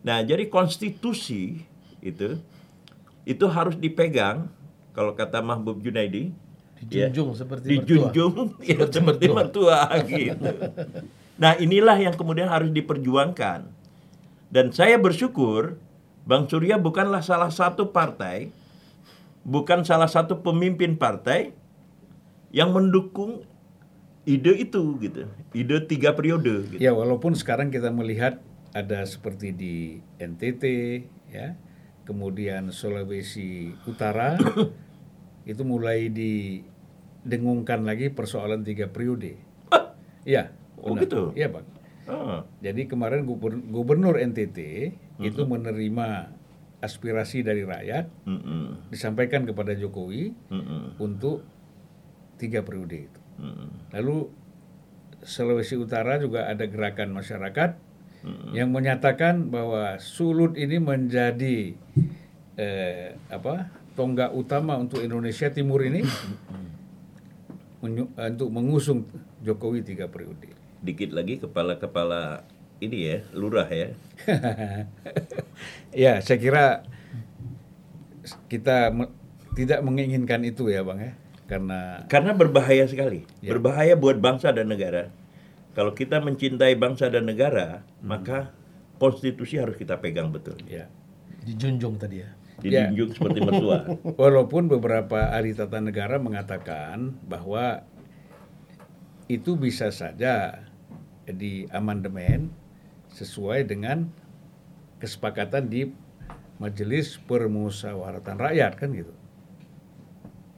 Nah, 0.00 0.22
jadi 0.22 0.46
konstitusi 0.46 1.60
itu 2.00 2.38
itu 3.24 3.44
harus 3.46 3.74
dipegang 3.74 4.48
kalau 4.92 5.12
kata 5.12 5.40
Mahbub 5.40 5.78
Junaidi 5.78 6.32
Dijunjung 6.78 7.34
seperti 7.34 7.74
mertua. 7.74 7.82
dijunjung 7.82 8.34
ya, 8.62 8.78
Seperti 8.78 8.94
seperti 8.94 9.24
mertua. 9.26 9.78
mertua 9.90 10.06
gitu. 10.06 10.48
Nah, 11.34 11.52
inilah 11.58 11.98
yang 11.98 12.14
kemudian 12.14 12.46
harus 12.46 12.70
diperjuangkan. 12.70 13.66
Dan 14.48 14.70
saya 14.70 14.94
bersyukur 14.94 15.74
Bang 16.22 16.46
Surya 16.46 16.78
bukanlah 16.78 17.18
salah 17.18 17.50
satu 17.50 17.90
partai, 17.90 18.54
bukan 19.48 19.80
salah 19.80 20.12
satu 20.12 20.44
pemimpin 20.44 21.00
partai 21.00 21.56
yang 22.52 22.76
mendukung 22.76 23.48
ide 24.28 24.52
itu 24.60 25.00
gitu. 25.00 25.24
Ide 25.56 25.88
tiga 25.88 26.12
periode 26.12 26.68
gitu. 26.68 26.80
Ya 26.80 26.92
walaupun 26.92 27.32
sekarang 27.32 27.72
kita 27.72 27.88
melihat 27.88 28.44
ada 28.76 29.00
seperti 29.08 29.56
di 29.56 29.74
NTT 30.20 30.64
ya, 31.32 31.56
kemudian 32.04 32.68
Sulawesi 32.68 33.72
Utara 33.88 34.36
itu 35.50 35.62
mulai 35.64 36.12
didengungkan 36.12 37.88
lagi 37.88 38.12
persoalan 38.12 38.60
tiga 38.60 38.92
periode. 38.92 39.40
Iya, 40.28 40.52
Oh, 40.78 40.92
benar. 40.94 41.08
gitu? 41.08 41.22
Iya, 41.32 41.48
Bang. 41.48 41.66
Ah, 42.04 42.44
Jadi 42.60 42.84
kemarin 42.84 43.24
gubernur, 43.24 43.64
gubernur 43.66 44.14
NTT 44.20 44.58
itu 45.18 45.42
menerima 45.42 46.30
aspirasi 46.78 47.42
dari 47.42 47.66
rakyat 47.66 48.06
mm-mm, 48.26 48.90
disampaikan 48.94 49.42
kepada 49.42 49.74
Jokowi 49.74 50.30
mm-mm, 50.30 51.02
untuk 51.02 51.42
tiga 52.38 52.62
periode 52.62 53.10
itu. 53.10 53.20
mm-mm. 53.42 53.68
Lalu 53.98 54.30
Sulawesi 55.18 55.74
Utara 55.74 56.22
juga 56.22 56.46
ada 56.46 56.62
gerakan 56.70 57.10
masyarakat 57.10 57.90
yang 58.50 58.74
menyatakan 58.74 59.50
bahwa 59.50 59.98
Sulut 60.02 60.58
ini 60.58 60.82
menjadi 60.82 61.74
eh, 62.58 63.14
apa 63.30 63.70
tonggak 63.94 64.34
utama 64.34 64.78
untuk 64.78 65.02
Indonesia 65.02 65.50
Timur 65.50 65.82
ini 65.86 66.02
untuk 67.82 68.50
mengusung 68.50 69.06
Jokowi 69.42 69.86
tiga 69.86 70.10
periode. 70.10 70.50
Dikit 70.82 71.14
lagi 71.14 71.38
kepala-kepala 71.38 72.42
ini 72.78 72.98
ya, 73.10 73.18
lurah 73.34 73.66
ya. 73.66 73.88
ya, 76.04 76.12
saya 76.22 76.38
kira 76.38 76.64
kita 78.46 78.92
me- 78.92 79.12
tidak 79.56 79.80
menginginkan 79.82 80.44
itu 80.44 80.68
ya, 80.70 80.84
Bang 80.86 81.00
ya. 81.00 81.12
Karena 81.48 82.04
Karena 82.12 82.36
berbahaya 82.36 82.84
sekali, 82.84 83.24
Ya. 83.40 83.56
berbahaya 83.56 83.96
buat 83.96 84.20
bangsa 84.20 84.52
dan 84.52 84.68
negara. 84.68 85.08
Kalau 85.72 85.94
kita 85.96 86.20
mencintai 86.20 86.74
bangsa 86.76 87.08
dan 87.08 87.24
negara, 87.24 87.86
maka 88.04 88.52
konstitusi 88.98 89.56
harus 89.56 89.78
kita 89.78 89.96
pegang 90.02 90.28
betul. 90.28 90.58
ya 90.66 90.90
Dijunjung 91.46 91.96
tadi 91.96 92.20
ya. 92.20 92.30
Dijunjung 92.58 93.14
seperti 93.14 93.38
mertua. 93.40 93.86
Walaupun 94.20 94.66
beberapa 94.68 95.30
ahli 95.32 95.54
tata 95.54 95.78
negara 95.78 96.18
mengatakan 96.18 97.14
bahwa 97.24 97.86
itu 99.30 99.54
bisa 99.54 99.88
saja 99.94 100.66
di 101.24 101.68
amandemen 101.70 102.48
sesuai 103.18 103.66
dengan 103.66 104.06
kesepakatan 105.02 105.66
di 105.66 105.90
Majelis 106.58 107.18
Permusyawaratan 107.22 108.36
Rakyat 108.38 108.72
kan 108.74 108.90
gitu. 108.90 109.14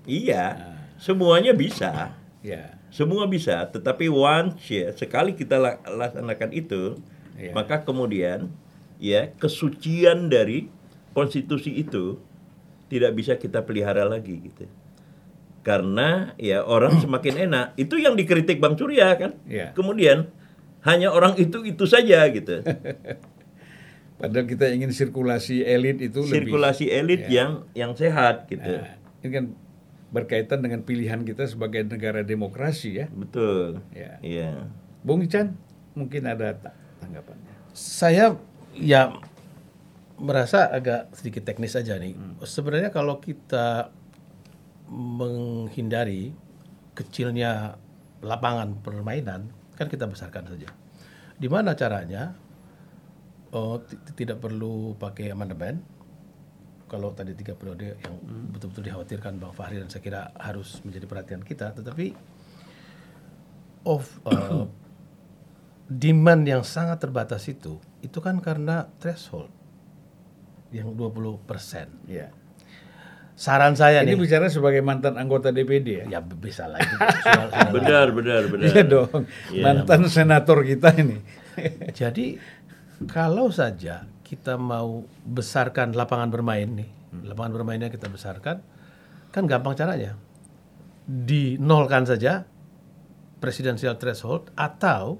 iya, 0.09 0.77
semuanya 0.96 1.53
bisa. 1.53 2.16
Ya, 2.40 2.81
Semua 2.90 3.29
bisa, 3.31 3.68
tetapi 3.70 4.11
once 4.11 4.66
ya 4.66 4.90
sekali 4.96 5.37
kita 5.38 5.61
la- 5.62 5.79
laksanakan 5.87 6.51
itu, 6.51 6.99
Iya. 7.38 7.55
maka 7.55 7.87
kemudian 7.87 8.51
ya 8.99 9.31
kesucian 9.38 10.27
dari 10.27 10.66
konstitusi 11.14 11.70
itu 11.79 12.18
tidak 12.90 13.14
bisa 13.14 13.38
kita 13.38 13.62
pelihara 13.62 14.03
lagi 14.09 14.42
gitu. 14.42 14.66
Karena 15.62 16.35
ya 16.35 16.66
orang 16.66 16.99
semakin 16.99 17.46
enak. 17.46 17.66
Itu 17.79 17.94
yang 18.01 18.18
dikritik 18.18 18.59
Bang 18.59 18.75
Surya 18.75 19.14
kan. 19.14 19.38
Iya. 19.46 19.70
Kemudian 19.77 20.27
hanya 20.85 21.12
orang 21.12 21.37
itu 21.37 21.64
itu 21.64 21.85
saja 21.85 22.25
gitu. 22.33 22.64
padahal 24.21 24.45
kita 24.45 24.69
ingin 24.69 24.93
sirkulasi 24.93 25.64
elit 25.64 26.05
itu 26.05 26.21
lebih 26.21 26.53
Sirkulasi 26.53 26.93
elit 26.93 27.25
yang 27.33 27.64
yang 27.73 27.97
sehat 27.97 28.45
gitu. 28.53 28.69
Nah, 28.69 29.01
ini 29.25 29.29
kan 29.33 29.45
berkaitan 30.12 30.61
dengan 30.61 30.85
pilihan 30.85 31.25
kita 31.25 31.49
sebagai 31.49 31.88
negara 31.88 32.21
demokrasi 32.21 33.01
ya. 33.01 33.07
Betul. 33.09 33.81
Ya. 33.97 34.21
Iya. 34.21 34.69
Bung 35.01 35.25
Ican 35.25 35.57
mungkin 35.97 36.29
ada 36.29 36.53
ta- 36.53 36.77
tanggapannya. 37.01 37.73
Saya 37.73 38.37
ya 38.77 39.16
merasa 40.21 40.69
agak 40.69 41.16
sedikit 41.16 41.49
teknis 41.49 41.73
aja 41.73 41.97
nih. 41.97 42.12
Sebenarnya 42.45 42.93
kalau 42.93 43.25
kita 43.25 43.88
menghindari 44.90 46.37
kecilnya 46.93 47.81
lapangan 48.21 48.77
permainan, 48.85 49.49
kan 49.81 49.88
kita 49.88 50.05
besarkan 50.05 50.45
saja. 50.45 50.69
Di 51.40 51.49
mana 51.49 51.73
caranya? 51.73 52.37
Oh, 53.57 53.81
ti- 53.81 53.97
tidak 54.12 54.45
perlu 54.45 54.93
pakai 55.01 55.33
amandemen. 55.33 55.81
Kalau 56.85 57.16
tadi 57.16 57.33
tiga 57.33 57.57
periode 57.57 57.97
yang 58.05 58.14
betul-betul 58.53 58.85
dikhawatirkan 58.85 59.40
Bang 59.40 59.57
Fahri 59.57 59.81
dan 59.81 59.88
saya 59.88 60.05
kira 60.05 60.23
harus 60.37 60.85
menjadi 60.85 61.09
perhatian 61.09 61.40
kita, 61.40 61.73
tetapi 61.73 62.12
of 63.88 64.05
eh, 64.29 64.69
demand 65.88 66.45
yang 66.45 66.61
sangat 66.61 67.01
terbatas 67.01 67.49
itu, 67.49 67.81
itu 68.05 68.19
kan 68.21 68.37
karena 68.45 68.90
threshold 69.01 69.49
yang 70.71 70.93
20 70.93 71.40
persen. 71.49 71.88
Ya. 72.05 72.29
Saran 73.40 73.72
saya 73.72 74.05
Ini 74.05 74.12
nih, 74.12 74.20
bicara 74.20 74.53
sebagai 74.53 74.85
mantan 74.85 75.16
anggota 75.16 75.48
DPD 75.48 76.05
ya? 76.05 76.05
ya 76.12 76.20
bisa 76.20 76.68
soal- 77.24 77.72
Benar, 77.72 78.12
benar, 78.12 78.42
benar. 78.53 78.68
Iya 78.68 78.83
dong. 78.85 79.24
Iya. 79.48 79.64
Mantan 79.64 80.12
senator 80.12 80.61
kita 80.61 80.92
ini. 81.00 81.16
Jadi 82.05 82.37
kalau 83.09 83.48
saja 83.48 84.05
kita 84.20 84.61
mau 84.61 85.09
besarkan 85.24 85.96
lapangan 85.96 86.29
bermain 86.29 86.68
nih, 86.68 86.90
lapangan 87.24 87.53
bermainnya 87.57 87.88
kita 87.88 88.12
besarkan, 88.12 88.61
kan 89.33 89.42
gampang 89.48 89.72
caranya. 89.72 90.20
Dinolkan 91.09 92.05
saja 92.05 92.44
presidensial 93.40 93.96
threshold 93.96 94.53
atau 94.53 95.16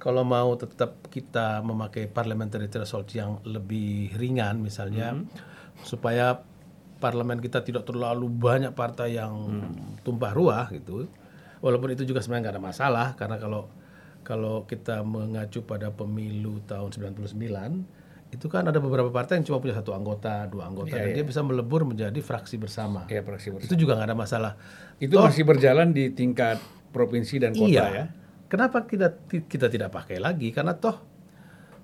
kalau 0.00 0.24
mau 0.24 0.56
tetap 0.56 1.12
kita 1.12 1.60
memakai 1.60 2.08
parliamentary 2.08 2.72
threshold 2.72 3.12
yang 3.12 3.36
lebih 3.44 4.16
ringan 4.16 4.64
misalnya 4.64 5.12
supaya 5.84 6.40
parlemen 7.04 7.36
kita 7.44 7.60
tidak 7.60 7.84
terlalu 7.84 8.32
banyak 8.32 8.72
partai 8.72 9.20
yang 9.20 9.60
tumpah 10.00 10.32
ruah 10.32 10.72
gitu. 10.72 11.04
Walaupun 11.60 11.92
itu 11.92 12.08
juga 12.08 12.24
sebenarnya 12.24 12.48
nggak 12.48 12.54
ada 12.56 12.64
masalah 12.64 13.06
karena 13.12 13.36
kalau 13.36 13.68
kalau 14.24 14.64
kita 14.64 15.04
mengacu 15.04 15.60
pada 15.68 15.92
pemilu 15.92 16.64
tahun 16.64 16.88
99 17.12 17.36
itu 18.32 18.46
kan 18.50 18.66
ada 18.66 18.80
beberapa 18.80 19.12
partai 19.12 19.38
yang 19.38 19.46
cuma 19.46 19.62
punya 19.62 19.76
satu 19.78 19.94
anggota, 19.94 20.48
dua 20.50 20.66
anggota 20.66 20.96
dan 20.96 21.14
dia 21.14 21.22
bisa 21.22 21.44
melebur 21.44 21.86
menjadi 21.86 22.18
fraksi 22.18 22.58
bersama. 22.58 23.06
Ya, 23.06 23.22
fraksi 23.22 23.54
bersama. 23.54 23.68
Itu 23.68 23.76
juga 23.78 24.00
nggak 24.00 24.08
ada 24.10 24.18
masalah. 24.18 24.52
Itu 24.98 25.20
masih 25.20 25.44
berjalan 25.46 25.94
di 25.94 26.10
tingkat 26.10 26.58
provinsi 26.90 27.38
dan 27.38 27.52
kota 27.54 27.68
iya. 27.70 27.84
ya? 27.92 28.04
Kenapa 28.50 28.88
kita 28.88 29.14
kita 29.28 29.70
tidak 29.70 29.94
pakai 29.94 30.18
lagi? 30.18 30.50
Karena 30.50 30.74
toh 30.74 30.98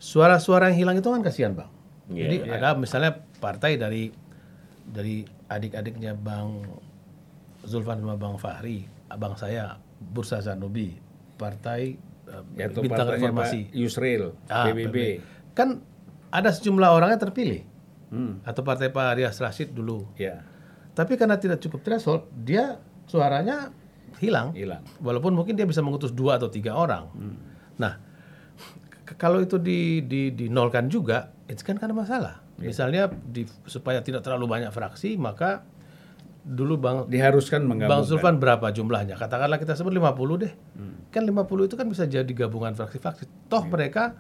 suara-suara 0.00 0.72
yang 0.72 0.88
hilang 0.88 0.96
itu 0.98 1.09
kan 1.12 1.22
kasihan 1.22 1.52
bang. 1.54 1.70
Iya, 2.11 2.22
Jadi 2.26 2.37
ada 2.50 2.68
misalnya 2.74 3.12
partai 3.38 3.78
dari 3.78 4.11
dari 4.90 5.22
adik-adiknya 5.46 6.12
bang 6.12 6.66
Zulfan 7.61 8.00
sama 8.00 8.16
bang 8.16 8.35
Fahri, 8.37 8.79
abang 9.07 9.35
saya 9.35 9.76
Bursa 9.96 10.40
Zanubi, 10.40 10.96
partai 11.37 11.94
eh, 12.24 12.42
Yaitu 12.57 12.81
bintang 12.81 13.07
reformasi. 13.07 13.68
Yusril, 13.70 14.33
Ah, 14.46 14.64
PBB. 14.66 15.20
Kan 15.53 15.85
ada 16.29 16.48
sejumlah 16.48 16.88
orangnya 16.88 17.20
terpilih. 17.20 17.62
Hmm. 18.09 18.40
Atau 18.42 18.61
partai 18.61 18.88
Pak 18.88 19.14
Rias 19.14 19.38
Rashid 19.38 19.70
dulu. 19.70 20.09
Ya, 20.16 20.42
Tapi 20.90 21.14
karena 21.14 21.37
tidak 21.37 21.61
cukup 21.61 21.81
threshold, 21.81 22.26
dia 22.33 22.81
suaranya 23.07 23.70
hilang. 24.18 24.50
hilang. 24.50 24.83
Walaupun 24.98 25.31
mungkin 25.31 25.55
dia 25.55 25.62
bisa 25.62 25.79
mengutus 25.79 26.11
dua 26.11 26.35
atau 26.35 26.48
tiga 26.48 26.74
orang. 26.74 27.07
Nah, 27.76 28.00
k- 29.05 29.14
kalau 29.14 29.38
itu 29.38 29.57
di, 29.57 30.03
di 30.03 30.33
dinolkan 30.33 30.88
juga, 30.88 31.31
itu 31.46 31.61
kan 31.61 31.76
karena 31.76 31.94
masalah. 31.94 32.42
Misalnya 32.61 33.09
di, 33.09 33.49
supaya 33.64 34.05
tidak 34.05 34.20
terlalu 34.20 34.46
banyak 34.46 34.70
fraksi, 34.70 35.16
maka 35.16 35.64
dulu 36.40 36.81
bang 36.81 36.99
Diharuskan 37.09 37.64
Bang 37.64 37.85
menggabungkan. 37.85 38.09
Zulfan 38.09 38.37
berapa 38.40 38.66
jumlahnya? 38.73 39.16
Katakanlah 39.16 39.61
kita 39.61 39.77
sebut 39.77 39.92
50 39.92 40.42
deh. 40.44 40.53
Kan 41.12 41.25
50 41.25 41.68
itu 41.68 41.75
kan 41.77 41.87
bisa 41.88 42.05
jadi 42.09 42.29
gabungan 42.29 42.73
fraksi-fraksi. 42.77 43.49
Toh 43.49 43.64
mereka 43.68 44.16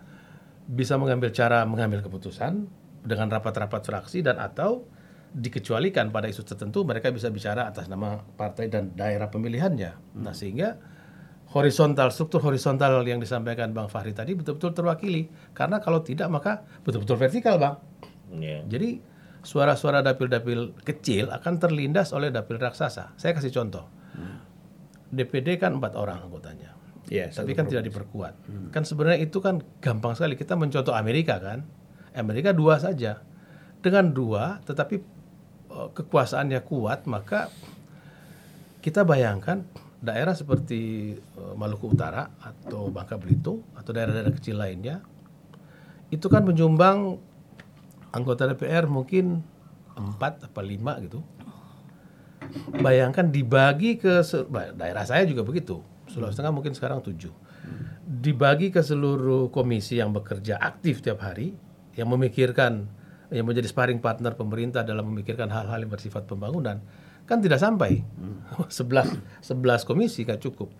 bisa 0.70 0.94
mengambil 1.00 1.34
cara 1.34 1.64
mengambil 1.66 2.04
keputusan 2.04 2.68
dengan 3.00 3.26
rapat-rapat 3.32 3.80
fraksi 3.80 4.20
dan 4.20 4.36
atau 4.36 4.84
dikecualikan 5.30 6.10
pada 6.10 6.26
isu 6.26 6.42
tertentu 6.42 6.82
mereka 6.82 7.14
bisa 7.14 7.30
bicara 7.30 7.70
atas 7.70 7.86
nama 7.86 8.18
partai 8.18 8.66
dan 8.66 8.92
daerah 8.98 9.30
pemilihannya. 9.30 10.18
Nah, 10.18 10.34
sehingga 10.34 10.74
horizontal 11.54 12.10
struktur 12.14 12.42
horizontal 12.42 13.02
yang 13.06 13.22
disampaikan 13.22 13.70
Bang 13.70 13.90
Fahri 13.90 14.14
tadi 14.14 14.34
betul-betul 14.34 14.74
terwakili. 14.74 15.30
Karena 15.54 15.78
kalau 15.78 16.02
tidak 16.02 16.28
maka 16.30 16.62
betul-betul 16.82 17.16
vertikal, 17.18 17.58
Bang. 17.58 17.89
Iya. 18.30 18.62
Jadi 18.66 19.02
suara-suara 19.40 20.04
dapil-dapil 20.04 20.84
kecil 20.84 21.32
akan 21.32 21.54
terlindas 21.56 22.12
oleh 22.12 22.28
dapil 22.28 22.60
raksasa. 22.60 23.16
Saya 23.16 23.32
kasih 23.34 23.52
contoh. 23.52 23.86
DPD 25.10 25.58
kan 25.58 25.74
empat 25.74 25.98
orang 25.98 26.22
anggotanya, 26.22 26.70
Ya, 27.10 27.26
tapi 27.26 27.58
kan 27.58 27.66
tidak 27.66 27.90
diperkuat. 27.90 28.46
Kan 28.70 28.86
sebenarnya 28.86 29.26
itu 29.26 29.42
kan 29.42 29.58
gampang 29.82 30.14
sekali. 30.14 30.38
Kita 30.38 30.54
mencontoh 30.54 30.94
Amerika 30.94 31.42
kan, 31.42 31.66
Amerika 32.14 32.54
dua 32.54 32.78
saja. 32.78 33.18
Dengan 33.82 34.14
dua, 34.14 34.62
tetapi 34.62 34.96
eh, 35.74 35.88
kekuasaannya 35.90 36.60
kuat, 36.62 37.10
maka 37.10 37.50
kita 38.78 39.02
bayangkan 39.02 39.66
daerah 39.98 40.38
seperti 40.38 41.14
eh, 41.18 41.54
Maluku 41.58 41.90
Utara 41.90 42.30
atau 42.38 42.94
Bangka 42.94 43.18
Belitung 43.18 43.66
atau 43.74 43.90
daerah-daerah 43.90 44.30
kecil 44.30 44.56
lainnya 44.62 45.02
itu 46.10 46.26
kan 46.26 46.42
menyumbang 46.42 47.22
anggota 48.10 48.46
DPR 48.50 48.90
mungkin 48.90 49.42
empat 49.94 50.50
apa 50.50 50.60
lima 50.62 50.98
gitu. 51.02 51.22
Bayangkan 52.82 53.30
dibagi 53.30 54.00
ke 54.00 54.24
daerah 54.74 55.04
saya 55.06 55.22
juga 55.28 55.46
begitu. 55.46 55.84
Sulawesi 56.10 56.42
Tengah 56.42 56.50
mungkin 56.50 56.74
sekarang 56.74 56.98
tujuh. 57.04 57.30
Dibagi 58.10 58.74
ke 58.74 58.82
seluruh 58.82 59.54
komisi 59.54 60.02
yang 60.02 60.10
bekerja 60.10 60.58
aktif 60.58 60.98
tiap 60.98 61.22
hari, 61.22 61.54
yang 61.94 62.10
memikirkan, 62.10 62.90
yang 63.30 63.46
menjadi 63.46 63.70
sparring 63.70 64.02
partner 64.02 64.34
pemerintah 64.34 64.82
dalam 64.82 65.06
memikirkan 65.14 65.46
hal-hal 65.46 65.78
yang 65.86 65.92
bersifat 65.94 66.26
pembangunan, 66.26 66.82
kan 67.30 67.38
tidak 67.38 67.62
sampai. 67.62 68.02
11 68.66 69.46
11 69.46 69.86
komisi 69.86 70.26
kan 70.26 70.42
cukup. 70.42 70.74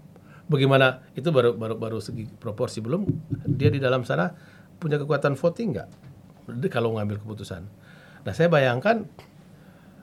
Bagaimana 0.51 1.07
itu 1.15 1.31
baru 1.31 1.55
baru 1.55 1.79
baru 1.79 1.99
segi 2.03 2.27
proporsi 2.27 2.83
belum 2.83 3.07
dia 3.47 3.71
di 3.71 3.79
dalam 3.79 4.03
sana 4.03 4.35
punya 4.83 4.99
kekuatan 4.99 5.39
voting 5.39 5.79
nggak 5.79 6.10
Kalau 6.71 6.97
ngambil 6.97 7.21
keputusan. 7.23 7.63
Nah 8.27 8.33
saya 8.37 8.49
bayangkan 8.53 9.09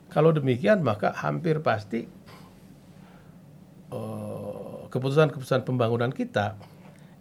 kalau 0.08 0.32
demikian 0.32 0.80
maka 0.80 1.12
hampir 1.12 1.60
pasti 1.60 2.08
eh, 3.92 4.78
keputusan-keputusan 4.88 5.62
pembangunan 5.68 6.10
kita 6.12 6.56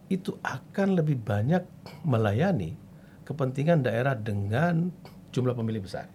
itu 0.08 0.40
akan 0.40 0.96
lebih 0.96 1.20
banyak 1.20 1.64
melayani 2.08 2.80
kepentingan 3.28 3.84
daerah 3.84 4.16
dengan 4.16 4.88
jumlah 5.36 5.52
pemilih 5.52 5.84
besar. 5.84 6.08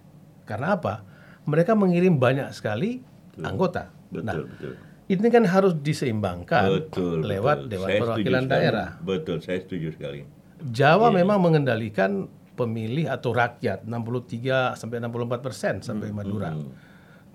Karena 0.49 0.73
apa? 0.73 1.05
Mereka 1.45 1.77
mengirim 1.77 2.17
banyak 2.17 2.49
sekali 2.57 2.97
anggota. 3.37 3.93
Betul, 4.09 4.25
nah, 4.25 4.35
betul. 4.41 4.73
ini 5.13 5.27
kan 5.29 5.43
harus 5.45 5.73
diseimbangkan 5.77 6.89
Betul, 6.89 7.21
lewat 7.21 7.65
betul. 7.65 7.69
Dewan 7.69 7.87
Saya 7.89 7.99
Perwakilan 8.01 8.43
sekali. 8.43 8.53
Daerah. 8.53 8.89
Betul, 9.01 9.37
saya 9.45 9.57
setuju 9.61 9.87
sekali. 9.93 10.19
Jawa 10.63 11.07
Iya. 11.11 11.15
memang 11.21 11.39
mengendalikan 11.43 12.11
pemilih 12.53 13.09
atau 13.09 13.31
rakyat 13.31 13.83
63 13.83 14.77
sampai 14.77 14.97
64 14.99 15.41
persen 15.41 15.73
sampai 15.79 16.09
Hmm, 16.09 16.17
Madura. 16.17 16.51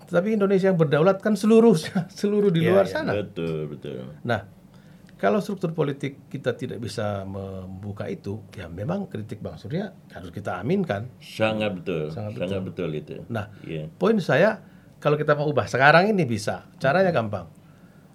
Tetapi 0.03 0.33
Indonesia 0.33 0.67
yang 0.67 0.79
berdaulat 0.79 1.19
kan 1.19 1.35
seluruh 1.35 1.75
seluruh 2.19 2.49
di 2.49 2.63
Iya, 2.63 2.69
luar 2.71 2.85
iya, 2.87 2.93
sana. 2.93 3.11
Betul, 3.13 3.69
betul. 3.69 4.09
Nah, 4.23 4.47
kalau 5.15 5.37
struktur 5.37 5.69
politik 5.71 6.25
kita 6.27 6.55
tidak 6.55 6.79
bisa 6.79 7.21
membuka 7.23 8.07
itu, 8.07 8.39
ya 8.51 8.65
memang 8.65 9.05
kritik 9.05 9.37
Bang 9.37 9.59
Surya 9.59 9.91
harus 10.09 10.31
kita 10.31 10.57
aminkan. 10.57 11.11
Sangat 11.19 11.75
betul. 11.75 12.09
Sangat 12.09 12.39
Sangat, 12.39 12.63
betul. 12.63 12.89
itu. 12.91 13.21
Nah, 13.27 13.51
Iya. 13.61 13.91
poin 13.91 14.17
saya 14.17 14.63
kalau 14.97 15.15
kita 15.15 15.35
mau 15.35 15.45
ubah 15.45 15.67
sekarang 15.67 16.09
ini 16.09 16.23
bisa. 16.23 16.71
Caranya 16.79 17.11
gampang. 17.11 17.51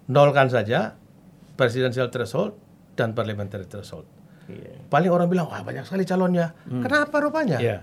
Nolkan 0.05 0.49
saja 0.49 0.97
presidential 1.53 2.09
threshold 2.09 2.57
dan 2.93 3.13
parliamentary 3.13 3.65
threshold. 3.65 4.05
Iya. 4.45 4.85
Paling 4.87 5.09
orang 5.09 5.27
bilang, 5.27 5.47
wah 5.49 5.61
banyak 5.61 5.85
sekali 5.85 6.03
calonnya. 6.03 6.53
Kenapa 6.65 7.17
rupanya? 7.19 7.57
Iya. 7.57 7.77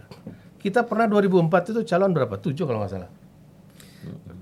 Kita 0.59 0.87
pernah 0.87 1.11
2004 1.11 1.75
itu 1.75 1.81
calon 1.85 2.15
berapa? 2.15 2.39
Tujuh 2.39 2.65
kalau 2.65 2.79
nggak 2.83 2.93
salah. 2.93 3.11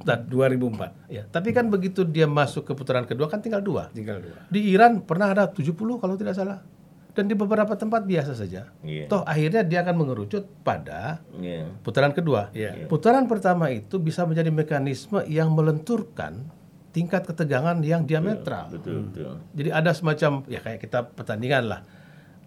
Dan, 0.01 0.25
2004 0.33 1.13
ya, 1.13 1.29
tapi 1.29 1.53
kan 1.53 1.69
begitu 1.69 2.01
dia 2.09 2.25
masuk 2.25 2.65
ke 2.65 2.73
putaran 2.73 3.05
kedua 3.05 3.29
kan 3.29 3.45
tinggal 3.45 3.61
dua. 3.61 3.93
tinggal 3.93 4.17
dua. 4.17 4.49
Di 4.49 4.73
Iran 4.73 5.05
pernah 5.05 5.29
ada 5.29 5.45
70 5.53 5.77
kalau 6.01 6.17
tidak 6.17 6.33
salah. 6.33 6.65
Dan 7.13 7.29
di 7.29 7.37
beberapa 7.37 7.77
tempat 7.77 8.09
biasa 8.09 8.33
saja. 8.33 8.73
Iya. 8.81 9.11
Toh 9.13 9.21
akhirnya 9.27 9.61
dia 9.61 9.85
akan 9.85 9.93
mengerucut 10.01 10.49
pada 10.65 11.21
Iya. 11.37 11.69
putaran 11.85 12.17
kedua. 12.17 12.49
Iya. 12.57 12.89
Putaran 12.89 13.29
pertama 13.29 13.69
itu 13.69 14.01
bisa 14.01 14.25
menjadi 14.25 14.49
mekanisme 14.49 15.21
yang 15.29 15.53
melenturkan 15.53 16.49
tingkat 16.97 17.29
ketegangan 17.29 17.77
yang 17.85 18.09
diametral. 18.09 18.73
Betul, 18.73 19.11
betul. 19.11 19.37
Jadi 19.53 19.69
ada 19.69 19.91
semacam 19.93 20.31
ya 20.49 20.65
kayak 20.65 20.81
kita 20.81 21.05
pertandingan 21.13 21.69
lah. 21.69 21.81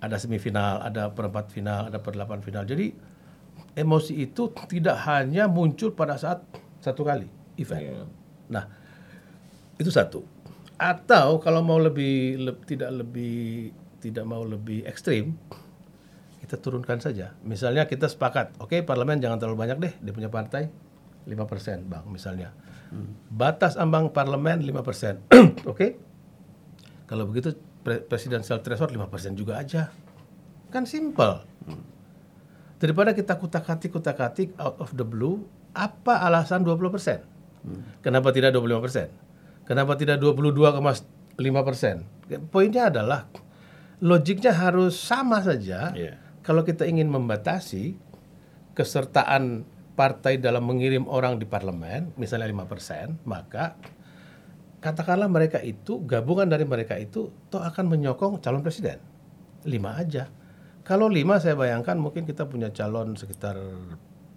Ada 0.04 0.20
semifinal, 0.20 0.84
ada 0.84 1.16
perempat 1.16 1.48
final, 1.48 1.88
ada 1.88 2.04
perdelapan 2.04 2.44
final. 2.44 2.68
Jadi 2.68 2.92
emosi 3.74 4.20
itu 4.20 4.52
tidak 4.68 5.00
hanya 5.08 5.48
muncul 5.48 5.96
pada 5.96 6.20
saat 6.20 6.44
satu 6.84 7.08
kali 7.08 7.32
event. 7.56 7.84
Iya. 7.88 8.04
Nah, 8.52 8.66
itu 9.80 9.88
satu. 9.88 10.28
Atau 10.76 11.40
kalau 11.40 11.64
mau 11.64 11.80
lebih 11.80 12.36
le- 12.36 12.60
tidak 12.68 12.92
lebih 12.92 13.72
tidak 14.04 14.28
mau 14.28 14.44
lebih 14.44 14.84
ekstrim, 14.84 15.40
kita 16.44 16.60
turunkan 16.60 17.00
saja. 17.00 17.32
Misalnya 17.48 17.88
kita 17.88 18.12
sepakat, 18.12 18.60
oke 18.60 18.84
parlemen 18.84 19.24
jangan 19.24 19.40
terlalu 19.40 19.58
banyak 19.64 19.78
deh, 19.80 19.94
dia 20.04 20.12
punya 20.12 20.28
partai 20.28 20.68
5% 21.24 21.88
bang 21.88 22.04
misalnya. 22.12 22.52
Batas 23.32 23.80
ambang 23.80 24.12
parlemen 24.12 24.60
5%. 24.60 25.24
oke? 25.72 25.88
Kalau 27.08 27.26
begitu 27.26 27.56
pre- 27.84 28.04
presidential 28.08 28.64
threshold 28.64 28.96
5% 28.96 29.36
juga 29.36 29.60
aja. 29.60 29.92
Kan 30.72 30.88
simple. 30.90 31.44
Daripada 32.80 33.14
kita 33.14 33.38
kutak-atik 33.38 33.92
kutak-atik 33.94 34.56
out 34.60 34.80
of 34.82 34.92
the 34.98 35.06
blue, 35.06 35.46
apa 35.76 36.26
alasan 36.26 36.66
20%? 36.66 37.22
Kenapa 38.04 38.34
tidak 38.36 38.52
25%? 38.56 39.10
Kenapa 39.64 39.96
tidak 39.96 40.20
22,5%? 40.20 41.40
Poinnya 42.52 42.92
adalah 42.92 43.32
logiknya 44.04 44.52
harus 44.52 45.00
sama 45.00 45.40
saja. 45.40 45.96
Iya. 45.96 46.20
Kalau 46.44 46.68
kita 46.68 46.84
ingin 46.84 47.08
membatasi 47.08 47.96
kesertaan 48.76 49.64
partai 49.96 50.36
dalam 50.42 50.66
mengirim 50.68 51.08
orang 51.08 51.40
di 51.40 51.48
parlemen, 51.48 52.12
misalnya 52.20 52.52
5%, 52.52 53.24
maka 53.24 53.80
katakanlah 54.84 55.32
mereka 55.32 55.64
itu, 55.64 56.04
gabungan 56.04 56.52
dari 56.52 56.68
mereka 56.68 57.00
itu, 57.00 57.32
toh 57.48 57.64
akan 57.64 57.88
menyokong 57.88 58.44
calon 58.44 58.60
presiden. 58.60 59.00
Lima 59.64 59.96
aja. 59.96 60.28
Kalau 60.84 61.08
lima 61.08 61.40
saya 61.40 61.56
bayangkan 61.56 61.96
mungkin 61.96 62.28
kita 62.28 62.44
punya 62.44 62.68
calon 62.76 63.16
sekitar 63.16 63.56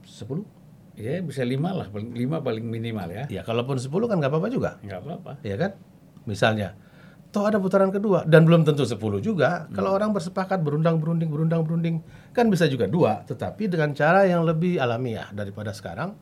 10. 0.06 0.46
Ya 0.94 1.18
bisa 1.18 1.42
lima 1.42 1.74
lah, 1.74 1.90
lima 1.92 2.38
paling 2.38 2.62
minimal 2.62 3.10
ya. 3.10 3.24
Ya 3.26 3.42
kalaupun 3.42 3.82
10 3.82 3.90
kan 4.06 4.22
nggak 4.22 4.30
apa-apa 4.30 4.48
juga. 4.48 4.78
Nggak 4.86 5.00
apa-apa. 5.02 5.32
ya 5.42 5.58
kan? 5.58 5.74
Misalnya, 6.30 6.78
toh 7.34 7.44
ada 7.44 7.58
putaran 7.58 7.90
kedua 7.90 8.22
dan 8.24 8.46
belum 8.46 8.62
tentu 8.62 8.86
10 8.86 8.96
juga. 9.18 9.66
Kalau 9.74 9.92
orang 9.92 10.14
bersepakat 10.14 10.62
berundang 10.62 11.02
berunding 11.02 11.28
berundang 11.28 11.66
berunding 11.66 12.00
kan 12.30 12.46
bisa 12.46 12.70
juga 12.70 12.86
dua, 12.86 13.26
tetapi 13.26 13.66
dengan 13.66 13.90
cara 13.98 14.24
yang 14.24 14.46
lebih 14.46 14.78
alamiah 14.78 15.26
daripada 15.34 15.74
sekarang 15.74 16.14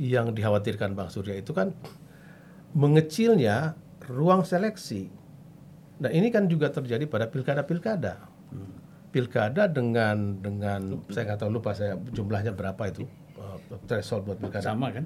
yang 0.00 0.32
dikhawatirkan 0.32 0.94
Bang 0.96 1.10
Surya 1.12 1.36
itu 1.36 1.52
kan 1.52 1.74
mengecilnya 2.74 3.74
ruang 4.06 4.42
seleksi. 4.46 5.10
Nah, 6.00 6.10
ini 6.10 6.32
kan 6.32 6.48
juga 6.48 6.72
terjadi 6.72 7.04
pada 7.04 7.28
pilkada-pilkada. 7.28 8.28
Pilkada 9.10 9.66
dengan 9.66 10.38
dengan 10.38 11.02
saya 11.10 11.34
nggak 11.34 11.40
tahu 11.42 11.50
lupa 11.50 11.74
saya 11.74 11.98
jumlahnya 12.14 12.54
berapa 12.54 12.78
itu 12.86 13.10
uh, 13.34 13.58
threshold 13.90 14.22
buat 14.30 14.38
pilkada. 14.38 14.70
Sama 14.70 14.94
kan? 14.94 15.04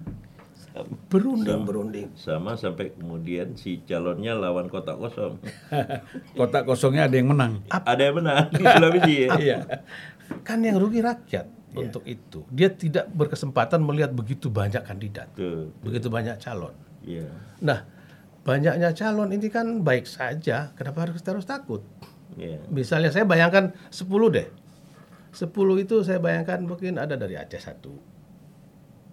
Berunding 1.09 1.65
berunding. 1.65 2.09
Sama 2.19 2.59
sampai 2.59 2.93
kemudian 2.93 3.55
si 3.57 3.81
calonnya 3.87 4.37
lawan 4.37 4.69
kotak 4.69 4.99
kosong. 4.99 5.39
Kotak 6.39 6.67
kosongnya 6.67 7.07
ada 7.07 7.17
yang 7.17 7.31
menang. 7.31 7.62
Ada 7.71 8.03
yang 8.11 8.17
menang 8.19 8.51
di 8.51 8.65
Sulawesi 8.67 9.15
ya. 9.15 9.29
Iya. 9.45 9.59
Kan 10.43 10.67
yang 10.67 10.77
rugi 10.83 10.99
rakyat 10.99 11.47
untuk 11.79 12.03
itu. 12.07 12.43
Dia 12.51 12.71
tidak 12.75 13.07
berkesempatan 13.15 13.83
melihat 13.83 14.11
begitu 14.15 14.51
banyak 14.51 14.83
kandidat, 14.83 15.31
Tuh. 15.35 15.71
begitu 15.83 16.11
banyak 16.11 16.39
calon. 16.43 16.75
Iya. 17.05 17.29
Nah, 17.61 17.85
banyaknya 18.43 18.91
calon 18.97 19.31
ini 19.33 19.49
kan 19.53 19.85
baik 19.85 20.09
saja. 20.09 20.73
Kenapa 20.75 21.09
harus 21.09 21.21
harus 21.21 21.47
takut? 21.47 21.85
Iya. 22.35 22.61
Misalnya 22.73 23.15
saya 23.15 23.29
bayangkan 23.29 23.73
10 23.93 24.09
deh. 24.33 24.49
10 25.35 25.51
itu 25.83 25.97
saya 26.03 26.19
bayangkan 26.19 26.63
mungkin 26.65 26.99
ada 26.99 27.15
dari 27.15 27.39
Aceh 27.39 27.61
satu. 27.61 27.95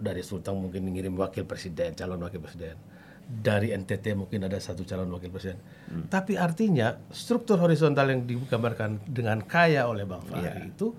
Dari 0.02 0.22
Sulteng 0.22 0.58
mungkin 0.58 0.90
ngirim 0.90 1.14
wakil 1.14 1.46
presiden, 1.46 1.94
calon 1.94 2.18
wakil 2.22 2.42
presiden. 2.42 2.74
Dari 3.22 3.70
NTT 3.70 4.18
mungkin 4.18 4.44
ada 4.50 4.58
satu 4.58 4.82
calon 4.82 5.06
wakil 5.14 5.30
presiden. 5.30 5.62
Tapi 6.10 6.34
artinya 6.34 6.98
struktur 7.14 7.62
horizontal 7.62 8.10
yang 8.10 8.26
digambarkan 8.26 8.98
dengan 9.06 9.38
kaya 9.46 9.86
oleh 9.86 10.02
Bang 10.02 10.26
Fahri 10.26 10.74
itu 10.74 10.90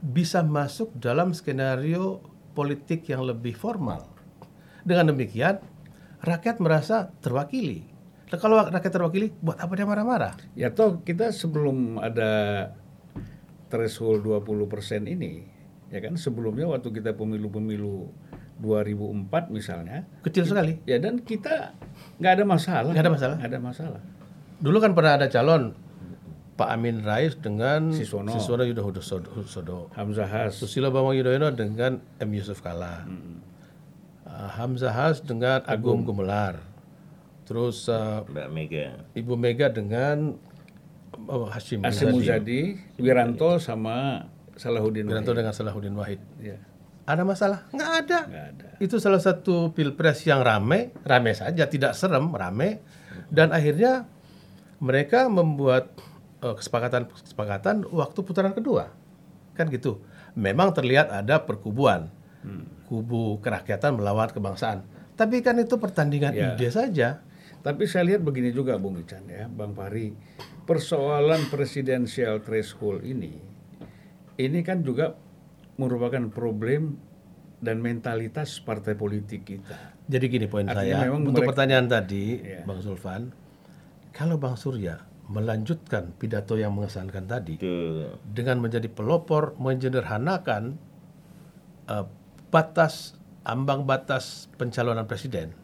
bisa 0.00 0.44
masuk 0.44 0.92
dalam 0.96 1.32
skenario 1.32 2.20
politik 2.52 3.08
yang 3.08 3.24
lebih 3.24 3.56
formal. 3.56 4.08
Dengan 4.84 5.12
demikian, 5.12 5.60
rakyat 6.20 6.60
merasa 6.60 7.10
terwakili. 7.20 7.88
Nah, 8.30 8.38
kalau 8.38 8.62
rakyat 8.62 8.92
terwakili, 8.94 9.34
buat 9.42 9.58
apa 9.58 9.72
dia 9.74 9.86
marah-marah? 9.88 10.34
Ya 10.54 10.70
toh 10.70 11.02
kita 11.02 11.34
sebelum 11.34 11.98
ada 11.98 12.70
threshold 13.66 14.22
20% 14.22 15.10
ini, 15.10 15.46
ya 15.90 15.98
kan 15.98 16.14
sebelumnya 16.14 16.70
waktu 16.70 16.94
kita 16.94 17.14
pemilu-pemilu 17.18 18.06
2004 18.62 19.50
misalnya, 19.50 20.06
Kecil 20.22 20.46
sekali. 20.46 20.78
ya 20.84 21.00
dan 21.02 21.18
kita 21.24 21.74
nggak 22.22 22.32
ada 22.38 22.44
masalah. 22.46 22.90
Nggak 22.94 23.04
ada 23.06 23.12
masalah. 23.12 23.36
Nggak 23.40 23.50
ada 23.50 23.60
masalah. 23.62 24.00
Dulu 24.60 24.76
kan 24.78 24.92
pernah 24.92 25.12
ada 25.16 25.26
calon 25.32 25.72
Pak 26.60 26.68
Amin 26.68 27.00
Rais 27.00 27.40
dengan 27.40 27.88
Sisono. 27.88 28.36
Sisono 28.36 28.68
Hudosodo, 28.68 29.32
Hudosodo. 29.32 29.88
Hamzah 29.96 30.28
Has, 30.28 30.60
Susilo 30.60 30.92
Bambang 30.92 31.16
Yudhoyono 31.16 31.48
dengan 31.56 32.04
M 32.20 32.30
Yusuf 32.36 32.60
Kala. 32.60 33.08
Uh, 34.40 34.48
Hamzah 34.56 34.88
Has 34.88 35.20
dengan 35.20 35.60
Agung 35.68 36.00
Gumelar. 36.00 36.64
Terus 37.44 37.84
uh, 37.92 38.24
Mbak 38.24 38.48
Mega. 38.48 38.86
Ibu 39.12 39.36
Mega 39.36 39.68
dengan 39.68 40.32
oh, 41.28 41.44
Hashim 41.44 41.84
Muzadi. 41.84 42.80
Wiranto 42.96 43.60
sama 43.60 44.24
Salahuddin. 44.56 45.04
Wiranto 45.04 45.36
Wahid. 45.36 45.40
dengan 45.44 45.52
Salahuddin 45.52 45.92
Wahid. 45.92 46.20
Ya, 46.40 46.56
Ada 47.04 47.20
masalah? 47.28 47.68
Nggak 47.68 47.90
ada. 48.00 48.18
nggak 48.24 48.46
ada. 48.56 48.68
Itu 48.80 48.96
salah 48.96 49.20
satu 49.20 49.76
pilpres 49.76 50.24
yang 50.24 50.40
rame, 50.40 50.96
rame 51.04 51.36
saja, 51.36 51.68
tidak 51.68 51.92
serem, 51.92 52.32
rame. 52.32 52.80
Dan 53.28 53.52
akhirnya 53.52 54.08
mereka 54.80 55.28
membuat 55.28 55.92
kesepakatan-kesepakatan 56.40 57.92
waktu 57.92 58.18
putaran 58.24 58.56
kedua. 58.56 58.88
Kan 59.52 59.68
gitu. 59.68 60.00
Memang 60.32 60.72
terlihat 60.72 61.12
ada 61.12 61.44
perkubuan. 61.44 62.08
Kubu 62.90 63.38
kerakyatan 63.38 63.94
melawan 63.94 64.26
kebangsaan. 64.26 64.82
Tapi 65.14 65.40
kan 65.40 65.54
itu 65.56 65.78
pertandingan 65.78 66.34
Ya. 66.34 66.52
ide 66.52 66.68
saja. 66.68 67.22
Tapi 67.60 67.86
saya 67.86 68.02
lihat 68.04 68.20
begini 68.20 68.50
juga 68.50 68.74
Bung 68.76 68.98
Ican 68.98 69.22
ya, 69.24 69.46
Bang 69.46 69.70
Fahri. 69.70 70.10
Persoalan 70.64 71.46
presidensial 71.46 72.40
threshold 72.40 73.04
ini, 73.04 73.36
ini 74.36 74.60
kan 74.60 74.80
juga 74.80 75.14
merupakan 75.76 76.24
problem 76.26 76.96
dan 77.58 77.78
mentalitas 77.78 78.58
partai 78.58 78.96
politik 78.96 79.44
kita. 79.44 79.76
Jadi 80.02 80.24
gini 80.26 80.46
poin 80.46 80.64
Artinya 80.64 81.04
saya. 81.04 81.12
Untuk 81.12 81.30
mereka- 81.38 81.50
pertanyaan 81.52 81.86
tadi, 81.86 82.40
Iya. 82.40 82.64
Bang 82.64 82.80
Zulfan, 82.80 83.30
kalau 84.10 84.34
Bang 84.34 84.56
Surya 84.56 84.96
melanjutkan 85.26 86.16
pidato 86.16 86.56
yang 86.56 86.72
mengesankan 86.72 87.28
tadi, 87.28 87.54
Tuh. 87.54 88.18
dengan 88.24 88.58
menjadi 88.58 88.88
pelopor 88.88 89.54
menyederhanakan 89.56 90.80
eh, 91.86 92.06
batas 92.50 93.16
ambang 93.46 93.86
batas 93.88 94.50
pencalonan 94.58 95.06
presiden 95.06 95.54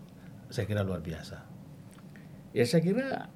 saya 0.49 0.65
kira 0.65 0.87
luar 0.87 1.03
biasa 1.03 1.43
Ya 2.57 2.65
saya 2.65 2.81
kira 2.81 3.29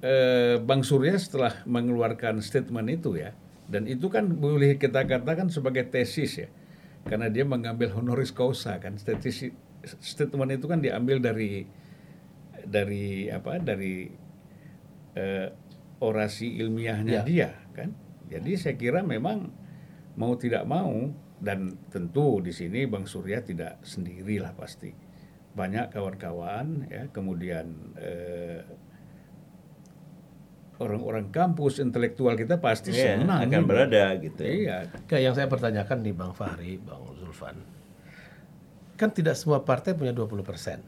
eh, 0.00 0.56
Bang 0.64 0.80
Surya 0.80 1.20
setelah 1.20 1.52
mengeluarkan 1.68 2.40
statement 2.40 2.88
itu 2.88 3.20
ya, 3.20 3.36
dan 3.68 3.84
itu 3.84 4.08
kan 4.08 4.24
boleh 4.24 4.80
kita 4.80 5.04
katakan 5.04 5.52
sebagai 5.52 5.84
tesis 5.92 6.40
ya, 6.40 6.48
karena 7.04 7.28
dia 7.28 7.44
mengambil 7.44 7.92
honoris 7.92 8.32
causa 8.32 8.80
kan, 8.80 8.96
tesis 8.96 9.52
statement 10.00 10.56
itu 10.56 10.64
kan 10.64 10.80
diambil 10.80 11.20
dari 11.20 11.68
dari 12.64 13.28
apa 13.28 13.60
dari 13.60 14.08
eh, 15.12 15.52
orasi 16.00 16.56
ilmiahnya 16.56 17.20
Ya. 17.20 17.22
dia 17.28 17.50
kan, 17.76 17.92
jadi 18.32 18.50
saya 18.56 18.74
kira 18.80 19.04
memang 19.04 19.52
mau 20.16 20.32
tidak 20.40 20.64
mau 20.64 21.12
dan 21.36 21.58
tentu 21.88 22.40
di 22.40 22.50
sini 22.50 22.84
Bang 22.84 23.04
Surya 23.04 23.40
tidak 23.40 23.82
sendirilah 23.82 24.52
pasti 24.52 24.88
banyak 25.52 25.88
kawan-kawan 25.88 26.88
ya 26.88 27.08
kemudian 27.08 27.66
eh, 27.96 28.60
orang-orang 30.76 31.32
kampus 31.32 31.80
intelektual 31.80 32.36
kita 32.36 32.60
pasti 32.60 32.92
Iya, 32.92 33.16
senang 33.16 33.48
akan 33.48 33.52
juga. 33.54 33.68
berada 33.68 34.04
gitu. 34.20 34.40
iya 34.44 34.84
Kayak 35.08 35.22
yang 35.22 35.34
saya 35.34 35.48
pertanyakan 35.48 35.98
nih 36.04 36.12
Bang 36.12 36.32
Fahri, 36.36 36.76
Bang 36.76 37.00
Zulfan. 37.16 37.56
Kan 38.94 39.08
tidak 39.12 39.36
semua 39.36 39.64
partai 39.64 39.96
punya 39.96 40.12
20%. 40.12 40.80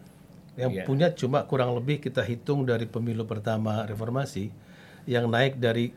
Yang 0.58 0.72
Iya. 0.74 0.84
punya 0.84 1.08
cuma 1.14 1.44
kurang 1.44 1.72
lebih 1.72 2.02
kita 2.02 2.20
hitung 2.20 2.68
dari 2.68 2.84
pemilu 2.84 3.24
pertama 3.24 3.84
reformasi 3.84 4.52
yang 5.06 5.24
naik 5.24 5.56
dari 5.56 5.88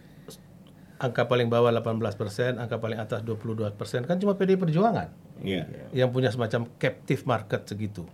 angka 1.02 1.26
paling 1.26 1.50
bawah 1.50 1.74
18%, 1.74 2.62
angka 2.62 2.78
paling 2.78 3.02
atas 3.02 3.26
22% 3.26 3.74
kan 4.06 4.22
cuma 4.22 4.38
PDI 4.38 4.56
Perjuangan 4.56 5.10
Iya. 5.42 5.66
yang 5.92 6.14
punya 6.14 6.30
semacam 6.30 6.70
captive 6.78 7.26
market 7.26 7.66
segitu. 7.66 8.06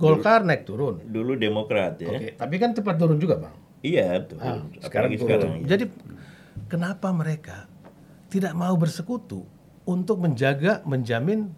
Golkar 0.00 0.40
naik 0.40 0.64
turun. 0.64 1.04
Dulu 1.04 1.36
Demokrat 1.36 2.00
ya. 2.00 2.08
Oke, 2.08 2.28
tapi 2.32 2.56
kan 2.56 2.72
cepat 2.72 2.96
turun 2.96 3.20
juga, 3.20 3.36
Bang. 3.36 3.52
Iya, 3.84 4.24
tuh. 4.24 4.40
sekarang 4.40 5.12
Apalagi 5.12 5.16
turun. 5.20 5.28
sekarang. 5.28 5.50
ya. 5.60 5.66
Jadi 5.76 5.84
kenapa 6.72 7.12
mereka 7.12 7.68
tidak 8.32 8.56
mau 8.56 8.72
bersekutu 8.80 9.44
untuk 9.84 10.24
menjaga, 10.24 10.80
menjamin 10.88 11.52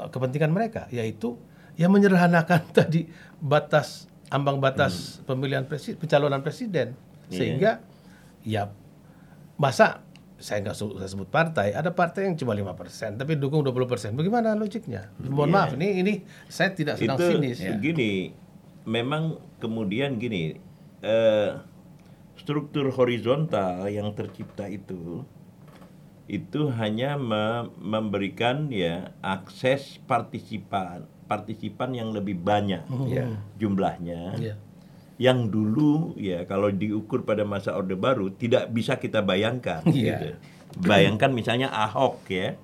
uh, 0.00 0.08
kepentingan 0.08 0.48
mereka, 0.48 0.88
yaitu 0.88 1.36
yang 1.76 1.92
menyederhanakan 1.92 2.64
tadi 2.76 3.04
batas 3.36 4.08
ambang 4.32 4.56
batas 4.56 5.20
pemilihan 5.28 5.68
presiden, 5.68 6.00
pencalonan 6.00 6.40
presiden, 6.40 6.96
sehingga 7.28 7.84
ya 8.40 8.72
masa 9.60 10.00
saya 10.40 10.64
nggak 10.64 10.72
sebut 11.04 11.28
partai, 11.28 11.76
ada 11.76 11.92
partai 11.92 12.24
yang 12.24 12.34
cuma 12.34 12.56
5%, 12.56 12.72
tapi 13.14 13.36
dukung 13.36 13.60
20%. 13.60 14.16
Bagaimana 14.16 14.56
logiknya? 14.56 15.12
Mohon 15.20 15.50
maaf, 15.52 15.70
ini 15.76 16.00
ini 16.00 16.12
saya 16.48 16.72
tidak 16.72 16.96
sedang 16.96 17.20
itu 17.20 17.26
sinis. 17.36 17.60
gini 17.76 18.32
memang 18.82 19.22
kemudian 19.60 20.16
gini 20.16 20.56
eh, 20.98 21.50
struktur 22.34 22.88
horizontal 22.88 23.84
yang 23.86 24.16
tercipta 24.16 24.64
itu 24.64 25.28
itu 26.24 26.72
hanya 26.72 27.20
me- 27.20 27.68
memberikan 27.76 28.72
ya 28.72 29.12
akses 29.20 30.00
partisipan 30.00 31.04
partisipan 31.26 31.92
yang 31.92 32.10
lebih 32.10 32.40
banyak 32.40 32.80
Iya. 33.06 33.36
jumlahnya 33.56 34.40
Iya. 34.40 34.54
Yang 35.20 35.52
dulu 35.52 36.16
ya 36.16 36.48
kalau 36.48 36.72
diukur 36.72 37.28
pada 37.28 37.44
masa 37.44 37.76
Orde 37.76 37.92
Baru 37.92 38.32
tidak 38.32 38.72
bisa 38.72 38.96
kita 38.96 39.20
bayangkan. 39.20 39.84
Iya. 39.84 40.16
gitu. 40.16 40.28
Bayangkan 40.80 41.34
misalnya 41.34 41.68
Ahok 41.68 42.24
ya, 42.30 42.56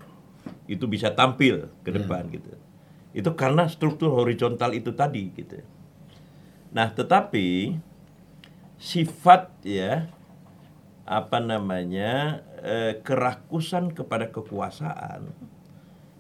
itu 0.64 0.88
bisa 0.88 1.12
tampil 1.12 1.68
ke 1.84 1.90
depan 1.92 2.30
gitu. 2.32 2.54
Itu 3.12 3.36
karena 3.36 3.68
struktur 3.68 4.14
horizontal 4.16 4.72
itu 4.72 4.94
tadi 4.96 5.28
gitu. 5.36 5.60
Nah, 6.72 6.94
tetapi 6.96 7.76
sifat 8.80 9.52
ya 9.66 10.08
apa 11.04 11.38
namanya 11.42 12.40
eh, 12.64 13.02
kerakusan 13.04 13.92
kepada 13.92 14.32
kekuasaan 14.32 15.28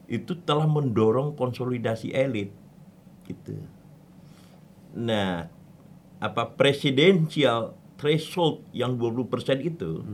itu 0.06 0.36
telah 0.44 0.68
mendorong 0.68 1.32
konsolidasi 1.38 2.12
elit 2.12 2.52
gitu. 3.26 3.56
Nah, 4.94 5.55
apa 6.18 6.56
presidensial 6.56 7.76
threshold 8.00 8.64
yang 8.72 8.96
20% 8.96 9.60
itu 9.64 10.04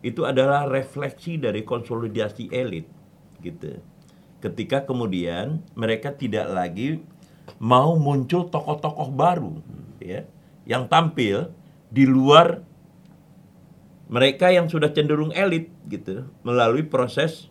itu 0.00 0.22
adalah 0.22 0.70
refleksi 0.70 1.36
dari 1.40 1.66
konsolidasi 1.66 2.54
elit 2.54 2.86
gitu. 3.42 3.82
Ketika 4.38 4.86
kemudian 4.86 5.66
mereka 5.74 6.14
tidak 6.14 6.46
lagi 6.54 7.02
mau 7.58 7.98
muncul 7.98 8.46
tokoh-tokoh 8.46 9.10
baru 9.10 9.58
ya 9.98 10.22
yang 10.68 10.86
tampil 10.86 11.50
di 11.90 12.06
luar 12.06 12.62
mereka 14.08 14.48
yang 14.48 14.70
sudah 14.70 14.92
cenderung 14.94 15.34
elit 15.34 15.68
gitu 15.90 16.28
melalui 16.46 16.86
proses 16.86 17.50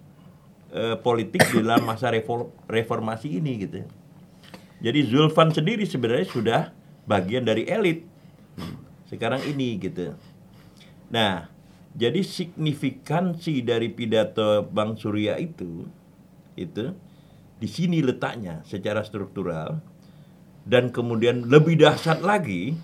eh, 0.72 0.96
politik 0.96 1.44
di 1.52 1.62
dalam 1.62 1.84
masa 1.84 2.10
refor- 2.10 2.54
reformasi 2.66 3.38
ini 3.38 3.68
gitu. 3.68 3.84
Jadi 4.78 5.00
Zulfan 5.10 5.50
sendiri 5.50 5.84
sebenarnya 5.90 6.28
sudah 6.30 6.62
bagian 7.08 7.48
dari 7.48 7.64
elit 7.66 8.04
sekarang 9.08 9.40
ini 9.48 9.80
gitu. 9.80 10.14
Nah, 11.08 11.48
jadi 11.96 12.20
signifikansi 12.20 13.64
dari 13.64 13.88
pidato 13.90 14.68
Bang 14.68 15.00
Surya 15.00 15.40
itu 15.40 15.88
itu 16.60 16.92
di 17.58 17.66
sini 17.70 18.04
letaknya 18.04 18.62
secara 18.68 19.02
struktural 19.02 19.80
dan 20.68 20.92
kemudian 20.92 21.48
lebih 21.48 21.80
dahsyat 21.80 22.22
lagi 22.22 22.76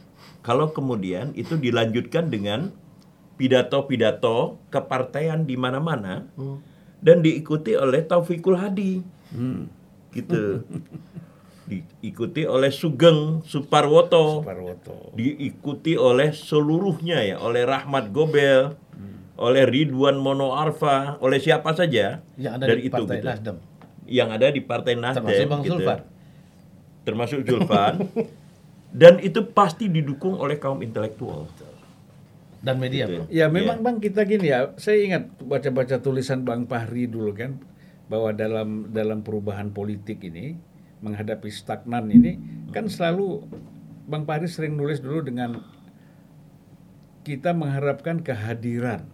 kalau 0.42 0.72
kemudian 0.72 1.36
itu 1.36 1.60
dilanjutkan 1.60 2.32
dengan 2.32 2.72
pidato-pidato 3.36 4.62
kepartaian 4.72 5.44
di 5.44 5.60
mana-mana 5.60 6.30
dan 7.04 7.20
diikuti 7.20 7.76
oleh 7.76 8.06
Taufikul 8.08 8.56
Hadi. 8.56 9.04
Gitu. 10.16 10.44
diikuti 11.64 12.44
oleh 12.44 12.70
Sugeng 12.70 13.40
Suparwoto 13.48 14.44
Parwoto. 14.44 15.16
diikuti 15.16 15.96
oleh 15.96 16.36
seluruhnya 16.36 17.24
ya, 17.24 17.40
oleh 17.40 17.64
Rahmat 17.64 18.12
Gobel, 18.12 18.76
oleh 19.40 19.64
Ridwan 19.64 20.20
Mono 20.20 20.54
Arfa, 20.54 21.18
oleh 21.24 21.40
siapa 21.40 21.72
saja 21.74 22.20
Yang 22.36 22.54
ada 22.60 22.66
dari 22.68 22.82
di 22.84 22.88
itu 22.92 22.94
Partai 22.94 23.18
gitu. 23.18 23.28
Nasdem. 23.32 23.56
Yang 24.04 24.30
ada 24.36 24.48
di 24.52 24.62
Partai 24.62 24.94
Nasdem 25.00 25.24
Termasuk 25.24 25.48
Bang 25.48 25.62
gitu. 25.64 25.72
Zulfan. 25.80 26.00
Termasuk 27.04 27.40
Zulfan. 27.48 27.94
Dan 29.02 29.18
itu 29.26 29.42
pasti 29.50 29.90
didukung 29.90 30.38
oleh 30.38 30.62
kaum 30.62 30.84
intelektual. 30.86 31.50
Dan 32.64 32.80
media, 32.80 33.08
Gitu. 33.10 33.24
Bang. 33.24 33.28
Ya 33.32 33.48
memang 33.48 33.80
Bang 33.82 33.98
kita 34.04 34.24
gini 34.28 34.52
ya, 34.52 34.76
saya 34.76 35.00
ingat 35.00 35.32
baca-baca 35.40 36.00
tulisan 36.00 36.44
Bang 36.44 36.68
Fahri 36.68 37.08
dulu 37.08 37.32
kan 37.34 37.60
bahwa 38.08 38.36
dalam 38.36 38.92
dalam 38.92 39.24
perubahan 39.24 39.72
politik 39.72 40.22
ini 40.28 40.60
menghadapi 41.04 41.52
stagnan 41.52 42.08
ini 42.08 42.40
kan 42.72 42.88
selalu 42.88 43.44
Bang 44.08 44.24
Fahri 44.24 44.48
sering 44.48 44.80
nulis 44.80 45.04
dulu 45.04 45.24
dengan 45.24 45.60
kita 47.24 47.56
mengharapkan 47.56 48.20
kehadiran 48.20 49.08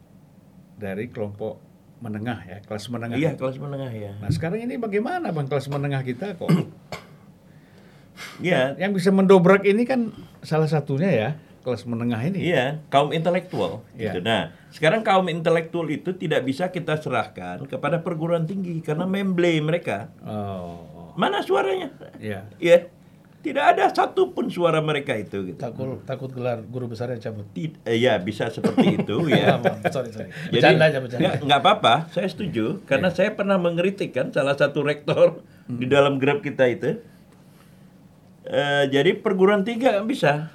dari 0.77 1.09
kelompok 1.09 1.61
menengah 1.99 2.39
ya, 2.47 2.57
kelas 2.63 2.87
menengah. 2.89 3.17
Iya, 3.19 3.35
kelas 3.35 3.59
menengah 3.59 3.91
ya. 3.91 4.15
Nah 4.17 4.31
sekarang 4.31 4.63
ini 4.63 4.79
bagaimana 4.79 5.29
Bang 5.35 5.49
kelas 5.49 5.67
menengah 5.67 6.05
kita 6.05 6.37
kok? 6.37 6.49
Iya, 8.39 8.75
Yang 8.75 8.99
bisa 8.99 9.15
mendobrak 9.15 9.63
ini 9.63 9.87
kan 9.87 10.11
salah 10.43 10.67
satunya 10.67 11.07
ya 11.07 11.29
kelas 11.63 11.83
menengah 11.85 12.19
ini. 12.23 12.51
Iya, 12.51 12.81
kaum 12.87 13.11
intelektual. 13.11 13.83
Iya. 13.95 14.15
Gitu. 14.15 14.19
Nah, 14.23 14.55
sekarang 14.71 15.03
kaum 15.03 15.27
intelektual 15.27 15.87
itu 15.91 16.15
tidak 16.15 16.47
bisa 16.47 16.71
kita 16.71 16.97
serahkan 16.97 17.63
kepada 17.67 17.99
perguruan 18.01 18.47
tinggi 18.47 18.79
karena 18.79 19.03
memble 19.05 19.59
mereka. 19.61 20.09
Oh, 20.23 20.98
Mana 21.19 21.43
suaranya? 21.43 21.91
ya. 22.15 22.47
Ya, 22.55 22.87
tidak 23.39 23.75
ada 23.75 23.91
satupun 23.91 24.47
suara 24.47 24.79
mereka 24.79 25.15
itu. 25.15 25.51
Gitu. 25.51 25.59
Takut 25.59 25.99
takut 26.07 26.31
gelar 26.31 26.63
guru 26.63 26.87
besarnya 26.87 27.19
cabut. 27.19 27.43
Tid- 27.51 27.75
eh, 27.83 27.99
ya 27.99 28.15
bisa 28.19 28.47
seperti 28.47 28.95
itu 29.03 29.27
ya. 29.27 29.59
Sorry, 29.91 30.11
sorry. 30.11 30.31
Jadi 30.47 30.55
Bercanda 30.55 30.85
aja, 30.87 30.99
bercanda. 31.03 31.29
nggak 31.43 31.59
apa-apa, 31.59 31.93
saya 32.11 32.31
setuju 32.31 32.79
karena 32.87 33.11
saya 33.11 33.35
pernah 33.35 33.59
mengkritik 33.59 34.15
kan 34.15 34.31
salah 34.31 34.55
satu 34.55 34.79
rektor 34.79 35.43
di 35.67 35.83
dalam 35.85 36.15
grab 36.17 36.39
kita 36.39 36.63
itu. 36.71 37.03
Eh, 38.49 38.83
jadi 38.89 39.13
perguruan 39.13 39.61
tinggi 39.61 39.85
nggak 39.85 40.09
bisa, 40.09 40.49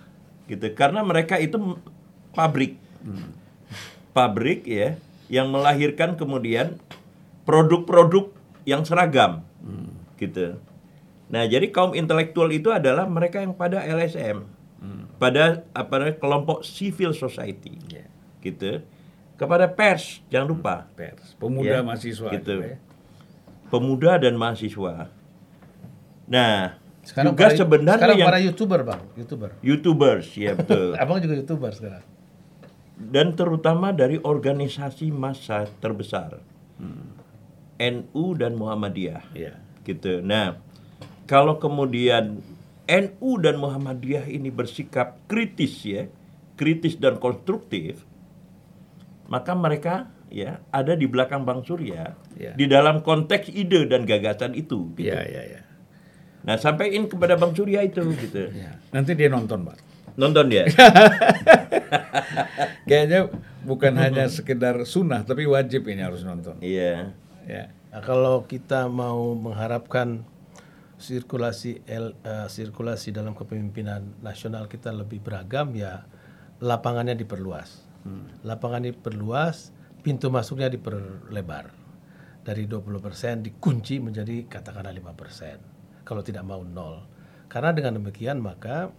gitu, 0.51 0.67
karena 0.75 1.07
mereka 1.07 1.39
itu 1.39 1.79
pabrik, 2.35 2.75
pabrik 4.11 4.67
ya, 4.67 4.99
yang 5.31 5.47
melahirkan 5.55 6.19
kemudian 6.19 6.75
produk-produk 7.47 8.35
yang 8.67 8.83
seragam, 8.83 9.47
gitu. 10.17 10.59
Nah, 11.27 11.45
jadi 11.45 11.67
kaum 11.69 11.93
intelektual 11.93 12.49
itu 12.49 12.69
adalah 12.69 13.05
mereka 13.05 13.39
yang 13.39 13.53
pada 13.53 13.81
LSM, 13.81 14.45
pada 15.17 15.65
apa 15.71 15.93
namanya 15.95 16.19
kelompok 16.19 16.61
civil 16.61 17.11
society 17.11 17.81
Ya. 17.89 18.05
gitu 18.41 18.85
kepada 19.35 19.65
pers 19.67 20.21
jangan 20.29 20.47
lupa 20.49 20.75
Pers, 20.93 21.33
pemuda 21.35 21.71
Ya, 21.71 21.81
mahasiswa 21.81 22.29
gitu. 22.31 22.55
ya. 22.61 22.77
pemuda 23.67 24.15
dan 24.17 24.35
mahasiswa 24.35 25.09
nah 26.25 26.77
Sekarang 27.01 27.33
juga 27.33 27.45
para, 27.47 27.57
sebenarnya 27.57 27.97
sekarang 27.97 28.19
yang 28.19 28.29
para 28.29 28.39
youtuber 28.39 28.81
bang, 28.83 29.03
youtuber. 29.15 29.51
youtubers 29.61 30.29
ya 30.35 30.53
betul 30.61 30.93
Abang 30.95 31.19
juga 31.19 31.35
youtuber 31.35 31.73
sekarang. 31.73 32.05
dan 33.01 33.27
terutama 33.33 33.91
dari 33.91 34.19
organisasi 34.19 35.09
massa 35.09 35.65
terbesar 35.81 36.45
NU 37.77 38.25
dan 38.35 38.53
Muhammadiyah 38.53 39.25
Iya. 39.33 39.55
Gitu 39.85 40.25
nah 40.25 40.57
kalau 41.29 41.61
kemudian 41.61 42.41
NU 42.85 43.41
dan 43.41 43.57
Muhammadiyah 43.57 44.29
ini 44.29 44.53
bersikap 44.53 45.17
kritis 45.25 45.81
ya 45.85 46.05
kritis 46.57 47.01
dan 47.01 47.17
konstruktif 47.17 48.05
maka 49.25 49.57
mereka 49.57 50.13
ya 50.29 50.61
ada 50.69 50.93
di 50.93 51.09
belakang 51.09 51.47
Bang 51.47 51.63
Surya 51.65 52.17
Ya. 52.35 52.51
di 52.59 52.67
dalam 52.67 53.07
konteks 53.07 53.47
ide 53.55 53.87
dan 53.87 54.03
gagasan 54.03 54.59
itu. 54.59 54.91
gitu. 54.99 55.07
Iya, 55.07 55.23
iya, 55.23 55.43
iya. 55.55 55.61
Nah 56.43 56.59
sampaikan 56.59 57.07
kepada 57.07 57.39
Bang 57.39 57.55
Surya 57.55 57.87
itu 57.87 58.03
gitu. 58.19 58.51
Ya. 58.51 58.75
Nanti 58.91 59.15
dia 59.15 59.31
nonton, 59.31 59.63
Pak. 59.63 59.79
Nonton 60.19 60.51
dia. 60.51 60.67
Kayaknya 62.91 63.31
bukan 63.65 63.95
hanya 63.97 64.27
sekedar 64.29 64.83
sunnah, 64.85 65.23
tapi 65.23 65.47
wajib 65.47 65.87
ini 65.89 66.03
harus 66.03 66.27
nonton. 66.27 66.59
Iya. 66.61 67.15
Ya. 67.47 67.71
Nah, 67.95 68.03
kalau 68.03 68.43
kita 68.51 68.91
mau 68.91 69.39
mengharapkan 69.39 70.27
sirkulasi 70.99 71.87
el- 71.87 72.19
eh, 72.27 72.51
sirkulasi 72.51 73.15
dalam 73.15 73.39
kepemimpinan 73.39 74.19
nasional 74.19 74.67
kita 74.67 74.91
lebih 74.91 75.23
beragam 75.23 75.71
ya 75.79 76.03
lapangannya 76.59 77.15
diperluas. 77.15 77.87
Lapangan 78.43 78.83
diperluas, 78.91 79.71
pintu 80.03 80.27
masuknya 80.27 80.67
diperlebar. 80.75 81.71
Dari 82.43 82.67
20% 82.67 83.47
dikunci 83.47 84.03
menjadi 84.03 84.45
katakanlah 84.51 84.91
5%. 84.91 85.57
Kalau 86.03 86.21
tidak 86.21 86.43
mau 86.43 86.67
nol. 86.67 87.07
Karena 87.47 87.71
dengan 87.71 88.03
demikian 88.03 88.43
maka 88.43 88.91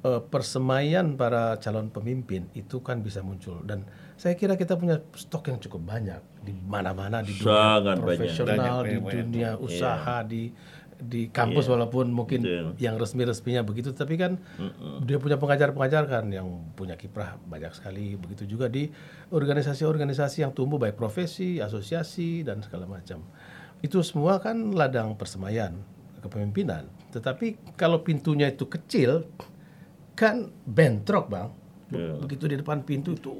eh, 0.00 0.22
persemaian 0.32 1.12
para 1.20 1.60
calon 1.60 1.92
pemimpin 1.92 2.48
itu 2.56 2.80
kan 2.80 3.04
bisa 3.04 3.20
muncul 3.20 3.60
dan 3.68 3.84
saya 4.16 4.32
kira 4.32 4.56
kita 4.56 4.80
punya 4.80 5.04
stok 5.12 5.52
yang 5.52 5.60
cukup 5.60 5.84
banyak 5.84 6.31
di 6.42 6.54
mana-mana 6.66 7.22
di 7.22 7.32
dunia 7.34 7.46
Sangat 7.46 7.96
profesional 8.02 8.82
Banyak, 8.82 8.86
di 8.86 8.96
dunia 9.22 9.50
usaha 9.56 10.16
di 10.26 10.42
di 11.02 11.26
kampus 11.34 11.66
walaupun 11.66 12.14
mungkin 12.14 12.46
Betul. 12.46 12.78
yang 12.78 12.94
resmi-resminya 12.94 13.66
begitu 13.66 13.90
tapi 13.90 14.14
kan 14.14 14.38
dia 15.02 15.18
punya 15.18 15.34
pengajar-pengajar 15.34 16.06
kan 16.06 16.30
yang 16.30 16.46
punya 16.78 16.94
kiprah 16.94 17.42
banyak 17.42 17.74
sekali 17.74 18.14
begitu 18.14 18.46
juga 18.46 18.70
di 18.70 18.86
organisasi-organisasi 19.34 20.46
yang 20.46 20.54
tumbuh 20.54 20.78
baik 20.78 20.94
profesi, 20.94 21.58
asosiasi 21.58 22.46
dan 22.46 22.62
segala 22.62 22.86
macam. 22.86 23.26
Itu 23.82 23.98
semua 24.06 24.38
kan 24.38 24.70
ladang 24.70 25.18
persemaian 25.18 25.74
kepemimpinan. 26.22 26.86
Tetapi 27.10 27.74
kalau 27.74 28.06
pintunya 28.06 28.46
itu 28.46 28.70
kecil 28.70 29.26
kan 30.14 30.54
bentrok, 30.62 31.26
Bang. 31.26 31.50
Be- 31.92 32.18
Begitu 32.24 32.44
di 32.48 32.56
depan 32.56 32.80
pintu 32.82 33.12
itu 33.12 33.36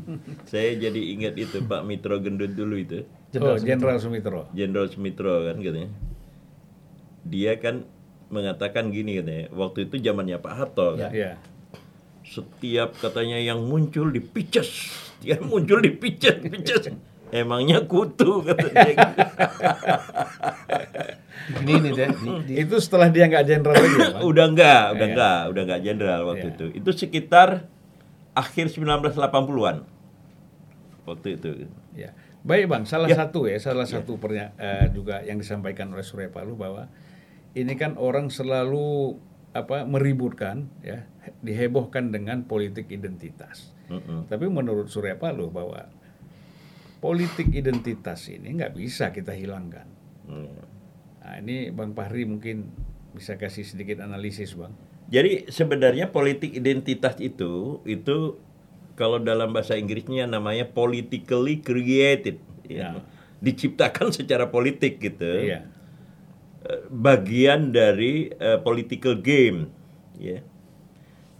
Saya 0.50 0.72
jadi 0.74 1.00
ingat 1.12 1.36
itu 1.36 1.60
Pak 1.62 1.84
Mitro 1.84 2.16
Gendut 2.18 2.56
dulu 2.56 2.80
itu. 2.80 3.04
Oh, 3.36 3.56
Jenderal 3.60 4.00
Sumitro. 4.00 4.48
Jenderal 4.56 4.88
Sumitro 4.88 5.44
kan 5.44 5.60
katanya. 5.60 5.90
Dia 7.22 7.52
kan 7.60 7.84
mengatakan 8.32 8.88
gini 8.88 9.20
katanya. 9.20 9.52
Waktu 9.52 9.86
itu 9.86 10.00
zamannya 10.00 10.40
Pak 10.40 10.54
Harto 10.56 10.96
kan. 10.96 11.12
Ya. 11.12 11.36
Setiap 12.24 12.96
katanya 12.96 13.36
yang 13.36 13.60
muncul 13.60 14.08
dipices. 14.08 14.88
Dia 15.20 15.36
muncul 15.38 15.84
dipices, 15.84 16.40
pices. 16.40 16.96
Emangnya 17.32 17.80
kutu 17.82 18.44
katanya. 18.44 19.08
ini 21.58 21.72
nih 21.80 21.90
deh. 21.96 22.08
Itu 22.60 22.76
setelah 22.76 23.08
dia 23.08 23.26
nggak 23.26 23.44
jenderal 23.44 23.74
lagi 23.74 23.96
ya, 23.98 24.08
udah 24.20 24.44
enggak, 24.46 24.82
udah 24.92 25.00
Iya. 25.00 25.12
enggak, 25.12 25.40
udah 25.48 25.62
enggak 25.64 25.80
jenderal 25.82 26.20
waktu 26.28 26.46
Iya. 26.46 26.54
itu. 26.54 26.64
Itu 26.76 26.90
sekitar 26.92 27.48
akhir 28.32 28.66
1980-an. 28.70 29.76
Waktu 31.02 31.28
itu. 31.34 31.48
Ya. 31.92 32.14
Baik 32.42 32.66
Bang, 32.66 32.84
salah 32.84 33.06
Ya. 33.06 33.16
satu 33.16 33.46
ya, 33.46 33.56
salah 33.56 33.86
satu 33.86 34.18
pernya- 34.18 34.54
eh, 34.56 34.90
juga 34.90 35.22
yang 35.22 35.38
disampaikan 35.38 35.88
oleh 35.88 36.02
Surya 36.02 36.28
Palu 36.28 36.52
bahwa 36.52 36.90
ini 37.54 37.74
kan 37.74 37.94
orang 37.96 38.28
selalu 38.28 39.18
apa 39.52 39.84
meributkan 39.84 40.66
ya, 40.80 41.04
dihebohkan 41.40 42.08
dengan 42.08 42.42
politik 42.44 42.88
identitas. 42.88 43.70
Mm-mm. 43.86 44.26
Tapi 44.26 44.48
menurut 44.48 44.88
Surya 44.88 45.14
Palu 45.14 45.48
bahwa 45.48 45.86
politik 47.02 47.50
identitas 47.50 48.30
ini 48.30 48.54
nggak 48.54 48.78
bisa 48.78 49.10
kita 49.10 49.34
hilangkan. 49.34 49.90
Hmm. 50.30 50.54
Nah, 51.22 51.34
ini 51.42 51.74
Bang 51.74 51.98
Fahri 51.98 52.22
mungkin 52.22 52.70
bisa 53.10 53.34
kasih 53.34 53.66
sedikit 53.66 54.00
analisis, 54.06 54.54
Bang. 54.54 54.72
Jadi 55.10 55.50
sebenarnya 55.50 56.14
politik 56.14 56.54
identitas 56.54 57.18
itu 57.18 57.82
itu 57.84 58.38
kalau 58.94 59.18
dalam 59.18 59.50
bahasa 59.50 59.74
Inggrisnya 59.74 60.30
namanya 60.30 60.70
politically 60.70 61.58
created, 61.58 62.38
ya. 62.64 62.96
Ya. 62.96 63.02
diciptakan 63.42 64.14
secara 64.14 64.48
politik 64.48 65.02
gitu. 65.02 65.26
Iya. 65.26 65.66
Eh, 66.62 66.82
Bagian 66.88 67.74
dari 67.74 68.30
eh, 68.30 68.58
political 68.62 69.18
game, 69.18 69.68
ya. 70.16 70.40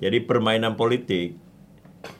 Jadi 0.02 0.18
permainan 0.26 0.74
politik. 0.74 1.38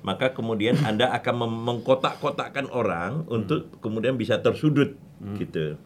Maka 0.02 0.30
kemudian 0.34 0.78
Anda 0.88 1.10
akan 1.12 1.48
mengkotak-kotakkan 1.66 2.70
orang 2.70 3.26
untuk 3.26 3.68
kemudian 3.82 4.14
bisa 4.14 4.38
tersudut, 4.38 4.94
gitu. 5.38 5.78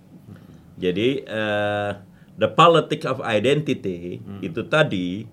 Jadi 0.76 1.24
eh, 1.24 1.90
the 2.36 2.48
politics 2.52 3.08
of 3.08 3.24
identity 3.24 4.20
itu 4.44 4.60
tadi 4.68 5.24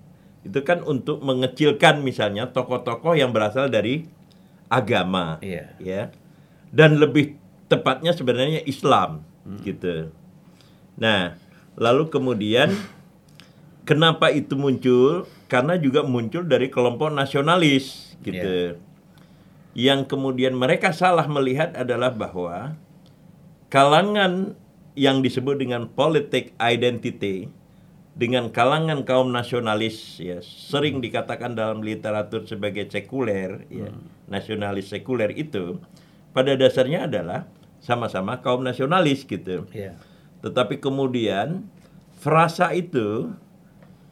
itu 0.44 0.60
kan 0.60 0.84
untuk 0.84 1.20
mengecilkan 1.24 2.04
misalnya 2.04 2.48
tokoh-tokoh 2.52 3.16
yang 3.16 3.32
berasal 3.32 3.68
dari 3.68 4.04
agama, 4.68 5.40
Iya. 5.40 5.72
ya, 5.80 6.02
dan 6.68 7.00
lebih 7.00 7.36
tepatnya 7.68 8.12
sebenarnya 8.12 8.60
Islam, 8.64 9.24
gitu. 9.64 10.12
Nah, 11.00 11.36
lalu 11.76 12.12
kemudian 12.12 12.72
kenapa 13.84 14.28
itu 14.32 14.52
muncul? 14.56 15.28
Karena 15.48 15.78
juga 15.78 16.02
muncul 16.04 16.44
dari 16.44 16.68
kelompok 16.68 17.12
nasionalis, 17.12 18.13
gitu. 18.22 18.78
Yang 19.74 20.06
kemudian 20.06 20.54
mereka 20.54 20.94
salah 20.94 21.26
melihat 21.26 21.74
adalah 21.74 22.14
bahwa 22.14 22.78
kalangan 23.74 24.54
yang 24.94 25.18
disebut 25.26 25.58
dengan 25.58 25.90
politik 25.90 26.54
identity 26.62 27.50
dengan 28.14 28.46
kalangan 28.54 29.02
kaum 29.02 29.34
nasionalis 29.34 30.22
ya 30.22 30.38
sering 30.38 31.02
dikatakan 31.02 31.58
dalam 31.58 31.82
literatur 31.82 32.46
sebagai 32.46 32.86
sekuler 32.86 33.66
ya 33.66 33.90
nasionalis 34.30 34.94
sekuler 34.94 35.34
itu 35.34 35.82
pada 36.30 36.54
dasarnya 36.54 37.10
adalah 37.10 37.50
sama-sama 37.82 38.38
kaum 38.38 38.62
nasionalis 38.62 39.26
gitu. 39.26 39.66
Iya. 39.74 39.98
tetapi 40.46 40.78
kemudian 40.78 41.66
frasa 42.22 42.70
itu 42.70 43.34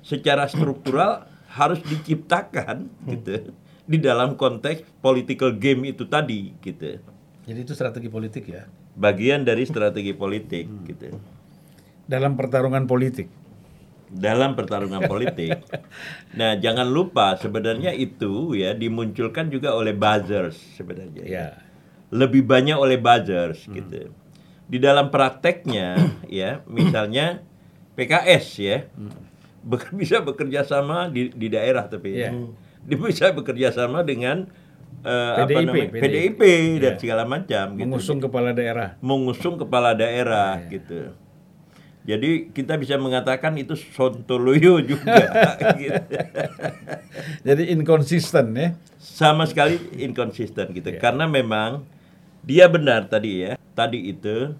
secara 0.03 0.51
struktural 0.51 1.31
harus 1.47 1.79
diciptakan 1.87 2.91
gitu 3.07 3.55
di 3.85 3.99
dalam 3.99 4.35
konteks 4.35 4.83
political 4.99 5.53
game 5.53 5.87
itu 5.87 6.05
tadi 6.05 6.55
gitu 6.59 6.99
Jadi 7.43 7.59
itu 7.61 7.72
strategi 7.72 8.07
politik 8.07 8.45
ya. 8.47 8.64
bagian 8.93 9.43
dari 9.43 9.64
strategi 9.64 10.12
politik 10.12 10.66
gitu 10.85 11.18
Dalam 12.05 12.35
pertarungan 12.35 12.85
politik. 12.85 13.26
dalam 14.09 14.53
pertarungan 14.53 15.01
politik. 15.03 15.57
Nah, 16.33 16.53
jangan 16.55 16.85
lupa 16.85 17.33
sebenarnya 17.35 17.93
itu 17.93 18.53
ya 18.53 18.72
dimunculkan 18.72 19.49
juga 19.49 19.72
oleh 19.72 19.93
buzzers 19.93 20.57
sebenarnya. 20.74 21.24
Ya. 21.24 21.47
Lebih 22.09 22.41
banyak 22.43 22.72
oleh 22.74 22.97
buzzers 22.97 23.64
gitu. 23.66 24.12
Di 24.64 24.76
dalam 24.76 25.09
prakteknya 25.09 25.97
ya, 26.28 26.61
misalnya 26.66 27.41
PKS 27.95 28.47
ya. 28.59 28.78
bek- 29.62 29.93
bisa 29.93 30.20
bekerja 30.20 30.61
sama 30.62 31.07
di 31.07 31.28
di 31.30 31.49
daerah 31.49 31.85
tapi 31.87 32.12
Iya. 32.14 32.33
Dia 32.83 32.97
bisa 33.03 33.30
bekerja 33.30 33.70
sama 33.70 34.03
dengan 34.03 34.47
eh, 35.03 35.33
apa 35.37 35.47
PDIP, 35.47 35.66
namanya? 35.66 35.89
PDIP. 35.89 36.03
PDIP 36.03 36.41
dan 36.78 36.93
Iya. 36.95 37.01
segala 37.01 37.22
macam 37.24 37.64
gitu. 37.74 37.83
Mengusung 37.83 38.18
kepala 38.18 38.51
daerah. 38.53 38.89
mengusung 39.01 39.55
kepala 39.57 39.91
daerah 39.93 40.59
gitu. 40.66 41.14
Jadi 42.03 42.51
kita 42.51 42.74
bisa 42.74 42.99
mengatakan 42.99 43.55
itu 43.55 43.78
sontoloyo 43.78 44.83
juga 44.91 45.22
gitu. 45.78 46.03
Jadi 47.47 47.62
inkonsisten 47.70 48.47
ya. 48.53 48.68
Sama 48.99 49.47
sekali 49.47 49.78
inkonsisten 49.97 50.70
gitu. 50.72 50.91
Karena 50.99 51.30
memang 51.30 51.87
dia 52.43 52.66
benar 52.66 53.07
tadi 53.07 53.47
ya. 53.47 53.53
Tadi 53.72 54.11
itu 54.11 54.51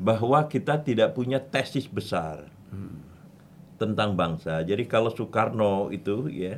bahwa 0.00 0.48
kita 0.48 0.80
tidak 0.80 1.12
punya 1.12 1.38
tesis 1.38 1.84
besar 1.84 2.48
tentang 3.76 4.14
bangsa. 4.14 4.64
Jadi 4.64 4.86
kalau 4.86 5.12
Soekarno 5.12 5.90
itu 5.90 6.32
ya 6.32 6.56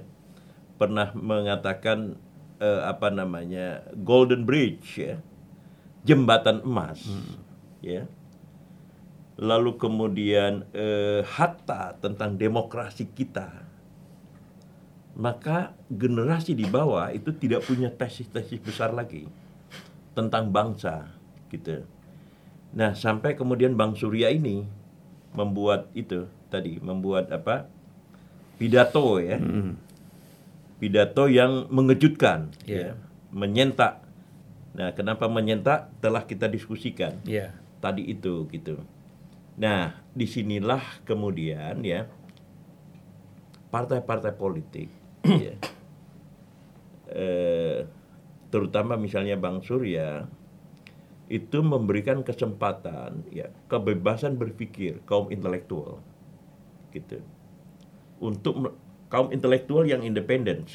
pernah 0.75 1.15
mengatakan 1.15 2.19
eh, 2.59 2.83
apa 2.83 3.09
namanya 3.15 3.87
Golden 3.95 4.43
Bridge 4.43 4.99
ya, 4.99 5.23
jembatan 6.03 6.67
emas, 6.67 7.07
ya. 7.79 8.07
Lalu 9.35 9.75
kemudian 9.79 10.67
eh, 10.71 11.27
Hatta 11.27 11.99
tentang 11.99 12.39
demokrasi 12.39 13.11
kita, 13.11 13.67
maka 15.19 15.75
generasi 15.91 16.55
di 16.55 16.67
bawah 16.67 17.11
itu 17.11 17.35
tidak 17.35 17.67
punya 17.67 17.91
tesis-tesis 17.91 18.63
besar 18.63 18.95
lagi 18.95 19.27
tentang 20.15 20.55
bangsa, 20.55 21.11
gitu. 21.51 21.83
Nah 22.75 22.95
sampai 22.95 23.35
kemudian 23.35 23.75
Bang 23.75 23.95
Surya 23.99 24.31
ini 24.31 24.67
membuat 25.35 25.91
itu 25.99 26.31
tadi, 26.51 26.79
membuat 26.79 27.31
apa? 27.35 27.67
Pidato 28.55 29.19
ya 29.19 29.43
pidato 30.79 31.31
yang 31.31 31.71
mengejutkan, 31.71 32.51
Iya. 32.67 32.77
ya, 32.77 32.91
menyentak. 33.35 34.03
Nah, 34.75 34.91
kenapa 34.93 35.31
menyentak? 35.31 35.91
Telah 36.03 36.27
kita 36.27 36.51
diskusikan 36.51 37.15
Iya. 37.25 37.55
tadi 37.79 38.05
itu, 38.11 38.47
gitu. 38.51 38.83
Nah, 39.55 40.03
di 40.11 40.27
sinilah 40.27 40.83
kemudian 41.07 41.79
ya 41.87 42.11
partai-partai 43.71 44.35
politik, 44.35 44.91
ya, 45.47 45.55
eh, 47.11 47.87
terutama 48.51 48.95
misalnya 48.95 49.35
Bang 49.35 49.63
Surya 49.63 50.27
itu 51.31 51.59
memberikan 51.65 52.23
kesempatan, 52.23 53.25
ya, 53.33 53.51
kebebasan 53.67 54.39
berpikir 54.39 55.03
kaum 55.07 55.31
intelektual, 55.31 56.03
gitu 56.95 57.19
untuk 58.23 58.79
kaum 59.15 59.31
intelektual 59.31 59.87
yang 59.87 60.03
independen, 60.03 60.67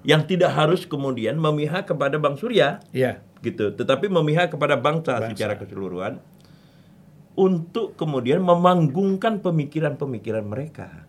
yang 0.00 0.24
tidak 0.24 0.56
harus 0.56 0.88
kemudian 0.88 1.36
memihak 1.36 1.84
kepada 1.84 2.16
Bang 2.16 2.40
Surya, 2.40 2.80
Iya. 2.88 3.20
gitu, 3.44 3.68
tetapi 3.76 4.08
memihak 4.08 4.48
kepada 4.56 4.80
bangsa, 4.80 5.20
Bangsa. 5.20 5.36
secara 5.36 5.60
keseluruhan, 5.60 6.16
untuk 7.36 7.92
kemudian 8.00 8.40
memanggungkan 8.40 9.44
pemikiran-pemikiran 9.44 10.44
mereka 10.48 11.04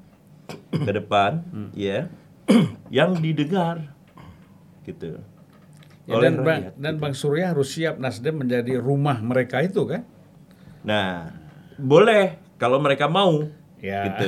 ke 0.75 0.91
depan, 0.91 1.47
ya, 1.71 2.11
yang 2.91 3.15
didengar, 3.15 3.95
gitu. 4.83 5.23
Ya, 6.03 6.19
dan, 6.19 6.43
Bang, 6.43 6.67
rakyat, 6.67 6.73
dan 6.75 6.93
gitu. 6.95 7.01
Bang 7.07 7.15
Surya 7.15 7.55
harus 7.55 7.71
siap 7.71 7.95
Nasdem 7.95 8.43
menjadi 8.43 8.75
rumah 8.75 9.23
mereka 9.23 9.63
itu 9.63 9.87
kan? 9.87 10.03
Nah, 10.83 11.31
boleh 11.79 12.35
kalau 12.59 12.75
mereka 12.83 13.07
mau, 13.07 13.47
Ya. 13.83 13.99
gitu. 14.07 14.27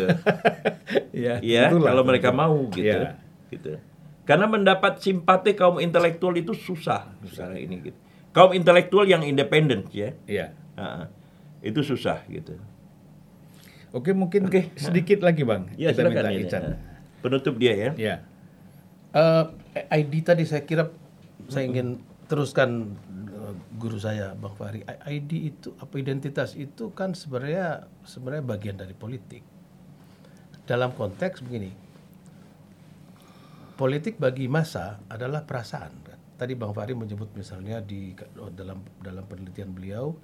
ya, 1.25 1.39
ya 1.39 1.71
itulah. 1.71 1.87
kalau 1.89 2.03
mereka 2.03 2.29
mau 2.29 2.67
gitu 2.69 2.83
Ya. 2.83 3.15
gitu 3.47 3.79
karena 4.27 4.51
mendapat 4.51 4.99
simpati 4.99 5.55
kaum 5.55 5.79
intelektual 5.79 6.35
itu 6.35 6.51
susah 6.51 7.15
sekarang 7.23 7.55
ini 7.57 7.75
gitu 7.81 7.97
kaum 8.29 8.51
intelektual 8.51 9.07
yang 9.07 9.23
independen 9.23 9.87
ya 9.89 10.11
Iya. 10.27 10.51
Itu 11.63 11.81
susah 11.81 12.19
gitu 12.27 12.59
Oke, 13.95 14.11
mungkin 14.11 14.51
Oke. 14.51 14.75
sedikit 14.75 15.23
lagi 15.23 15.47
Bang. 15.47 15.71
ya 15.79 15.95
kita 15.95 16.11
minta 16.11 16.27
ini. 16.27 16.43
Ican. 16.43 16.63
penutup 17.23 17.55
dia 17.55 17.73
ya 17.73 17.89
Ya. 17.95 18.15
Eh, 19.15 19.43
ID 20.03 20.19
tadi 20.21 20.43
saya 20.43 20.67
kira 20.67 20.91
saya 21.47 21.63
ingin 21.63 22.03
teruskan 22.27 22.99
guru 23.85 24.01
saya 24.01 24.33
Bang 24.33 24.57
Fahri. 24.57 24.81
ID 24.81 25.31
itu 25.53 25.69
apa 25.77 25.93
identitas 26.01 26.57
itu 26.57 26.89
kan 26.97 27.13
sebenarnya 27.13 27.85
sebenarnya 28.01 28.41
bagian 28.41 28.81
dari 28.81 28.97
politik. 28.97 29.45
Dalam 30.65 30.97
konteks 30.97 31.45
begini. 31.45 31.69
Politik 33.77 34.17
bagi 34.17 34.49
masa 34.49 34.97
adalah 35.05 35.45
perasaan. 35.45 35.93
kan. 36.01 36.17
Tadi 36.41 36.57
Bang 36.57 36.73
Fahri 36.73 36.97
menyebut 36.97 37.29
misalnya 37.37 37.77
di 37.85 38.17
dalam 38.57 38.81
dalam 39.05 39.23
penelitian 39.29 39.69
beliau 39.69 40.17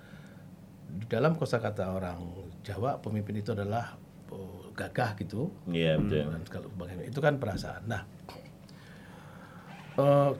di 0.91 1.05
dalam 1.07 1.39
kosakata 1.39 1.87
orang 1.87 2.19
Jawa 2.61 2.99
pemimpin 2.99 3.39
itu 3.39 3.55
adalah 3.55 3.95
oh, 4.27 4.69
gagah 4.75 5.15
gitu 5.17 5.49
Iya 5.71 5.97
betul. 5.97 6.29
dan 6.29 6.43
bagaimana 6.75 7.07
itu 7.07 7.19
kan 7.23 7.39
perasaan. 7.39 7.83
Nah, 7.87 8.01
eh, 9.97 10.31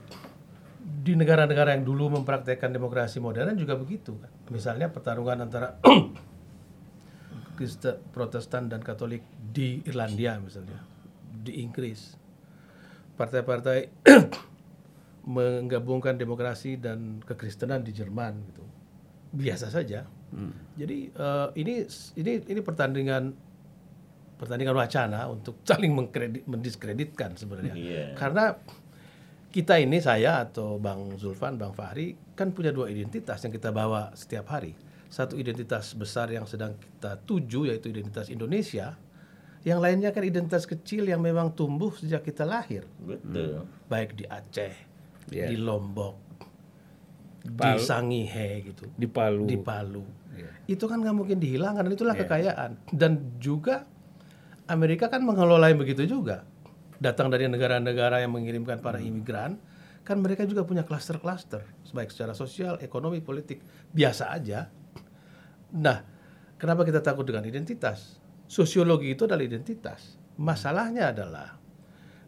di 0.82 1.14
negara-negara 1.14 1.78
yang 1.78 1.86
dulu 1.86 2.22
mempraktekkan 2.22 2.74
demokrasi 2.74 3.22
modern 3.22 3.54
juga 3.58 3.78
begitu 3.78 4.18
kan. 4.18 4.30
Misalnya 4.50 4.90
pertarungan 4.90 5.46
antara 5.46 5.78
Kristen, 7.58 8.02
Protestan 8.10 8.70
dan 8.70 8.82
Katolik 8.82 9.22
di 9.38 9.86
Irlandia 9.86 10.42
misalnya, 10.42 10.82
di 11.30 11.62
Inggris, 11.62 12.18
partai-partai 13.18 14.06
menggabungkan 15.38 16.18
demokrasi 16.18 16.82
dan 16.82 17.22
kekristenan 17.22 17.86
di 17.86 17.94
Jerman 17.94 18.34
gitu, 18.50 18.66
biasa 19.38 19.70
saja. 19.70 20.06
Jadi 20.80 21.12
eh, 21.12 21.48
ini 21.62 21.86
ini 22.18 22.32
ini 22.42 22.62
pertandingan 22.64 23.24
pertandingan 24.42 24.74
wacana 24.74 25.30
untuk 25.30 25.62
saling 25.62 25.94
mendiskreditkan 26.50 27.38
sebenarnya. 27.38 27.78
Iya. 27.78 28.06
Karena 28.18 28.58
kita 29.52 29.78
ini 29.78 30.00
saya 30.00 30.48
atau 30.48 30.80
Bang 30.80 31.20
Zulfan, 31.20 31.60
Bang 31.60 31.76
Fahri 31.76 32.16
kan 32.34 32.56
punya 32.56 32.72
dua 32.72 32.88
identitas 32.88 33.44
yang 33.44 33.52
kita 33.52 33.70
bawa 33.70 34.16
setiap 34.16 34.48
hari. 34.48 34.72
Satu 35.12 35.36
identitas 35.36 35.92
besar 35.92 36.32
yang 36.32 36.48
sedang 36.48 36.80
kita 36.80 37.20
tuju 37.28 37.68
yaitu 37.68 37.92
identitas 37.92 38.32
Indonesia. 38.32 38.96
Yang 39.62 39.80
lainnya 39.84 40.10
kan 40.10 40.24
identitas 40.26 40.64
kecil 40.66 41.06
yang 41.06 41.22
memang 41.22 41.52
tumbuh 41.54 41.92
sejak 41.94 42.24
kita 42.26 42.48
lahir. 42.48 42.88
Betul. 42.98 43.68
Baik 43.92 44.16
di 44.18 44.26
Aceh, 44.26 44.74
Iya. 45.30 45.54
di 45.54 45.60
Lombok, 45.60 46.16
di 47.46 47.52
Palu. 47.54 47.78
Sangihe 47.78 48.50
gitu 48.66 48.90
Di 48.98 49.06
Palu. 49.06 49.46
di 49.46 49.60
Palu. 49.62 50.02
Iya. 50.34 50.50
Itu 50.66 50.90
kan 50.90 51.04
nggak 51.04 51.14
mungkin 51.14 51.38
dihilangkan 51.38 51.86
dan 51.86 51.94
itulah 51.94 52.16
kekayaan. 52.18 52.72
Dan 52.90 53.38
juga 53.38 53.86
Amerika 54.66 55.12
kan 55.12 55.22
mengelola 55.22 55.68
yang 55.68 55.78
begitu 55.78 56.08
juga. 56.08 56.48
Datang 57.02 57.34
dari 57.34 57.50
negara-negara 57.50 58.22
yang 58.22 58.38
mengirimkan 58.38 58.78
para 58.78 59.02
imigran, 59.02 59.58
kan 60.06 60.22
mereka 60.22 60.46
juga 60.46 60.62
punya 60.62 60.86
klaster-klaster, 60.86 61.66
baik 61.90 62.14
secara 62.14 62.38
sosial, 62.38 62.78
ekonomi, 62.78 63.26
politik, 63.26 63.66
biasa 63.90 64.30
aja. 64.38 64.70
Nah, 65.82 65.98
kenapa 66.62 66.86
kita 66.86 67.02
takut 67.02 67.26
dengan 67.26 67.42
identitas? 67.50 68.22
Sosiologi 68.46 69.18
itu 69.18 69.26
adalah 69.26 69.42
identitas. 69.42 70.22
Masalahnya 70.38 71.10
adalah 71.10 71.58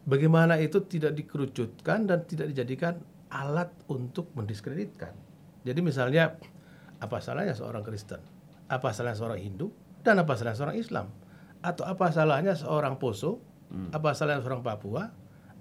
bagaimana 0.02 0.58
itu 0.58 0.82
tidak 0.90 1.14
dikerucutkan 1.14 2.10
dan 2.10 2.26
tidak 2.26 2.50
dijadikan 2.50 2.98
alat 3.30 3.70
untuk 3.86 4.34
mendiskreditkan. 4.34 5.14
Jadi 5.62 5.80
misalnya 5.80 6.34
apa 6.98 7.18
salahnya 7.20 7.54
seorang 7.54 7.82
Kristen? 7.86 8.20
Apa 8.70 8.90
salahnya 8.90 9.18
seorang 9.18 9.40
Hindu? 9.40 9.70
Dan 10.02 10.20
apa 10.20 10.34
salahnya 10.34 10.58
seorang 10.58 10.78
Islam? 10.78 11.06
Atau 11.64 11.84
apa 11.84 12.08
salahnya 12.12 12.54
seorang 12.56 12.96
Poso? 13.00 13.53
Apa 13.92 14.14
salahnya 14.14 14.42
seorang 14.42 14.62
Papua? 14.62 15.10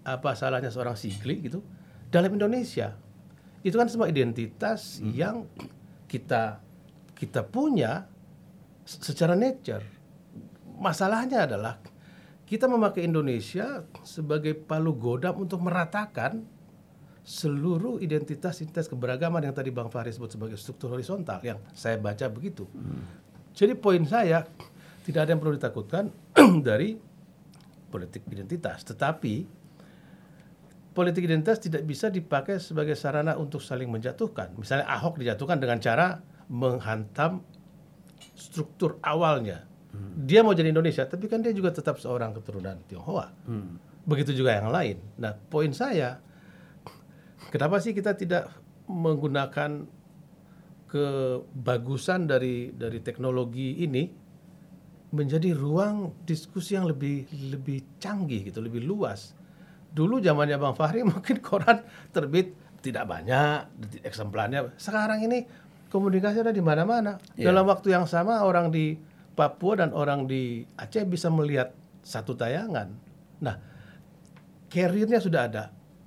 Apa 0.03 0.36
salahnya 0.38 0.70
seorang 0.70 0.95
Sigli 0.99 1.47
gitu? 1.47 1.64
Dalam 2.09 2.30
Indonesia. 2.34 2.93
Itu 3.64 3.80
kan 3.80 3.88
semua 3.88 4.11
identitas 4.11 4.99
yang 5.01 5.47
kita 6.11 6.59
kita 7.16 7.41
punya 7.47 8.05
secara 8.84 9.34
nature. 9.34 9.82
Masalahnya 10.78 11.47
adalah 11.47 11.80
kita 12.43 12.68
memakai 12.68 13.07
Indonesia 13.07 13.88
sebagai 14.03 14.51
palu 14.53 14.91
godam 14.93 15.47
untuk 15.47 15.64
meratakan 15.64 16.43
seluruh 17.24 18.03
identitas 18.03 18.59
identitas 18.59 18.91
keberagaman 18.91 19.47
yang 19.47 19.55
tadi 19.55 19.72
Bang 19.72 19.88
Fahri 19.88 20.11
sebut 20.11 20.36
sebagai 20.36 20.59
struktur 20.59 20.91
horizontal 20.91 21.39
yang 21.39 21.55
saya 21.72 21.95
baca 21.95 22.28
begitu. 22.28 22.68
Jadi 23.55 23.80
poin 23.80 24.03
saya 24.03 24.43
tidak 25.07 25.24
ada 25.24 25.30
yang 25.32 25.39
perlu 25.39 25.55
ditakutkan 25.55 26.11
dari 26.68 26.99
politik 27.93 28.25
identitas, 28.33 28.81
tetapi 28.81 29.45
politik 30.97 31.29
identitas 31.29 31.61
tidak 31.61 31.85
bisa 31.85 32.09
dipakai 32.09 32.57
sebagai 32.57 32.97
sarana 32.97 33.37
untuk 33.37 33.61
saling 33.61 33.93
menjatuhkan. 33.93 34.57
Misalnya 34.57 34.89
Ahok 34.89 35.21
dijatuhkan 35.21 35.61
dengan 35.61 35.77
cara 35.77 36.17
menghantam 36.49 37.45
struktur 38.33 38.97
awalnya. 39.05 39.69
Dia 40.17 40.41
mau 40.41 40.57
jadi 40.57 40.73
Indonesia, 40.73 41.05
tapi 41.05 41.29
kan 41.29 41.45
dia 41.45 41.53
juga 41.53 41.69
tetap 41.69 42.01
seorang 42.01 42.33
keturunan 42.33 42.81
Tionghoa. 42.89 43.29
Begitu 44.09 44.33
juga 44.33 44.57
yang 44.57 44.73
lain. 44.73 44.97
Nah, 45.21 45.37
poin 45.37 45.69
saya, 45.69 46.17
kenapa 47.53 47.77
sih 47.77 47.93
kita 47.93 48.17
tidak 48.17 48.49
menggunakan 48.89 49.85
kebagusan 50.89 52.29
dari 52.29 52.73
dari 52.73 53.01
teknologi 53.01 53.81
ini 53.85 54.22
menjadi 55.14 55.53
ruang 55.53 56.26
diskusi 56.26 56.74
yang 56.74 56.89
lebih 56.89 57.30
lebih 57.53 58.01
canggih 58.01 58.49
gitu, 58.49 58.59
lebih 58.66 58.82
luas. 58.82 59.38
Dulu 59.93 60.18
zamannya 60.18 60.57
Bang 60.57 60.74
Fahri 60.74 61.05
mungkin 61.14 61.38
koran 61.38 61.86
terbit 62.09 62.57
tidak 62.82 63.05
banyak 63.05 63.70
eksemplarnya. 64.01 64.74
Sekarang 64.76 65.22
ini 65.22 65.45
komunikasi 65.93 66.41
ada 66.41 66.49
di 66.49 66.59
mana-mana. 66.66 67.22
Dalam 67.38 67.64
waktu 67.70 67.93
yang 67.93 68.09
sama 68.09 68.41
orang 68.41 68.74
di 68.74 68.97
Papua 69.34 69.86
dan 69.86 69.93
orang 69.93 70.26
di 70.26 70.66
Aceh 70.78 71.05
bisa 71.05 71.30
melihat 71.30 71.74
satu 72.01 72.34
tayangan. 72.38 72.89
Nah, 73.41 73.55
carrier-nya 74.70 75.22
sudah 75.22 75.49
ada. 75.49 75.64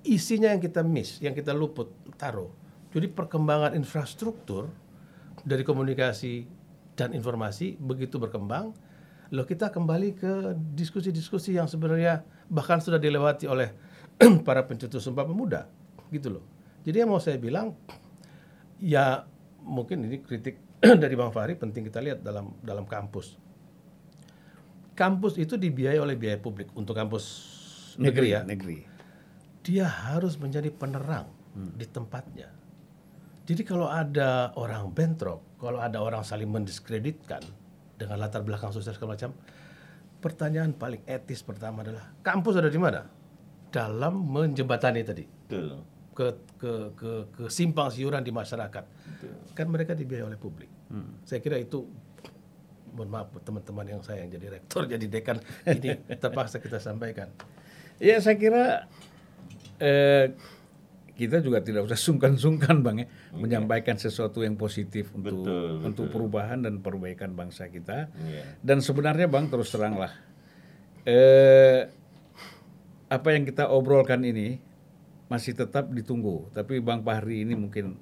Isinya 0.06 0.54
yang 0.54 0.62
kita 0.62 0.86
miss, 0.86 1.18
yang 1.18 1.34
kita 1.34 1.50
luput, 1.50 1.90
taruh. 2.14 2.50
Jadi 2.94 3.10
perkembangan 3.10 3.74
infrastruktur 3.74 4.70
dari 5.42 5.66
komunikasi 5.66 6.46
dan 6.94 7.10
informasi 7.10 7.74
begitu 7.82 8.22
berkembang, 8.22 8.70
loh 9.34 9.46
kita 9.46 9.74
kembali 9.74 10.14
ke 10.14 10.32
diskusi-diskusi 10.74 11.58
yang 11.58 11.66
sebenarnya 11.66 12.22
bahkan 12.46 12.78
sudah 12.78 13.00
dilewati 13.00 13.50
oleh 13.50 13.74
para 14.46 14.62
pencetus 14.62 15.02
Sumpah 15.02 15.26
Pemuda, 15.26 15.66
gitu 16.14 16.38
loh. 16.38 16.44
Jadi 16.86 17.02
yang 17.02 17.10
mau 17.10 17.18
saya 17.18 17.34
bilang, 17.36 17.74
ya 18.78 19.26
mungkin 19.66 20.06
ini 20.06 20.22
kritik 20.22 20.62
dari 21.02 21.14
Bang 21.18 21.34
Fahri 21.34 21.58
penting 21.58 21.90
kita 21.90 21.98
lihat 21.98 22.22
dalam 22.22 22.54
dalam 22.62 22.86
kampus. 22.86 23.34
Kampus 24.96 25.36
itu 25.36 25.60
dibiayai 25.60 26.00
oleh 26.00 26.16
biaya 26.16 26.40
publik 26.40 26.72
untuk 26.72 26.96
kampus 26.96 27.24
negeri 28.00 28.28
ya. 28.32 28.40
Negeri. 28.46 28.78
Dia 29.66 29.84
harus 29.90 30.38
menjadi 30.38 30.70
penerang 30.70 31.26
di 31.56 31.84
tempatnya. 31.84 32.48
Jadi 33.46 33.62
kalau 33.66 33.90
ada 33.90 34.54
orang 34.54 34.88
bentrok, 34.94 35.58
kalau 35.58 35.82
ada 35.82 35.98
orang 36.00 36.22
saling 36.22 36.48
mendiskreditkan 36.48 37.42
dengan 37.96 38.20
latar 38.20 38.44
belakang 38.44 38.70
sosial 38.70 38.92
segala 38.92 39.16
macam, 39.16 39.32
pertanyaan 40.20 40.72
paling 40.76 41.02
etis 41.08 41.40
pertama 41.44 41.84
adalah 41.84 42.12
kampus 42.20 42.60
ada 42.60 42.68
di 42.68 42.80
mana? 42.80 43.04
Dalam 43.72 44.24
menjembatani 44.24 45.00
tadi 45.04 45.24
Betul. 45.26 45.84
ke 46.16 46.26
ke 46.56 46.72
ke, 46.96 47.10
ke 47.32 47.44
simpang 47.52 47.92
siuran 47.92 48.24
di 48.24 48.32
masyarakat. 48.32 48.84
Kan 49.52 49.66
mereka 49.68 49.92
dibiayai 49.92 50.24
oleh 50.24 50.38
publik. 50.40 50.70
Saya 51.26 51.42
kira 51.42 51.60
itu 51.60 51.84
mohon 52.96 53.12
maaf 53.12 53.28
teman-teman 53.44 53.84
yang 53.84 54.00
saya 54.00 54.24
yang 54.24 54.32
jadi 54.32 54.56
rektor 54.56 54.88
jadi 54.96 55.04
dekan 55.04 55.36
ini 55.76 56.00
terpaksa 56.16 56.62
kita 56.62 56.80
sampaikan. 56.80 57.28
Ya 58.00 58.16
saya 58.20 58.40
kira 58.40 58.88
eh, 59.80 60.32
kita 61.16 61.40
juga 61.40 61.64
tidak 61.64 61.88
usah 61.88 61.96
sungkan-sungkan 61.96 62.84
bang 62.84 62.96
ya 63.02 63.08
menyampaikan 63.32 63.96
sesuatu 63.96 64.44
yang 64.44 64.60
positif 64.60 65.08
untuk 65.16 65.48
Betul, 65.48 65.80
untuk 65.80 66.06
perubahan 66.12 66.60
dan 66.60 66.84
perbaikan 66.84 67.32
bangsa 67.32 67.72
kita. 67.72 68.12
Iya. 68.12 68.60
Dan 68.60 68.84
sebenarnya 68.84 69.24
bang 69.24 69.48
terus 69.48 69.72
teranglah 69.72 70.12
eh, 71.08 71.88
apa 73.06 73.28
yang 73.32 73.46
kita 73.46 73.70
obrolkan 73.70 74.20
ini 74.26 74.58
masih 75.30 75.54
tetap 75.54 75.90
ditunggu. 75.90 76.50
Tapi 76.52 76.82
bang 76.82 77.00
Fahri 77.00 77.46
ini 77.46 77.54
mungkin 77.54 77.96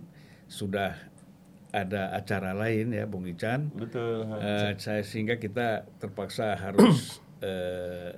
sudah 0.49 0.97
ada 1.75 2.15
acara 2.15 2.55
lain 2.55 2.95
ya, 2.95 3.05
Bung 3.05 3.27
Ican. 3.27 3.69
Betul. 3.75 4.31
Eh, 4.39 4.79
saya 4.79 5.03
sehingga 5.03 5.37
kita 5.37 5.85
terpaksa 5.99 6.55
harus 6.57 7.19
eh, 7.45 8.15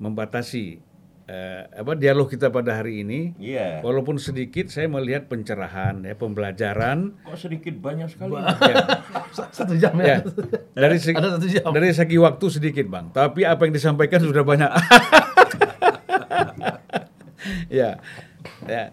membatasi 0.00 0.80
eh, 1.28 1.62
apa 1.68 1.92
dialog 1.94 2.26
kita 2.26 2.48
pada 2.48 2.80
hari 2.80 3.04
ini. 3.04 3.36
Iya. 3.36 3.84
Walaupun 3.84 4.16
sedikit, 4.16 4.72
saya 4.72 4.88
melihat 4.88 5.28
pencerahan 5.28 6.00
ya, 6.02 6.16
pembelajaran. 6.16 7.20
Kok 7.22 7.36
sedikit 7.36 7.76
banyak 7.78 8.08
sekali. 8.08 8.34
Ya, 9.28 9.44
Satu 9.52 9.76
jam 9.76 9.94
ya. 10.00 10.18
ya. 10.18 10.26
Dari 10.74 10.96
segi, 11.04 11.14
Ada 11.14 11.36
satu 11.36 11.46
jam. 11.46 11.70
dari 11.70 11.90
segi 11.92 12.16
waktu 12.16 12.46
sedikit 12.48 12.86
bang, 12.88 13.12
tapi 13.12 13.44
apa 13.44 13.68
yang 13.68 13.76
disampaikan 13.76 14.24
sudah 14.24 14.42
banyak. 14.42 14.66
ya, 17.68 18.00
ya. 18.66 18.84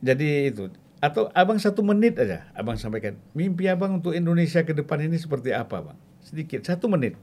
Jadi 0.00 0.28
itu. 0.50 0.72
Atau 0.98 1.28
abang 1.36 1.60
satu 1.60 1.84
menit 1.84 2.16
aja, 2.16 2.48
abang 2.56 2.80
sampaikan. 2.80 3.20
Mimpi 3.36 3.68
abang 3.68 4.00
untuk 4.00 4.16
Indonesia 4.16 4.64
ke 4.64 4.72
depan 4.72 5.04
ini 5.04 5.20
seperti 5.20 5.52
apa, 5.52 5.84
bang? 5.84 5.98
Sedikit, 6.24 6.64
satu 6.64 6.88
menit. 6.88 7.14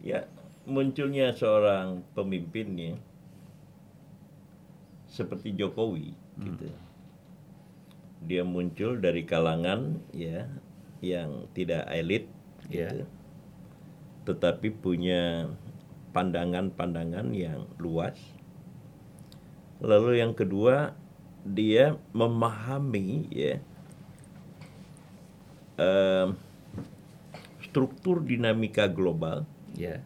Ya, 0.00 0.24
munculnya 0.62 1.34
seorang 1.34 2.06
pemimpin 2.14 2.68
ya 2.78 2.94
seperti 5.10 5.52
Jokowi 5.52 6.14
gitu. 6.40 6.70
Dia 8.22 8.46
muncul 8.46 9.02
dari 9.02 9.26
kalangan 9.26 9.98
ya 10.14 10.46
yang 11.02 11.50
tidak 11.52 11.84
elit 11.90 12.30
gitu. 12.70 13.04
Tetapi 14.22 14.70
punya 14.78 15.50
pandangan-pandangan 16.14 17.34
yang 17.34 17.66
luas. 17.82 18.14
Lalu 19.82 20.22
yang 20.22 20.32
kedua, 20.32 20.94
dia 21.42 21.98
memahami 22.14 23.26
ya 23.34 23.58
em, 25.82 26.38
struktur 27.66 28.22
dinamika 28.22 28.86
global 28.86 29.42
Ya. 29.76 30.04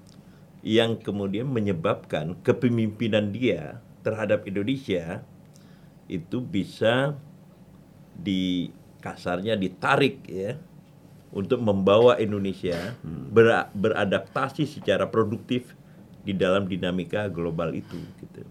Yang 0.66 0.98
kemudian 0.98 1.46
menyebabkan 1.46 2.34
kepemimpinan 2.42 3.30
dia 3.30 3.78
terhadap 4.02 4.42
Indonesia 4.50 5.22
itu 6.10 6.42
bisa 6.42 7.14
di 8.18 8.74
kasarnya 8.98 9.54
ditarik 9.54 10.26
ya 10.26 10.58
untuk 11.30 11.62
membawa 11.62 12.18
Indonesia 12.18 12.98
ber- 13.06 13.70
beradaptasi 13.78 14.66
secara 14.66 15.06
produktif 15.06 15.70
di 16.26 16.34
dalam 16.34 16.66
dinamika 16.66 17.30
global 17.30 17.70
itu 17.70 18.02
gitu. 18.18 18.42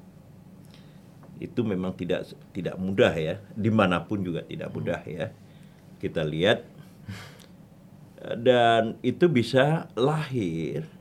Itu 1.43 1.67
memang 1.67 1.99
tidak 1.99 2.31
tidak 2.55 2.79
mudah 2.79 3.11
ya, 3.11 3.43
di 3.51 3.67
mana 3.67 3.99
pun 3.99 4.23
juga 4.23 4.39
tidak 4.47 4.71
mudah 4.71 5.03
ya. 5.03 5.35
Kita 5.99 6.23
lihat 6.23 6.63
dan 8.39 8.95
itu 9.03 9.27
bisa 9.27 9.91
lahir 9.99 10.94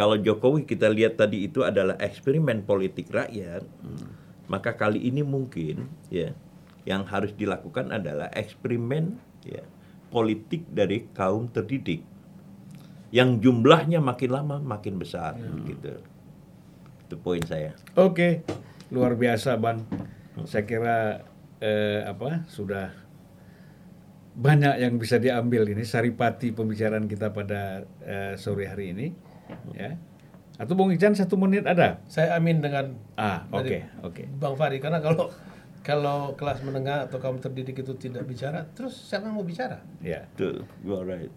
kalau 0.00 0.16
Jokowi 0.16 0.64
kita 0.64 0.88
lihat 0.88 1.20
tadi 1.20 1.44
itu 1.44 1.60
adalah 1.60 2.00
eksperimen 2.00 2.64
politik 2.64 3.12
rakyat, 3.12 3.68
maka 4.48 4.72
kali 4.72 4.96
ini 4.96 5.20
mungkin 5.20 5.92
ya 6.08 6.32
yang 6.88 7.04
harus 7.04 7.36
dilakukan 7.36 7.92
adalah 7.92 8.32
eksperimen 8.32 9.20
ya 9.44 9.60
politik 10.08 10.64
dari 10.72 11.04
kaum 11.12 11.52
terdidik 11.52 12.00
yang 13.12 13.44
jumlahnya 13.44 14.00
makin 14.00 14.32
lama 14.32 14.56
makin 14.56 14.96
besar 14.96 15.36
gitu. 15.68 16.00
Itu 17.04 17.20
poin 17.20 17.44
saya. 17.44 17.76
Oke, 17.92 18.40
luar 18.88 19.20
biasa 19.20 19.60
bang. 19.60 19.84
Saya 20.48 20.64
kira 20.64 21.28
eh, 21.60 22.08
apa 22.08 22.48
sudah 22.48 22.88
banyak 24.32 24.80
yang 24.80 24.96
bisa 24.96 25.20
diambil 25.20 25.68
ini 25.68 25.84
saripati 25.84 26.56
pembicaraan 26.56 27.04
kita 27.04 27.36
pada 27.36 27.84
eh, 28.00 28.40
sore 28.40 28.64
hari 28.64 28.96
ini, 28.96 29.12
ya. 29.74 29.96
Atau 30.60 30.76
Bung 30.76 30.92
Ican 30.92 31.16
satu 31.16 31.40
menit 31.40 31.64
ada? 31.64 32.04
Saya 32.04 32.36
amin 32.36 32.60
dengan 32.60 32.92
Ah, 33.16 33.48
oke, 33.48 33.64
dari 33.64 33.80
oke. 34.04 34.22
Bang 34.36 34.60
Fahri 34.60 34.76
karena 34.76 35.00
kalau 35.00 35.32
kalau 35.80 36.36
kelas 36.36 36.60
menengah 36.60 37.08
atau 37.08 37.16
kaum 37.16 37.40
terdidik 37.40 37.80
itu 37.80 37.96
tidak 37.96 38.28
bicara, 38.28 38.68
terus 38.76 38.92
siapa 38.92 39.32
yang 39.32 39.40
mau 39.40 39.46
bicara? 39.48 39.80
Ya, 40.04 40.28
Betul, 40.36 40.68
you 40.84 40.92
are 40.92 41.08
right. 41.08 41.32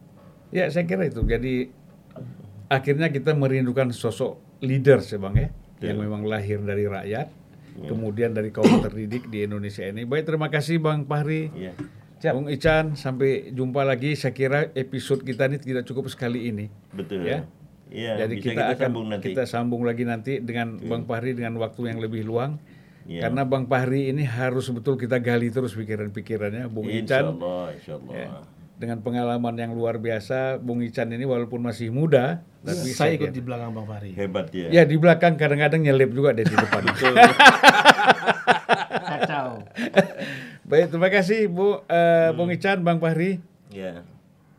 ya 0.51 0.67
saya 0.67 0.83
kira 0.83 1.07
itu. 1.07 1.23
Jadi 1.23 1.71
akhirnya 2.67 3.07
kita 3.07 3.31
merindukan 3.31 3.95
sosok 3.95 4.59
leader 4.59 4.99
ya 4.99 5.15
bang 5.15 5.35
ya, 5.39 5.47
yang 5.87 6.03
memang 6.03 6.27
lahir 6.27 6.59
dari 6.59 6.83
rakyat, 6.83 7.31
kemudian 7.87 8.35
dari 8.35 8.51
kaum 8.51 8.83
terdidik 8.83 9.31
di 9.31 9.47
Indonesia 9.47 9.87
ini. 9.87 10.03
Baik, 10.03 10.27
terima 10.27 10.51
kasih 10.51 10.83
Bang 10.83 11.07
Fahri. 11.07 11.47
Iya. 11.55 11.71
Bung 12.35 12.47
Ican, 12.47 12.95
sampai 12.95 13.51
jumpa 13.51 13.83
lagi. 13.83 14.15
Saya 14.15 14.31
kira 14.31 14.71
episode 14.79 15.27
kita 15.27 15.47
ini 15.47 15.59
tidak 15.59 15.83
cukup 15.83 16.07
sekali 16.07 16.51
ini. 16.51 16.71
Betul. 16.95 17.27
Ya. 17.27 17.43
Iya, 17.93 18.25
Jadi 18.25 18.33
bisa 18.41 18.49
kita, 18.51 18.63
akan 18.73 18.79
sambung 18.89 19.07
nanti. 19.11 19.25
kita 19.29 19.43
sambung 19.45 19.81
lagi 19.85 20.03
nanti 20.07 20.33
dengan 20.41 20.81
Bang 20.81 21.03
Fahri 21.05 21.37
dengan 21.37 21.59
waktu 21.61 21.93
yang 21.93 21.99
lebih 22.01 22.25
luang. 22.25 22.57
Iya. 23.03 23.27
Karena 23.27 23.43
Bang 23.43 23.67
Fahri 23.67 24.09
ini 24.09 24.23
harus 24.23 24.71
betul 24.71 24.95
kita 24.95 25.19
gali 25.19 25.51
terus 25.51 25.75
pikiran-pikirannya. 25.75 26.71
Bung 26.71 26.87
Insya 26.87 27.21
Ican 27.21 27.37
Allah, 27.37 27.63
insya 27.75 27.93
Allah. 27.99 28.13
ya, 28.15 28.27
dengan 28.79 28.97
pengalaman 29.03 29.53
yang 29.59 29.71
luar 29.75 29.99
biasa, 29.99 30.57
Bung 30.63 30.81
Ican 30.81 31.11
ini 31.11 31.27
walaupun 31.27 31.61
masih 31.61 31.91
muda, 31.93 32.41
tapi 32.63 32.89
saya 32.95 33.13
ikut 33.19 33.29
di 33.29 33.43
belakang 33.43 33.75
Bang 33.75 33.85
Fahri. 33.85 34.15
Hebat 34.15 34.49
ya. 34.55 34.71
Ya 34.71 34.83
di 34.87 34.95
belakang 34.97 35.35
kadang-kadang 35.35 35.83
nyelip 35.83 36.15
juga 36.15 36.33
deh 36.33 36.47
di 36.47 36.55
depan. 36.55 36.81
Kacau. 39.03 39.61
Baik, 40.69 40.89
terima 40.89 41.09
kasih 41.11 41.51
Bu 41.51 41.83
eh, 41.85 42.31
Bung 42.33 42.49
Ican, 42.49 42.81
Bang 42.81 42.97
Fahri. 43.03 43.43
Ya. 43.69 44.07